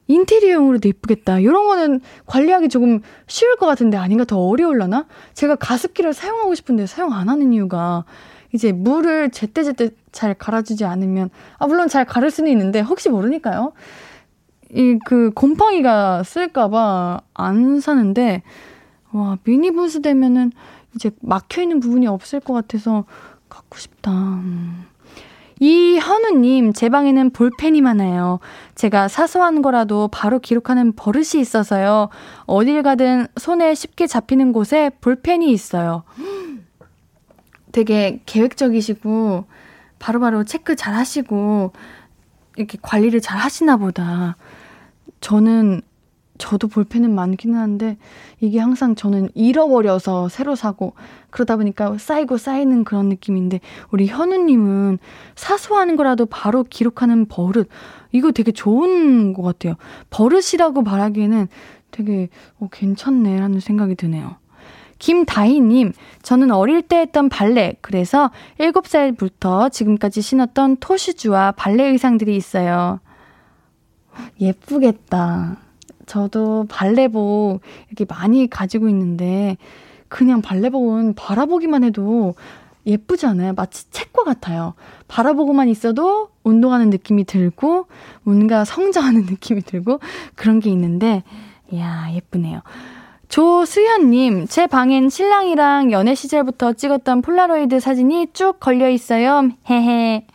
인테리어용으로도 0.07 0.87
예쁘겠다. 0.89 1.39
이런 1.39 1.67
거는 1.67 1.99
관리하기 2.25 2.69
조금 2.69 3.01
쉬울 3.27 3.57
것 3.57 3.65
같은데 3.67 3.97
아닌가 3.97 4.23
더 4.23 4.39
어려울라나? 4.39 5.05
제가 5.33 5.55
가습기를 5.57 6.13
사용하고 6.13 6.55
싶은데 6.55 6.87
사용 6.87 7.13
안 7.13 7.29
하는 7.29 7.51
이유가 7.53 8.05
이제 8.53 8.71
물을 8.71 9.29
제때제때 9.29 9.89
잘 10.13 10.33
갈아주지 10.33 10.85
않으면, 10.85 11.29
아, 11.59 11.67
물론 11.67 11.89
잘 11.89 12.05
가를 12.05 12.31
수는 12.31 12.49
있는데, 12.51 12.79
혹시 12.79 13.09
모르니까요. 13.09 13.73
이, 14.73 14.97
그, 15.05 15.31
곰팡이가 15.35 16.23
쓸까봐 16.23 17.19
안 17.33 17.79
사는데, 17.81 18.43
와, 19.11 19.37
미니 19.43 19.71
분수 19.71 20.01
되면은 20.01 20.51
이제 20.95 21.11
막혀있는 21.21 21.79
부분이 21.79 22.07
없을 22.07 22.39
것 22.39 22.53
같아서 22.53 23.05
갖고 23.49 23.77
싶다. 23.77 24.11
음. 24.11 24.85
이현우님, 25.59 26.73
제 26.73 26.89
방에는 26.89 27.31
볼펜이 27.31 27.81
많아요. 27.81 28.39
제가 28.75 29.07
사소한 29.07 29.61
거라도 29.61 30.07
바로 30.07 30.39
기록하는 30.39 30.93
버릇이 30.95 31.39
있어서요. 31.39 32.09
어딜 32.45 32.83
가든 32.83 33.27
손에 33.37 33.73
쉽게 33.73 34.05
잡히는 34.05 34.53
곳에 34.53 34.91
볼펜이 35.01 35.51
있어요. 35.51 36.03
되게 37.71 38.21
계획적이시고 38.25 39.45
바로바로 39.99 40.37
바로 40.37 40.43
체크 40.43 40.75
잘 40.75 40.93
하시고 40.93 41.73
이렇게 42.55 42.77
관리를 42.81 43.19
잘 43.21 43.39
하시나 43.39 43.77
보다. 43.77 44.35
저는 45.21 45.81
저도 46.37 46.67
볼펜은 46.67 47.13
많기는 47.13 47.57
한데 47.57 47.97
이게 48.39 48.59
항상 48.59 48.95
저는 48.95 49.29
잃어버려서 49.33 50.29
새로 50.29 50.55
사고 50.55 50.93
그러다 51.29 51.57
보니까 51.57 51.97
쌓이고 51.97 52.37
쌓이는 52.37 52.83
그런 52.83 53.09
느낌인데 53.09 53.59
우리 53.91 54.07
현우님은 54.07 54.99
사소한 55.35 55.95
거라도 55.95 56.25
바로 56.25 56.63
기록하는 56.63 57.25
버릇 57.25 57.69
이거 58.11 58.31
되게 58.31 58.51
좋은 58.51 59.33
것 59.33 59.41
같아요. 59.41 59.75
버릇이라고 60.09 60.81
말하기에는 60.81 61.47
되게 61.91 62.29
어, 62.59 62.67
괜찮네 62.71 63.39
라는 63.39 63.59
생각이 63.59 63.95
드네요. 63.95 64.35
김다희님, 64.99 65.93
저는 66.23 66.51
어릴 66.51 66.81
때 66.81 66.97
했던 66.97 67.29
발레, 67.29 67.75
그래서 67.81 68.31
7살부터 68.59 69.71
지금까지 69.71 70.21
신었던 70.21 70.77
토슈즈와 70.77 71.51
발레 71.51 71.85
의상들이 71.89 72.35
있어요. 72.35 72.99
예쁘겠다. 74.39 75.57
저도 76.07 76.65
발레복 76.69 77.61
이렇게 77.87 78.05
많이 78.09 78.49
가지고 78.49 78.89
있는데, 78.89 79.57
그냥 80.07 80.41
발레복은 80.41 81.13
바라보기만 81.13 81.83
해도 81.83 82.33
예쁘지 82.87 83.27
않아요? 83.27 83.53
마치 83.53 83.91
책과 83.91 84.23
같아요. 84.23 84.73
바라보고만 85.09 85.67
있어도 85.67 86.29
운동하는 86.43 86.89
느낌이 86.89 87.25
들고, 87.25 87.87
뭔가 88.23 88.65
성장하는 88.65 89.25
느낌이 89.29 89.61
들고, 89.61 89.99
그런 90.35 90.59
게 90.59 90.71
있는데, 90.71 91.23
이야, 91.69 92.07
예쁘네요. 92.13 92.61
조수현님, 93.27 94.47
제 94.47 94.67
방엔 94.67 95.09
신랑이랑 95.09 95.91
연애 95.91 96.15
시절부터 96.15 96.73
찍었던 96.73 97.21
폴라로이드 97.21 97.81
사진이 97.81 98.27
쭉 98.31 98.57
걸려 98.61 98.89
있어요. 98.89 99.49
헤헤. 99.69 100.25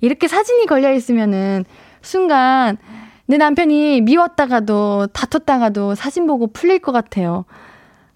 이렇게 0.00 0.26
사진이 0.26 0.64
걸려 0.64 0.94
있으면은 0.94 1.66
순간 2.00 2.78
내 3.30 3.36
남편이 3.36 4.00
미웠다가도 4.00 5.06
다퉜다가도 5.12 5.94
사진 5.94 6.26
보고 6.26 6.48
풀릴 6.48 6.80
것 6.80 6.90
같아요. 6.90 7.44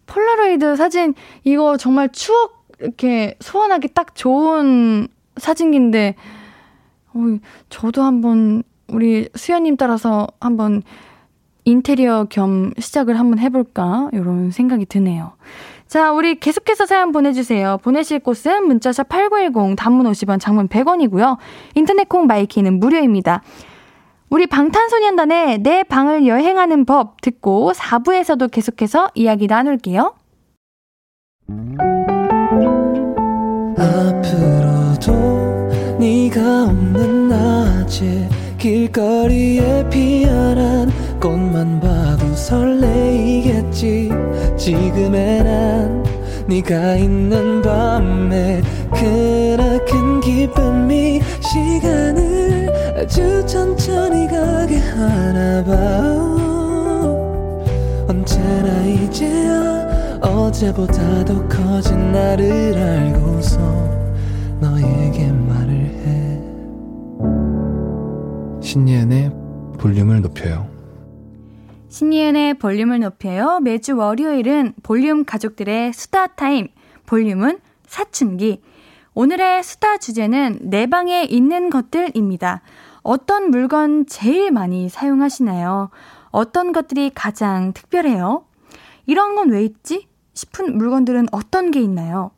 폴라로이드 0.06 0.74
사진 0.74 1.14
이거 1.44 1.76
정말 1.76 2.08
추억 2.10 2.66
이렇게 2.80 3.36
소원하기 3.38 3.94
딱 3.94 4.16
좋은 4.16 5.06
사진기인데 5.36 6.16
어, 7.12 7.18
저도 7.68 8.02
한번 8.02 8.64
우리 8.88 9.28
수현님 9.36 9.76
따라서 9.76 10.26
한번 10.40 10.82
인테리어 11.64 12.24
겸 12.28 12.72
시작을 12.76 13.16
한번 13.16 13.38
해볼까 13.38 14.10
이런 14.12 14.50
생각이 14.50 14.84
드네요. 14.84 15.34
자, 15.86 16.10
우리 16.10 16.40
계속해서 16.40 16.86
사연 16.86 17.12
보내주세요. 17.12 17.78
보내실 17.84 18.18
곳은 18.18 18.66
문자샵 18.66 19.08
8910 19.08 19.76
단문 19.76 20.10
50원 20.10 20.40
장문 20.40 20.66
100원이고요. 20.66 21.36
인터넷 21.76 22.08
콩 22.08 22.26
마이케이는 22.26 22.80
무료입니다. 22.80 23.42
우리 24.34 24.48
방탄소년단의 24.48 25.58
내 25.58 25.84
방을 25.84 26.26
여행하는 26.26 26.86
법 26.86 27.20
듣고 27.20 27.70
4부에서도 27.70 28.50
계속해서 28.50 29.10
이야기 29.14 29.46
나눌게요. 29.46 30.12
앞으로도 33.78 35.12
네가 36.00 36.64
없는 36.64 37.28
낮에 37.28 38.28
길거리에 38.58 39.88
피어난 39.88 40.90
꽃만 41.20 41.78
봐도 41.78 42.26
설레이겠지 42.34 44.10
지금의 44.56 45.44
난 45.44 46.04
네가 46.48 46.96
있는 46.96 47.62
밤에 47.62 48.62
그나큰 48.90 50.20
기쁨이 50.22 51.20
시간을 51.40 52.43
아주 52.96 53.44
천천히 53.46 54.28
가게 54.28 54.78
하나 54.78 55.64
봐 55.64 55.74
언제나 58.08 58.84
이제야 58.84 60.20
어제보다 60.20 61.24
더 61.24 61.48
커진 61.48 62.12
나를 62.12 62.76
알고서 62.76 63.58
너에게 64.60 65.32
말을 65.32 65.72
해 65.74 66.40
신예은의 68.62 69.32
볼륨을 69.78 70.22
높여요 70.22 70.74
신이은의 71.94 72.54
볼륨을 72.54 72.98
높여요. 72.98 73.60
매주 73.60 73.96
월요일은 73.96 74.74
볼륨 74.82 75.24
가족들의 75.24 75.92
수다 75.92 76.26
타임. 76.26 76.66
볼륨은 77.06 77.60
사춘기. 77.86 78.60
오늘의 79.14 79.62
수다 79.62 79.98
주제는 79.98 80.58
내 80.62 80.86
방에 80.86 81.22
있는 81.22 81.70
것들입니다. 81.70 82.62
어떤 83.04 83.50
물건 83.50 84.06
제일 84.06 84.50
많이 84.50 84.88
사용하시나요? 84.88 85.90
어떤 86.30 86.72
것들이 86.72 87.10
가장 87.14 87.72
특별해요? 87.74 88.46
이런 89.06 89.34
건 89.36 89.50
왜 89.50 89.62
있지? 89.62 90.08
싶은 90.32 90.76
물건들은 90.76 91.26
어떤 91.30 91.70
게 91.70 91.80
있나요? 91.80 92.32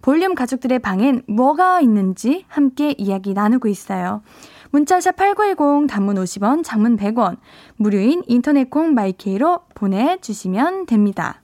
볼륨 0.00 0.34
가족들의 0.34 0.78
방엔 0.78 1.22
뭐가 1.26 1.80
있는지 1.80 2.44
함께 2.48 2.94
이야기 2.96 3.34
나누고 3.34 3.68
있어요. 3.68 4.22
문자샵 4.70 5.16
8910 5.16 5.88
단문 5.88 6.16
50원, 6.16 6.64
장문 6.64 6.96
100원, 6.96 7.36
무료인 7.76 8.22
인터넷 8.26 8.70
콩 8.70 8.94
마이케이로 8.94 9.60
보내주시면 9.74 10.86
됩니다. 10.86 11.42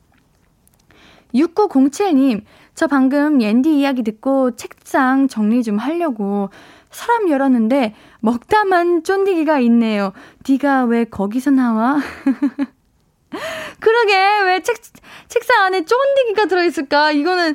6907님, 1.35 2.43
저 2.75 2.87
방금 2.87 3.43
옌디 3.43 3.79
이야기 3.79 4.03
듣고 4.03 4.57
책상 4.57 5.29
정리 5.29 5.63
좀 5.63 5.77
하려고 5.77 6.49
서랍 6.99 7.31
열었는데 7.31 7.95
먹다만 8.19 9.05
쫀디기가 9.05 9.61
있네요. 9.61 10.13
디가 10.43 10.85
왜 10.85 11.05
거기서 11.05 11.53
나와? 11.53 12.01
그러게, 13.79 14.15
왜 14.47 14.61
책, 14.63 14.77
책상 15.29 15.63
안에 15.63 15.85
쫀디기가 15.85 16.47
들어있을까? 16.47 17.13
이거는 17.13 17.55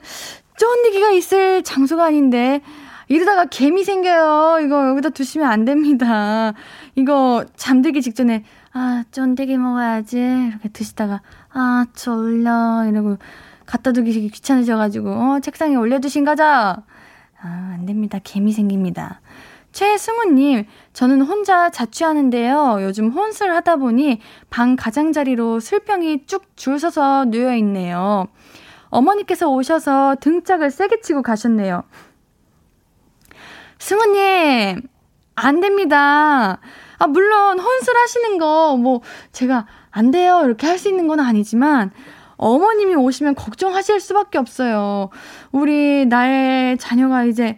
쫀디기가 0.56 1.12
있을 1.12 1.62
장소가 1.64 2.06
아닌데. 2.06 2.62
이러다가 3.10 3.44
개미 3.46 3.84
생겨요. 3.84 4.60
이거 4.66 4.88
여기다 4.88 5.10
두시면 5.10 5.50
안 5.50 5.66
됩니다. 5.66 6.54
이거 6.96 7.44
잠들기 7.58 8.02
직전에, 8.02 8.46
아, 8.72 9.04
쫀디기 9.12 9.58
먹어야지. 9.58 10.20
이렇게 10.20 10.70
드시다가, 10.70 11.22
아, 11.52 11.86
졸려. 11.94 12.86
이러고 12.88 13.18
갖다 13.66 13.92
두기 13.92 14.30
귀찮으셔가지고, 14.30 15.10
어, 15.10 15.40
책상에 15.42 15.76
올려두신 15.76 16.24
거죠? 16.24 16.44
아, 16.46 16.84
안 17.42 17.86
됩니다. 17.86 18.20
개미 18.24 18.54
생깁니다. 18.54 19.20
최승우님, 19.74 20.66
저는 20.94 21.22
혼자 21.24 21.70
자취하는데요. 21.70 22.78
요즘 22.82 23.10
혼술 23.10 23.52
하다 23.52 23.78
보니 23.78 24.22
방 24.50 24.76
가장자리로 24.76 25.60
술병이 25.60 26.26
쭉 26.28 26.44
줄 26.56 26.80
서서 26.80 27.26
놓여 27.26 27.56
있네요. 27.58 28.28
어머니께서 28.90 29.50
오셔서 29.50 30.18
등짝을 30.22 30.70
세게 30.70 31.02
치고 31.02 31.24
가셨네요. 31.24 31.84
승우님, 33.80 34.82
안 35.36 35.60
됩니다. 35.60 36.60
아, 37.00 37.08
물론, 37.08 37.60
혼술 37.60 37.98
하시는 37.98 38.38
거, 38.38 38.78
뭐, 38.78 39.02
제가 39.32 39.66
안 39.90 40.12
돼요. 40.12 40.44
이렇게 40.46 40.68
할 40.68 40.78
수 40.78 40.88
있는 40.88 41.08
건 41.08 41.20
아니지만, 41.20 41.92
어머님이 42.38 42.96
오시면 42.96 43.36
걱정하실 43.36 44.00
수밖에 44.00 44.38
없어요. 44.38 45.10
우리 45.52 46.06
나의 46.06 46.78
자녀가 46.78 47.24
이제 47.26 47.58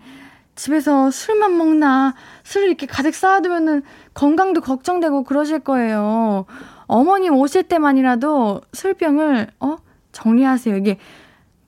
집에서 0.56 1.12
술만 1.12 1.58
먹나, 1.58 2.16
술을 2.43 2.68
이렇게 2.68 2.86
가득 2.86 3.14
쌓아두면은 3.14 3.84
건강도 4.14 4.62
걱정되고 4.62 5.24
그러실 5.24 5.60
거예요. 5.60 6.45
어머님 6.88 7.36
오실 7.36 7.64
때만이라도 7.64 8.62
술병을, 8.74 9.47
어? 9.60 9.78
정리하세요. 10.12 10.78
이게 10.78 10.97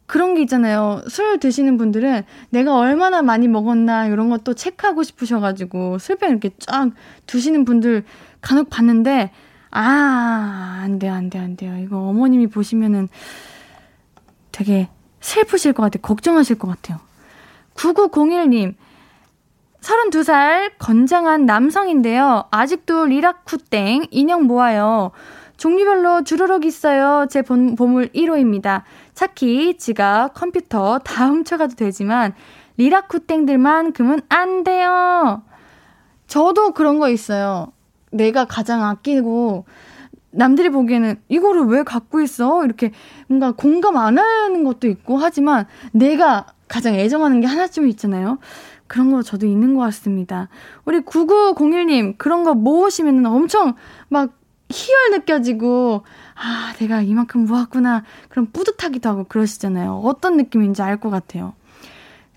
그런 0.06 0.34
게 0.34 0.42
있잖아요. 0.42 1.02
술 1.10 1.38
드시는 1.38 1.78
분들은 1.78 2.24
내가 2.50 2.78
얼마나 2.78 3.22
많이 3.22 3.50
먹었나 3.50 4.08
이런 4.08 4.30
것도 4.30 4.54
체크하고 4.54 5.04
싶으셔가지고 5.04 6.00
술병 6.00 6.30
이렇게 6.30 6.52
쫙 6.60 6.92
두시는 7.26 7.66
분들 7.66 8.06
간혹 8.40 8.70
봤는데 8.70 9.32
아, 9.70 10.80
안 10.82 10.98
돼요, 10.98 11.14
안 11.14 11.30
돼요, 11.30 11.44
안 11.44 11.58
돼요. 11.58 11.78
이거 11.78 11.98
어머님이 12.00 12.48
보시면은 12.48 13.10
되게 14.54 14.88
슬프실 15.20 15.74
것 15.74 15.84
같아요. 15.84 16.02
걱정하실 16.02 16.58
것 16.58 16.68
같아요. 16.70 17.00
9901님, 17.78 18.74
32살 19.82 20.72
건장한 20.80 21.46
남성인데요. 21.46 22.46
아직도 22.52 23.06
리라쿠땡 23.06 24.08
인형 24.12 24.44
모아요. 24.44 25.12
종류별로 25.56 26.24
주르륵 26.24 26.66
있어요. 26.66 27.28
제 27.30 27.42
보물 27.42 28.10
1호입니다. 28.10 28.84
차키, 29.14 29.78
지갑, 29.78 30.34
컴퓨터 30.34 31.00
다 31.00 31.28
훔쳐가도 31.28 31.76
되지만 31.76 32.34
리라쿠땡들만큼은 32.78 34.22
안 34.30 34.64
돼요. 34.64 35.44
저도 36.28 36.72
그런 36.72 37.00
거 37.00 37.10
있어요. 37.10 37.72
내가 38.12 38.46
가장 38.46 38.84
아끼고 38.84 39.66
남들이 40.32 40.70
보기에는 40.70 41.16
이거를 41.30 41.64
왜 41.64 41.84
갖고 41.84 42.22
있어? 42.22 42.64
이렇게 42.66 42.92
뭔가 43.28 43.52
공감 43.52 43.98
안 43.98 44.20
하는 44.20 44.64
것도 44.64 44.88
있고 44.88 45.18
하지만 45.18 45.66
내가 45.92 46.46
가장 46.68 46.96
애정하는 46.96 47.42
게 47.42 47.48
하나쯤 47.48 47.88
있잖아요. 47.90 48.40
그런 48.88 49.12
거 49.12 49.22
저도 49.22 49.46
있는 49.46 49.74
것 49.76 49.82
같습니다. 49.82 50.50
우리 50.86 51.00
9901님, 51.02 52.18
그런 52.18 52.44
거 52.44 52.54
모으시면 52.54 53.26
엄청 53.26 53.76
막 54.08 54.32
희열 54.70 55.12
느껴지고, 55.12 56.04
아, 56.36 56.74
내가 56.80 57.02
이만큼 57.02 57.46
모았구나. 57.46 58.04
그럼 58.30 58.48
뿌듯하기도 58.52 59.08
하고 59.10 59.24
그러시잖아요. 59.26 60.02
어떤 60.04 60.38
느낌인지 60.38 60.82
알 60.82 60.98
것 61.00 61.10
같아요. 61.10 61.54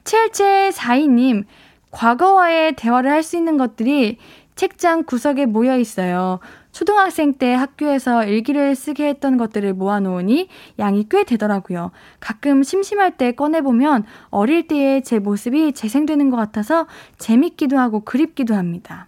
7742님, 0.04 1.44
과거와의 1.90 2.74
대화를 2.76 3.10
할 3.10 3.22
수 3.22 3.36
있는 3.36 3.56
것들이 3.56 4.18
책장 4.54 5.04
구석에 5.04 5.46
모여 5.46 5.78
있어요. 5.78 6.38
초등학생 6.80 7.34
때 7.34 7.52
학교에서 7.52 8.24
일기를 8.24 8.74
쓰게 8.74 9.06
했던 9.06 9.36
것들을 9.36 9.74
모아놓으니 9.74 10.48
양이 10.78 11.06
꽤 11.10 11.24
되더라고요. 11.24 11.90
가끔 12.20 12.62
심심할 12.62 13.18
때 13.18 13.32
꺼내보면 13.32 14.04
어릴 14.30 14.66
때의 14.66 15.04
제 15.04 15.18
모습이 15.18 15.74
재생되는 15.74 16.30
것 16.30 16.38
같아서 16.38 16.86
재밌기도 17.18 17.78
하고 17.78 18.00
그립기도 18.00 18.54
합니다. 18.54 19.06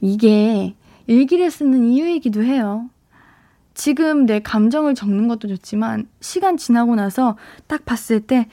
이게 0.00 0.74
일기를 1.06 1.50
쓰는 1.50 1.84
이유이기도 1.84 2.42
해요. 2.42 2.88
지금 3.74 4.24
내 4.24 4.40
감정을 4.40 4.94
적는 4.94 5.28
것도 5.28 5.48
좋지만 5.48 6.08
시간 6.22 6.56
지나고 6.56 6.94
나서 6.94 7.36
딱 7.66 7.84
봤을 7.84 8.20
때 8.20 8.48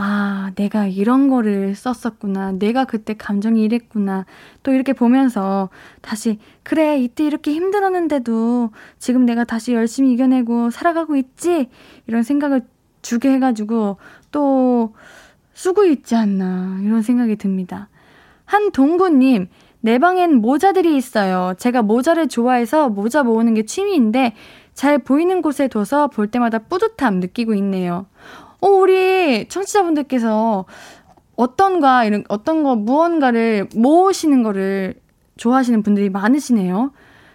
아, 0.00 0.52
내가 0.54 0.86
이런 0.86 1.28
거를 1.28 1.74
썼었구나. 1.74 2.52
내가 2.52 2.84
그때 2.84 3.14
감정이 3.14 3.64
이랬구나. 3.64 4.26
또 4.62 4.72
이렇게 4.72 4.92
보면서 4.92 5.70
다시, 6.02 6.38
그래, 6.62 7.00
이때 7.00 7.24
이렇게 7.24 7.52
힘들었는데도 7.52 8.70
지금 9.00 9.26
내가 9.26 9.42
다시 9.42 9.72
열심히 9.72 10.12
이겨내고 10.12 10.70
살아가고 10.70 11.16
있지? 11.16 11.68
이런 12.06 12.22
생각을 12.22 12.62
주게 13.02 13.32
해가지고 13.32 13.96
또 14.30 14.94
쓰고 15.54 15.84
있지 15.86 16.14
않나. 16.14 16.78
이런 16.82 17.02
생각이 17.02 17.34
듭니다. 17.34 17.88
한동구님, 18.44 19.48
내 19.80 19.98
방엔 19.98 20.36
모자들이 20.36 20.96
있어요. 20.96 21.54
제가 21.58 21.82
모자를 21.82 22.28
좋아해서 22.28 22.88
모자 22.88 23.24
모으는 23.24 23.54
게 23.54 23.64
취미인데 23.64 24.36
잘 24.74 24.98
보이는 24.98 25.42
곳에 25.42 25.66
둬서 25.66 26.06
볼 26.06 26.28
때마다 26.28 26.60
뿌듯함 26.60 27.18
느끼고 27.18 27.54
있네요. 27.54 28.06
어, 28.60 28.66
우리 28.66 29.46
청취자분들께서 29.48 30.64
어떤가, 31.36 32.04
이런, 32.04 32.24
어떤 32.28 32.64
거, 32.64 32.74
무언가를 32.74 33.68
모으시는 33.74 34.42
거를 34.42 34.94
좋아하시는 35.36 35.82
분들이 35.82 36.10
많으시네요. 36.10 36.92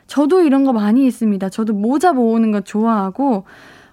저도 0.08 0.42
이런 0.42 0.66
거 0.66 0.74
많이 0.74 1.06
있습니다. 1.06 1.48
저도 1.50 1.74
모자 1.74 2.12
모으는 2.12 2.52
거 2.52 2.62
좋아하고, 2.62 3.46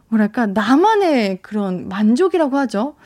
뭐랄까, 0.09 0.47
나만의 0.47 1.41
그런 1.43 1.89
만족이라고 1.89 2.57
하죠. 2.59 2.97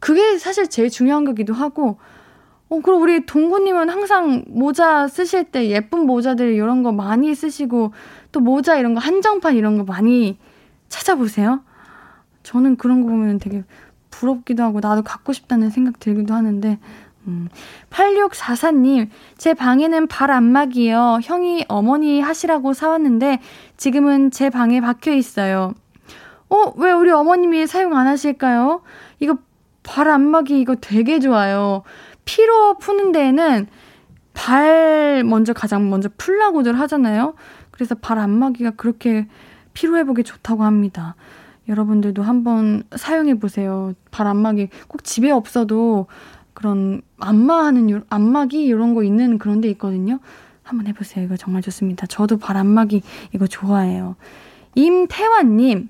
그게 0.00 0.38
사실 0.38 0.68
제일 0.68 0.90
중요한 0.90 1.24
거기도 1.24 1.54
하고, 1.54 1.98
어, 2.68 2.80
그리고 2.82 3.00
우리 3.00 3.24
동구님은 3.24 3.88
항상 3.88 4.44
모자 4.48 5.06
쓰실 5.06 5.44
때 5.44 5.68
예쁜 5.70 6.00
모자들 6.00 6.52
이런 6.52 6.82
거 6.82 6.90
많이 6.90 7.32
쓰시고, 7.36 7.92
또 8.32 8.40
모자 8.40 8.76
이런 8.76 8.94
거, 8.94 9.00
한정판 9.00 9.54
이런 9.54 9.78
거 9.78 9.84
많이 9.84 10.36
찾아보세요. 10.88 11.62
저는 12.48 12.76
그런 12.76 13.02
거 13.02 13.08
보면 13.08 13.38
되게 13.38 13.62
부럽기도 14.10 14.62
하고 14.62 14.80
나도 14.80 15.02
갖고 15.02 15.34
싶다는 15.34 15.68
생각 15.68 16.00
들기도 16.00 16.32
하는데 16.32 16.78
음. 17.26 17.48
8644님, 17.90 19.10
제 19.36 19.52
방에는 19.52 20.06
발 20.06 20.30
안마기요. 20.30 21.18
형이 21.22 21.66
어머니 21.68 22.22
하시라고 22.22 22.72
사왔는데 22.72 23.40
지금은 23.76 24.30
제 24.30 24.48
방에 24.48 24.80
박혀 24.80 25.12
있어요. 25.12 25.74
어, 26.48 26.72
왜 26.76 26.90
우리 26.90 27.10
어머님이 27.10 27.66
사용 27.66 27.94
안 27.94 28.06
하실까요? 28.06 28.80
이거 29.20 29.36
발 29.82 30.08
안마기 30.08 30.58
이거 30.58 30.74
되게 30.74 31.20
좋아요. 31.20 31.82
피로 32.24 32.78
푸는 32.78 33.12
데에는 33.12 33.66
발 34.32 35.22
먼저 35.22 35.52
가장 35.52 35.90
먼저 35.90 36.08
풀라고들 36.16 36.80
하잖아요. 36.80 37.34
그래서 37.72 37.94
발 37.94 38.18
안마기가 38.18 38.70
그렇게 38.70 39.26
피로 39.74 39.98
회복에 39.98 40.22
좋다고 40.22 40.64
합니다. 40.64 41.14
여러분들도 41.68 42.22
한번 42.22 42.82
사용해 42.94 43.38
보세요. 43.38 43.92
발 44.10 44.26
안마기 44.26 44.68
꼭 44.88 45.04
집에 45.04 45.30
없어도 45.30 46.06
그런 46.54 47.02
안마하는 47.18 48.02
안마기 48.08 48.64
이런 48.64 48.94
거 48.94 49.04
있는 49.04 49.38
그런 49.38 49.60
데 49.60 49.68
있거든요. 49.70 50.18
한번 50.62 50.86
해보세요. 50.86 51.24
이거 51.24 51.36
정말 51.36 51.62
좋습니다. 51.62 52.06
저도 52.06 52.36
바람막이 52.38 53.02
이거 53.34 53.46
좋아해요. 53.46 54.16
임태환님, 54.74 55.88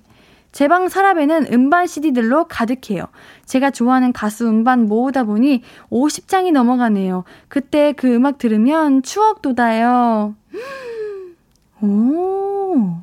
제 0.53 0.69
방 0.69 0.89
서랍에는 0.89 1.53
음반 1.53 1.87
CD들로 1.87 2.45
가득해요. 2.49 3.07
제가 3.45 3.71
좋아하는 3.71 4.13
가수 4.13 4.49
음반 4.49 4.87
모으다 4.87 5.25
보니 5.25 5.63
50장이 5.91 6.53
넘어가네요. 6.53 7.25
그때 7.49 7.93
그 7.93 8.15
음악 8.15 8.39
들으면 8.39 9.03
추억 9.03 9.43
돋아요. 9.43 10.35
오, 11.81 12.97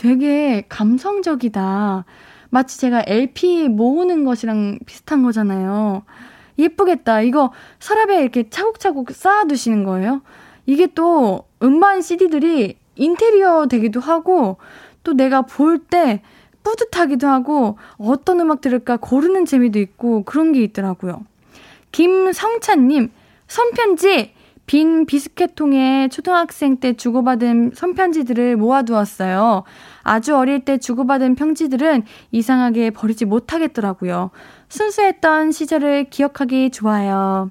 되게 0.00 0.64
감성적이다. 0.70 2.06
마치 2.48 2.80
제가 2.80 3.04
LP 3.06 3.68
모으는 3.68 4.24
것이랑 4.24 4.78
비슷한 4.86 5.22
거잖아요. 5.22 6.04
예쁘겠다. 6.58 7.20
이거 7.20 7.52
서랍에 7.80 8.22
이렇게 8.22 8.48
차곡차곡 8.48 9.10
쌓아두시는 9.10 9.84
거예요. 9.84 10.22
이게 10.64 10.86
또 10.86 11.44
음반 11.62 12.00
CD들이 12.00 12.78
인테리어 12.96 13.66
되기도 13.66 14.00
하고 14.00 14.56
또 15.04 15.12
내가 15.12 15.42
볼 15.42 15.80
때 15.90 16.22
뿌듯하기도 16.62 17.26
하고 17.28 17.76
어떤 17.98 18.40
음악 18.40 18.62
들을까 18.62 18.96
고르는 18.96 19.44
재미도 19.44 19.78
있고 19.80 20.22
그런 20.24 20.52
게 20.52 20.62
있더라고요. 20.62 21.26
김성찬님, 21.92 23.10
손편지 23.48 24.32
빈 24.70 25.04
비스켓통에 25.04 26.10
초등학생 26.12 26.76
때 26.76 26.92
주고받은 26.92 27.72
손편지들을 27.74 28.56
모아두었어요. 28.56 29.64
아주 30.04 30.36
어릴 30.36 30.64
때 30.64 30.78
주고받은 30.78 31.34
편지들은 31.34 32.04
이상하게 32.30 32.90
버리지 32.90 33.24
못하겠더라고요. 33.24 34.30
순수했던 34.68 35.50
시절을 35.50 36.10
기억하기 36.10 36.70
좋아요. 36.70 37.50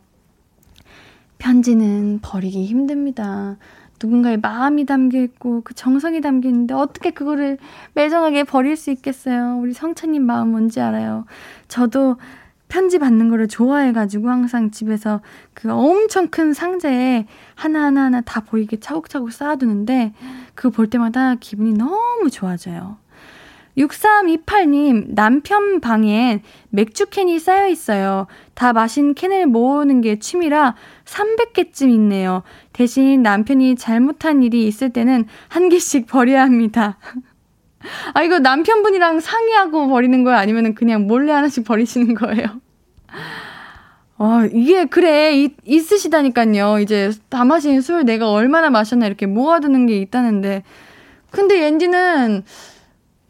편지는 1.40 2.20
버리기 2.22 2.64
힘듭니다. 2.64 3.58
누군가의 4.02 4.38
마음이 4.38 4.86
담겨 4.86 5.20
있고 5.22 5.60
그 5.66 5.74
정성이 5.74 6.22
담겨 6.22 6.48
있는데 6.48 6.74
어떻게 6.74 7.12
그거를 7.12 7.58
매정하게 7.96 8.46
버릴 8.46 8.78
수 8.78 8.92
있겠어요? 8.92 9.60
우리 9.62 9.74
성찬님 9.74 10.26
마음 10.26 10.52
뭔지 10.52 10.80
알아요. 10.80 11.26
저도 11.68 12.16
편지 12.70 13.00
받는 13.00 13.30
거를 13.30 13.48
좋아해가지고 13.48 14.30
항상 14.30 14.72
집에서 14.72 15.22
그 15.54 15.70
엄청 15.72 16.30
큰 16.30 16.54
상자에 16.54 17.26
하나하나 17.56 18.06
하나 18.06 18.22
다 18.22 18.40
보이게 18.40 18.80
차곡차곡 18.80 19.34
쌓아두는데 19.34 20.14
그거 20.56 20.70
볼 20.70 20.90
때마다 20.90 21.36
기분이 21.36 21.74
너무 21.74 22.30
좋아져요. 22.30 22.98
6328님, 23.78 25.14
남편 25.16 25.80
방엔 25.80 26.42
맥주캔이 26.70 27.40
쌓여 27.40 27.68
있어요. 27.68 28.28
다 28.54 28.74
마신 28.74 29.14
캔을 29.14 29.48
모으는 29.48 30.02
게 30.02 30.20
취미라 30.20 30.76
300개쯤 31.06 31.90
있네요. 31.94 32.44
대신 32.74 33.24
남편이 33.24 33.76
잘못한 33.76 34.44
일이 34.44 34.68
있을 34.68 34.90
때는 34.90 35.26
한 35.48 35.70
개씩 35.70 36.08
버려야 36.08 36.44
합니다. 36.44 36.98
아, 38.14 38.24
이거 38.24 38.40
남편분이랑 38.40 39.20
상의하고 39.20 39.88
버리는 39.88 40.24
거예요? 40.24 40.38
아니면 40.38 40.76
그냥 40.76 41.08
몰래 41.08 41.32
하나씩 41.32 41.64
버리시는 41.66 42.16
거예요? 42.16 42.62
아, 44.18 44.48
이게, 44.52 44.86
그래, 44.86 45.34
이, 45.36 45.56
있으시다니까요. 45.64 46.80
이제 46.80 47.12
다 47.30 47.46
마신 47.46 47.80
술 47.82 48.04
내가 48.04 48.30
얼마나 48.30 48.70
마셨나 48.70 49.08
이렇게 49.08 49.26
모아두는 49.26 49.86
게 49.86 49.98
있다는데. 49.98 50.64
근데 51.32 51.62
옌디는 51.64 52.44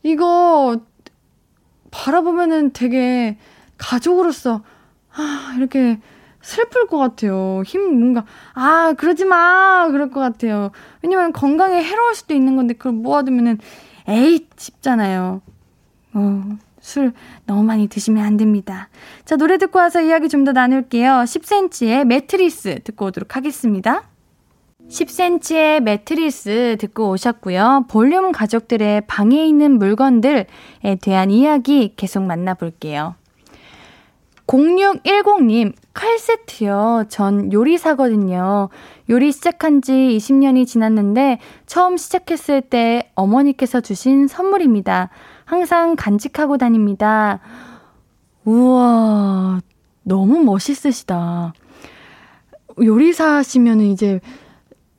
이거 0.03 0.80
바라보면은 1.91 2.72
되게 2.74 3.38
가족으로서, 3.78 4.64
아, 5.14 5.53
이렇게 5.57 5.99
슬플 6.41 6.88
것 6.88 6.97
같아요. 6.97 7.62
힘, 7.66 7.99
뭔가, 7.99 8.26
아, 8.53 8.93
그러지 8.97 9.26
마! 9.26 9.88
그럴 9.91 10.10
것 10.10 10.20
같아요. 10.20 10.72
왜냐면 11.03 11.34
건강에 11.34 11.84
해로울 11.84 12.16
수도 12.16 12.34
있는 12.34 12.55
건데, 12.55 12.74
그걸 12.74 12.93
모아두면은, 12.93 13.60
에잇! 14.10 14.49
싶잖아요. 14.57 15.41
어, 16.14 16.43
술 16.82 17.14
너무 17.45 17.64
많이 17.64 17.88
드시면 17.88 18.24
안 18.26 18.38
됩니다. 18.38 18.89
자, 19.26 19.36
노래 19.36 19.57
듣고 19.57 19.80
와서 19.80 20.01
이야기 20.01 20.28
좀 20.30 20.43
더 20.43 20.51
나눌게요. 20.51 21.12
10cm의 21.26 22.05
매트리스 22.05 22.80
듣고 22.84 23.05
오도록 23.07 23.36
하겠습니다. 23.36 24.03
10cm의 24.89 25.82
매트리스 25.82 26.78
듣고 26.80 27.10
오셨고요. 27.12 27.86
볼륨 27.89 28.32
가족들의 28.32 29.01
방에 29.05 29.45
있는 29.45 29.78
물건들에 29.78 30.47
대한 31.01 31.30
이야기 31.30 31.93
계속 31.95 32.24
만나볼게요. 32.24 33.14
0610님, 34.47 35.74
칼 35.93 36.18
세트요. 36.18 37.05
전 37.10 37.53
요리사거든요. 37.53 38.70
요리 39.10 39.32
시작한 39.32 39.82
지 39.82 39.91
20년이 39.91 40.68
지났는데 40.68 41.39
처음 41.66 41.97
시작했을 41.97 42.62
때 42.62 43.12
어머니께서 43.16 43.82
주신 43.82 44.28
선물입니다. 44.28 45.10
항상 45.45 45.95
간직하고 45.95 46.57
다닙니다. 46.57 47.39
우와, 48.45 49.62
너무 50.03 50.43
멋있으시다. 50.43 51.53
요리사시면은 52.82 53.86
이제 53.86 54.20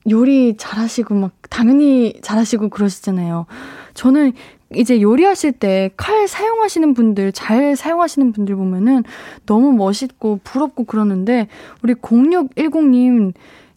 요리 0.09 0.57
잘하시고 0.57 1.15
막 1.15 1.31
당연히 1.49 2.19
잘하시고 2.21 2.69
그러시잖아요. 2.69 3.45
저는 3.93 4.33
이제 4.73 5.01
요리하실 5.01 5.53
때 5.53 5.89
칼 5.97 6.27
사용하시는 6.27 6.93
분들, 6.93 7.31
잘 7.31 7.75
사용하시는 7.75 8.31
분들 8.31 8.55
보면은 8.55 9.03
너무 9.45 9.73
멋있고 9.73 10.39
부럽고 10.43 10.85
그러는데 10.85 11.47
우리 11.83 11.93
0610님 11.93 13.33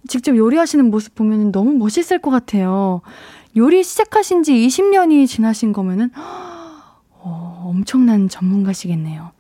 직접 0.09 0.37
요리하시는 0.37 0.91
모습 0.91 1.15
보면은 1.15 1.53
너무 1.53 1.73
멋있을 1.73 2.21
것 2.21 2.31
같아요. 2.31 3.01
요리 3.57 3.83
시작하신 3.83 4.43
지 4.43 4.53
20년이 4.53 5.27
지나신 5.27 5.73
거면은 5.73 6.11
어, 7.11 7.65
엄청난 7.67 8.29
전문가시겠네요. 8.29 9.31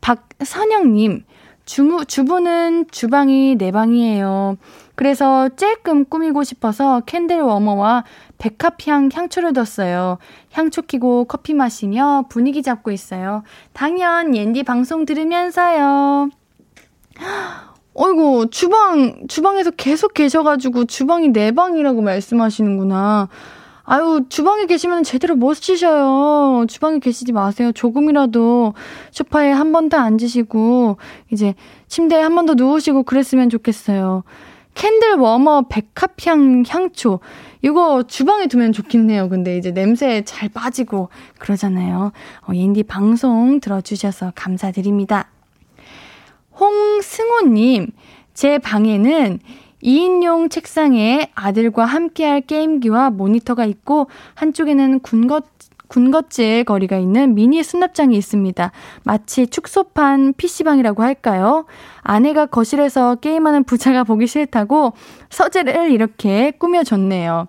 박선영님, 0.00 1.24
주무, 1.64 2.04
주부는 2.04 2.86
주방이 2.90 3.56
내 3.56 3.70
방이에요. 3.70 4.58
그래서 4.96 5.48
쬐끔 5.56 6.08
꾸미고 6.08 6.44
싶어서 6.44 7.00
캔들 7.06 7.40
워머와 7.40 8.04
백합향 8.38 9.08
향초를 9.12 9.52
뒀어요. 9.54 10.18
향초 10.52 10.82
키고 10.82 11.24
커피 11.24 11.54
마시며 11.54 12.26
분위기 12.28 12.62
잡고 12.62 12.90
있어요. 12.90 13.42
당연 13.72 14.36
옌디 14.36 14.62
방송 14.64 15.06
들으면서요. 15.06 16.30
어이구, 17.94 18.48
주방, 18.50 19.26
주방에서 19.28 19.70
계속 19.70 20.14
계셔가지고 20.14 20.86
주방이 20.86 21.28
내 21.28 21.52
방이라고 21.52 22.02
말씀하시는구나. 22.02 23.28
아유, 23.84 24.24
주방에 24.30 24.66
계시면 24.66 25.02
제대로 25.04 25.36
못 25.36 25.54
쉬셔요. 25.54 26.64
주방에 26.66 26.98
계시지 26.98 27.32
마세요. 27.32 27.70
조금이라도 27.72 28.72
소파에 29.12 29.52
한 29.52 29.72
번 29.72 29.88
더 29.90 29.98
앉으시고, 29.98 30.96
이제 31.30 31.54
침대에 31.88 32.22
한 32.22 32.34
번 32.34 32.46
더 32.46 32.54
누우시고 32.54 33.02
그랬으면 33.04 33.50
좋겠어요. 33.50 34.24
candle 34.74 35.14
warmer 35.16 35.66
백합향 35.68 36.64
향초. 36.66 37.20
이거 37.62 38.02
주방에 38.02 38.46
두면 38.48 38.72
좋긴 38.72 39.08
해요. 39.10 39.28
근데 39.28 39.56
이제 39.56 39.70
냄새 39.70 40.22
잘 40.24 40.48
빠지고 40.48 41.10
그러잖아요. 41.38 42.10
어, 42.48 42.52
옌디 42.54 42.84
방송 42.84 43.60
들어주셔서 43.60 44.32
감사드립니다. 44.34 45.28
홍승호님, 46.58 47.88
제 48.32 48.58
방에는 48.58 49.40
2인용 49.82 50.50
책상에 50.50 51.30
아들과 51.34 51.84
함께할 51.84 52.40
게임기와 52.42 53.10
모니터가 53.10 53.64
있고 53.66 54.08
한쪽에는 54.34 55.00
군것 55.00 55.44
군것질 55.88 56.64
거리가 56.64 56.96
있는 56.96 57.34
미니 57.34 57.62
수납장이 57.62 58.16
있습니다. 58.16 58.72
마치 59.04 59.46
축소판 59.46 60.32
PC방이라고 60.32 61.02
할까요? 61.02 61.66
아내가 62.00 62.46
거실에서 62.46 63.16
게임하는 63.16 63.64
부자가 63.64 64.02
보기 64.02 64.26
싫다고 64.26 64.94
서재를 65.30 65.90
이렇게 65.92 66.52
꾸며줬네요. 66.52 67.46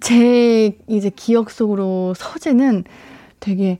제 0.00 0.76
이제 0.88 1.10
기억 1.14 1.50
속으로 1.50 2.14
서재는 2.16 2.84
되게 3.38 3.78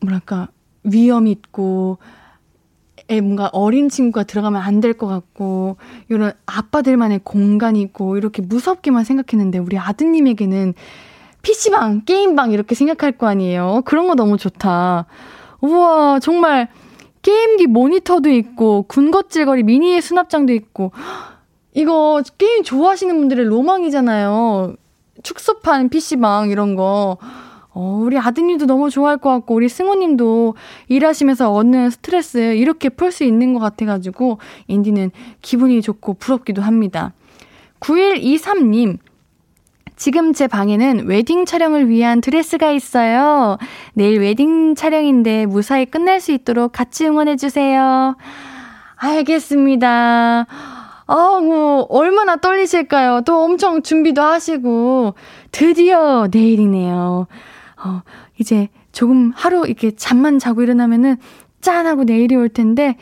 뭐랄까 0.00 0.48
위험 0.84 1.26
있고 1.26 1.98
에 3.08 3.20
뭔가 3.20 3.50
어린 3.52 3.88
친구가 3.90 4.22
들어가면 4.24 4.62
안 4.62 4.80
될 4.80 4.94
것 4.94 5.06
같고 5.06 5.76
이런 6.08 6.32
아빠들만의 6.46 7.20
공간이 7.24 7.82
있고 7.82 8.16
이렇게 8.16 8.40
무섭게만 8.40 9.04
생각했는데 9.04 9.58
우리 9.58 9.76
아드님에게는 9.78 10.74
PC방, 11.42 12.04
게임방 12.06 12.52
이렇게 12.52 12.74
생각할 12.74 13.12
거 13.12 13.26
아니에요. 13.26 13.82
그런 13.84 14.06
거 14.06 14.14
너무 14.14 14.38
좋다. 14.38 15.04
우와, 15.60 16.18
정말 16.20 16.68
게임기 17.20 17.66
모니터도 17.66 18.30
있고 18.30 18.84
군것질거리 18.88 19.62
미니 19.64 20.00
수납장도 20.00 20.52
있고 20.54 20.92
이거 21.74 22.22
게임 22.38 22.62
좋아하시는 22.62 23.14
분들의 23.14 23.44
로망이잖아요. 23.44 24.74
축소판 25.22 25.90
PC방 25.90 26.48
이런 26.50 26.74
거. 26.76 27.18
어, 27.74 28.00
우리 28.02 28.16
아드님도 28.18 28.66
너무 28.66 28.88
좋아할 28.88 29.18
것 29.18 29.30
같고, 29.30 29.54
우리 29.54 29.68
승우님도 29.68 30.54
일하시면서 30.88 31.52
얻는 31.52 31.90
스트레스 31.90 32.54
이렇게 32.54 32.88
풀 32.88 33.10
수 33.10 33.24
있는 33.24 33.52
것 33.52 33.60
같아가지고, 33.60 34.38
옌디는 34.68 35.10
기분이 35.42 35.82
좋고 35.82 36.14
부럽기도 36.14 36.62
합니다. 36.62 37.12
9123님, 37.80 38.98
지금 39.96 40.32
제 40.32 40.46
방에는 40.46 41.06
웨딩 41.06 41.44
촬영을 41.44 41.88
위한 41.88 42.20
드레스가 42.20 42.70
있어요. 42.70 43.58
내일 43.92 44.20
웨딩 44.20 44.74
촬영인데 44.74 45.46
무사히 45.46 45.86
끝낼 45.86 46.20
수 46.20 46.32
있도록 46.32 46.72
같이 46.72 47.06
응원해주세요. 47.06 48.16
알겠습니다. 48.96 50.46
아, 51.06 51.40
뭐, 51.42 51.86
얼마나 51.90 52.36
떨리실까요? 52.36 53.20
또 53.26 53.42
엄청 53.44 53.82
준비도 53.82 54.22
하시고, 54.22 55.14
드디어 55.52 56.28
내일이네요. 56.30 57.26
어, 57.84 58.02
이제 58.38 58.68
조금 58.92 59.32
하루 59.34 59.66
이렇게 59.66 59.90
잠만 59.92 60.38
자고 60.38 60.62
일어나면은 60.62 61.16
짠하고 61.60 62.04
내일이 62.04 62.34
올 62.36 62.48
텐데, 62.48 62.96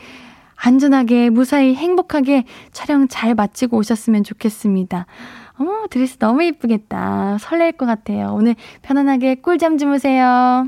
안전하게, 0.55 1.29
무사히, 1.29 1.75
행복하게 1.75 2.45
촬영 2.71 3.07
잘 3.07 3.35
마치고 3.35 3.77
오셨으면 3.77 4.23
좋겠습니다. 4.23 5.05
어머, 5.59 5.87
드레스 5.89 6.17
너무 6.17 6.43
예쁘겠다. 6.43 7.37
설렐 7.39 7.73
것 7.73 7.85
같아요. 7.85 8.33
오늘 8.33 8.55
편안하게 8.81 9.35
꿀잠 9.35 9.77
주무세요. 9.77 10.67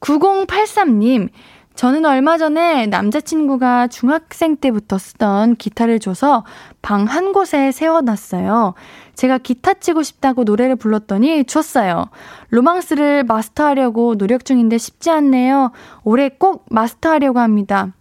9083님, 0.00 1.28
저는 1.74 2.04
얼마 2.04 2.38
전에 2.38 2.86
남자친구가 2.86 3.88
중학생 3.88 4.56
때부터 4.56 4.96
쓰던 4.96 5.56
기타를 5.56 5.98
줘서 5.98 6.44
방 6.82 7.04
한 7.06 7.32
곳에 7.32 7.72
세워놨어요. 7.72 8.74
제가 9.14 9.38
기타 9.38 9.74
치고 9.74 10.02
싶다고 10.02 10.44
노래를 10.44 10.76
불렀더니 10.76 11.44
줬어요. 11.44 12.06
로망스를 12.50 13.24
마스터하려고 13.24 14.16
노력 14.16 14.44
중인데 14.44 14.78
쉽지 14.78 15.10
않네요. 15.10 15.72
올해 16.04 16.28
꼭 16.28 16.64
마스터하려고 16.70 17.40
합니다. 17.40 17.92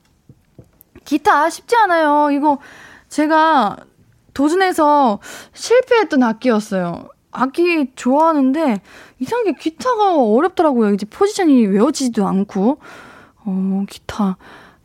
기타 1.03 1.49
쉽지 1.49 1.75
않아요. 1.75 2.29
이거 2.31 2.59
제가 3.09 3.77
도전해서 4.33 5.19
실패했던 5.53 6.21
악기였어요. 6.23 7.09
악기 7.31 7.91
좋아하는데 7.95 8.81
이상하게 9.19 9.53
기타가 9.53 10.15
어렵더라고요. 10.15 10.93
이제 10.93 11.05
포지션이 11.07 11.65
외워지지도 11.65 12.25
않고. 12.27 12.77
어, 13.45 13.83
기타 13.89 14.37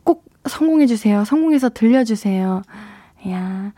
꼭 0.03 0.25
성공해주세요. 0.45 1.25
성공해서 1.25 1.69
들려주세요. 1.69 2.61
야. 3.29 3.73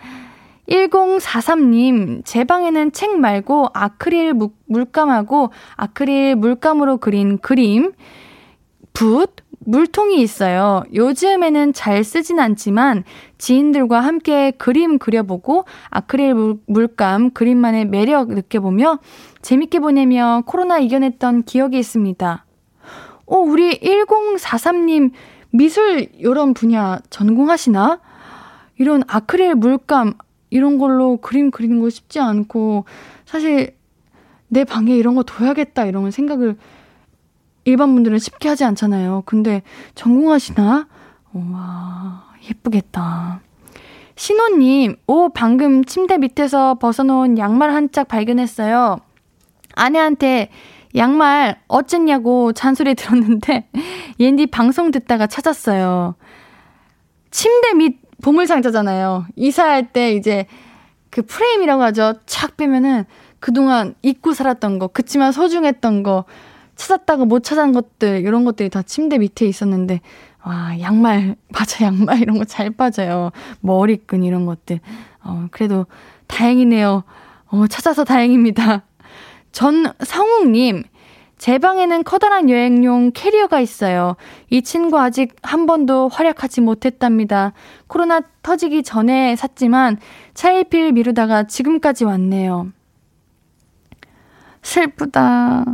1043님, 0.70 2.22
제 2.24 2.44
방에는 2.44 2.94
책 2.94 3.20
말고 3.20 3.68
아크릴 3.74 4.34
물감하고 4.68 5.50
아크릴 5.76 6.36
물감으로 6.36 6.98
그린 6.98 7.40
그림, 7.40 7.92
붓, 8.94 9.36
물통이 9.66 10.22
있어요. 10.22 10.84
요즘에는 10.94 11.74
잘 11.74 12.04
쓰진 12.04 12.40
않지만 12.40 13.04
지인들과 13.38 14.00
함께 14.00 14.52
그림 14.52 14.98
그려보고 14.98 15.66
아크릴 15.90 16.34
물, 16.34 16.58
물감 16.68 17.32
그림만의 17.32 17.86
매력 17.86 18.30
느껴보며 18.34 19.00
재밌게 19.42 19.80
보내며 19.80 20.44
코로나 20.46 20.80
이겨냈던 20.80 21.44
기억이 21.44 21.78
있습니다. 21.78 22.46
어, 23.32 23.38
우리 23.38 23.80
1043님 23.80 25.12
미술 25.52 26.08
이런 26.18 26.54
분야 26.54 27.00
전공하시나? 27.10 28.00
이런 28.78 29.04
아크릴 29.08 29.56
물감 29.56 30.14
이런 30.50 30.78
걸로 30.78 31.18
그림 31.18 31.50
그리는 31.50 31.80
거 31.80 31.90
쉽지 31.90 32.20
않고 32.20 32.84
사실 33.26 33.76
내 34.50 34.66
방에 34.66 34.94
이런 34.96 35.16
거 35.16 35.24
둬야겠다 35.24 35.86
이런 35.86 36.12
생각을 36.12 36.58
일반 37.64 37.94
분들은 37.94 38.20
쉽게 38.20 38.50
하지 38.50 38.66
않잖아요. 38.66 39.24
근데 39.26 39.62
전공하시나? 39.96 40.88
와, 41.34 42.24
예쁘겠다. 42.50 43.40
신호님, 44.16 44.98
오, 45.08 45.30
방금 45.30 45.86
침대 45.86 46.18
밑에서 46.18 46.76
벗어놓은 46.76 47.38
양말 47.38 47.72
한 47.72 47.90
짝 47.92 48.08
발견했어요. 48.10 48.98
아내한테 49.76 50.50
양말 50.96 51.62
어쨌냐고 51.68 52.54
잔소리 52.54 52.96
들었는데, 52.96 53.70
옌디 54.20 54.48
방송 54.48 54.92
듣다가 54.92 55.28
찾았어요. 55.28 56.16
침대 57.32 57.74
밑 57.74 58.00
보물상자잖아요. 58.22 59.26
이사할 59.36 59.94
때 59.94 60.14
이제 60.14 60.46
그 61.10 61.22
프레임이라고 61.24 61.82
하죠. 61.84 62.16
착 62.26 62.58
빼면은 62.58 63.06
그동안 63.40 63.96
잊고 64.02 64.34
살았던 64.34 64.80
거, 64.80 64.88
그치만 64.88 65.32
소중했던 65.32 66.04
거, 66.04 66.26
찾았다가 66.76 67.26
못 67.26 67.44
찾은 67.44 67.74
것들 67.74 68.22
이런 68.22 68.44
것들이 68.44 68.70
다 68.70 68.82
침대 68.82 69.18
밑에 69.20 69.46
있었는데 69.46 70.02
와 70.44 70.80
양말 70.80 71.36
맞아 71.54 71.86
양말 71.86 72.22
이런 72.22 72.38
거 72.38 72.46
잘 72.46 72.72
빠져요 72.72 73.32
머리끈 73.60 74.24
이런 74.24 74.46
것들 74.46 74.80
어 75.24 75.48
그래도 75.52 75.86
다행이네요 76.28 77.04
어 77.48 77.68
찾아서 77.68 78.04
다행입니다 78.04 78.84
전성욱님 79.52 80.84
제 81.38 81.58
방에는 81.58 82.04
커다란 82.04 82.52
여행용 82.52 83.12
캐리어가 83.14 83.60
있어요. 83.62 84.16
이 84.52 84.62
친구 84.62 85.00
아직 85.00 85.36
한 85.42 85.66
번도 85.66 86.10
활약하지 86.10 86.62
못했답니다. 86.62 87.54
코로나 87.88 88.22
터지기 88.44 88.84
전에 88.84 89.36
샀지만 89.36 89.98
차일피일 90.36 90.92
미루다가 90.92 91.48
지금까지 91.48 92.06
왔네요. 92.06 92.72
슬프다. 94.62 95.66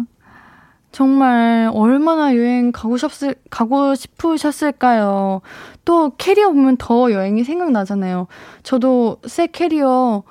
정말 0.94 1.70
얼마나 1.74 2.34
여행 2.36 2.72
가고 2.72 2.96
싶을, 2.96 3.36
가고 3.50 3.94
싶으셨을까요? 3.94 5.42
또 5.84 6.12
캐리어 6.18 6.54
보면 6.54 6.78
더 6.78 7.12
여행이 7.12 7.44
생각나잖아요. 7.44 8.28
저도 8.64 9.18
새 9.26 9.48
캐리어 9.48 10.24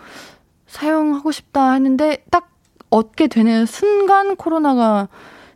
사용하고 0.67 1.31
싶다 1.31 1.73
했는데 1.73 2.25
딱 2.31 2.56
얻게 2.91 3.27
되는 3.27 3.67
순간 3.67 4.37
코로나가 4.37 5.09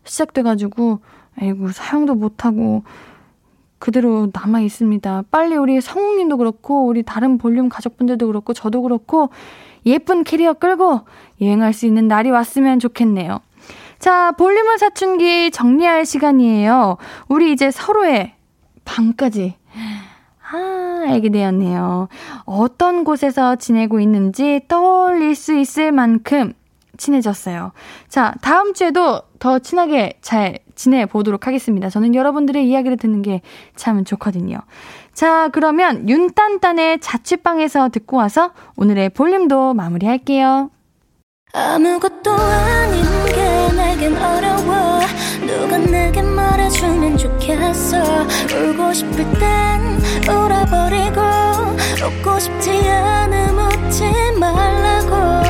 시작돼가지고, 0.04 1.00
아이고, 1.40 1.72
사용도 1.72 2.14
못하고, 2.14 2.82
그대로 3.78 4.28
남아 4.32 4.60
있습니다. 4.60 5.24
빨리 5.30 5.56
우리 5.56 5.80
성우님도 5.80 6.36
그렇고, 6.36 6.86
우리 6.86 7.02
다른 7.02 7.38
볼륨 7.38 7.68
가족분들도 7.68 8.26
그렇고, 8.26 8.52
저도 8.52 8.82
그렇고, 8.82 9.30
예쁜 9.86 10.24
캐리어 10.24 10.54
끌고 10.54 11.00
여행할 11.40 11.72
수 11.72 11.86
있는 11.86 12.08
날이 12.08 12.30
왔으면 12.30 12.78
좋겠네요. 12.78 13.40
자, 13.98 14.32
볼륨을 14.32 14.78
사춘기 14.78 15.50
정리할 15.50 16.06
시간이에요. 16.06 16.96
우리 17.28 17.52
이제 17.52 17.70
서로의 17.70 18.34
방까지 18.84 19.56
아, 20.52 21.04
알게 21.06 21.28
되었네요. 21.28 22.08
어떤 22.44 23.04
곳에서 23.04 23.56
지내고 23.56 24.00
있는지 24.00 24.62
떠올릴 24.68 25.34
수 25.34 25.54
있을 25.54 25.92
만큼 25.92 26.54
친해졌어요. 27.00 27.72
자, 28.08 28.34
다음 28.42 28.74
주에도 28.74 29.22
더 29.40 29.58
친하게 29.58 30.18
잘 30.20 30.58
지내보도록 30.76 31.46
하겠습니다. 31.46 31.88
저는 31.90 32.14
여러분들의 32.14 32.68
이야기를 32.68 32.96
듣는 32.98 33.22
게 33.22 33.40
참 33.74 34.04
좋거든요. 34.04 34.58
자, 35.14 35.48
그러면 35.52 36.08
윤딴딴의 36.08 37.00
자취방에서 37.00 37.88
듣고 37.88 38.18
와서 38.18 38.52
오늘의 38.76 39.10
볼륨도 39.10 39.74
마무리할게요. 39.74 40.70
아무것도 41.52 42.30
아닌 42.30 43.02
게 43.26 43.72
내겐 43.76 44.16
어려워 44.16 45.00
누가 45.46 45.78
내게 45.78 46.22
말해주면 46.22 47.16
좋겠어 47.16 47.98
울고 48.54 48.92
싶을 48.92 49.16
땐 49.40 49.98
울어버리고 50.28 51.20
웃고 52.06 52.38
싶지 52.38 52.70
않음 52.88 53.58
웃지 53.58 54.04
말라고 54.38 55.49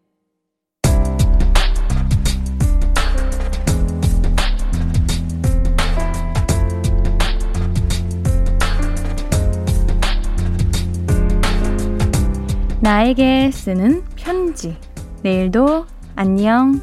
나에게 12.83 13.51
쓰는 13.51 14.03
편지. 14.15 14.75
내일도 15.21 15.85
안녕. 16.15 16.81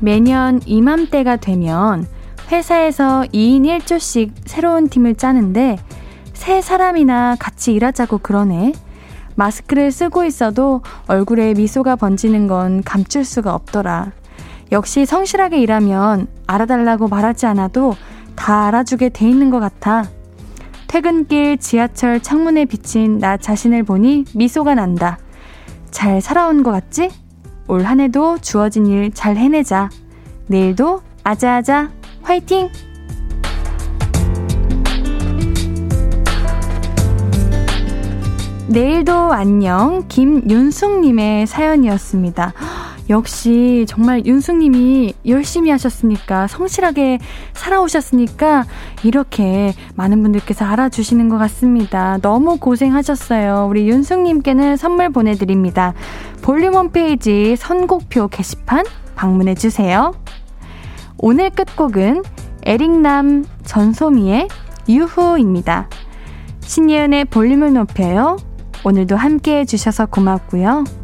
매년 0.00 0.60
이맘때가 0.66 1.36
되면 1.36 2.06
회사에서 2.52 3.24
2인 3.32 3.62
1조씩 3.62 4.32
새로운 4.44 4.88
팀을 4.88 5.14
짜는데 5.14 5.78
세 6.34 6.60
사람이나 6.60 7.36
같이 7.38 7.72
일하자고 7.72 8.18
그러네. 8.18 8.74
마스크를 9.34 9.90
쓰고 9.90 10.24
있어도 10.24 10.82
얼굴에 11.06 11.54
미소가 11.54 11.96
번지는 11.96 12.48
건 12.48 12.82
감출 12.82 13.24
수가 13.24 13.54
없더라. 13.54 14.12
역시 14.72 15.06
성실하게 15.06 15.60
일하면 15.60 16.26
알아달라고 16.46 17.08
말하지 17.08 17.46
않아도 17.46 17.94
다 18.36 18.66
알아주게 18.66 19.10
돼 19.10 19.28
있는 19.28 19.50
것 19.50 19.60
같아. 19.60 20.08
퇴근길 20.86 21.58
지하철 21.58 22.20
창문에 22.20 22.66
비친 22.66 23.18
나 23.18 23.36
자신을 23.36 23.82
보니 23.82 24.24
미소가 24.34 24.74
난다. 24.74 25.18
잘 25.90 26.20
살아온 26.20 26.62
것 26.62 26.70
같지? 26.70 27.10
올 27.66 27.82
한 27.84 28.00
해도 28.00 28.38
주어진 28.38 28.86
일 28.86 29.10
잘 29.12 29.36
해내자. 29.36 29.88
내일도 30.46 31.00
아자아자 31.24 31.90
화이팅! 32.22 32.68
내일도 38.68 39.12
안녕 39.32 40.04
김윤숙님의 40.08 41.46
사연이었습니다. 41.46 42.52
역시 43.10 43.84
정말 43.86 44.24
윤숙님이 44.24 45.14
열심히 45.26 45.70
하셨으니까 45.70 46.46
성실하게 46.46 47.18
살아오셨으니까 47.52 48.64
이렇게 49.02 49.74
많은 49.94 50.22
분들께서 50.22 50.64
알아주시는 50.64 51.28
것 51.28 51.38
같습니다. 51.38 52.18
너무 52.22 52.58
고생하셨어요. 52.58 53.66
우리 53.68 53.88
윤숙님께는 53.88 54.76
선물 54.76 55.10
보내드립니다. 55.10 55.92
볼륨 56.42 56.74
홈페이지 56.74 57.56
선곡표 57.56 58.28
게시판 58.28 58.84
방문해주세요. 59.16 60.14
오늘 61.18 61.50
끝곡은 61.50 62.22
에릭남 62.64 63.44
전소미의 63.64 64.48
유후입니다. 64.88 65.88
신예은의 66.60 67.26
볼륨을 67.26 67.74
높여요. 67.74 68.38
오늘도 68.84 69.16
함께 69.16 69.60
해주셔서 69.60 70.06
고맙고요. 70.06 71.03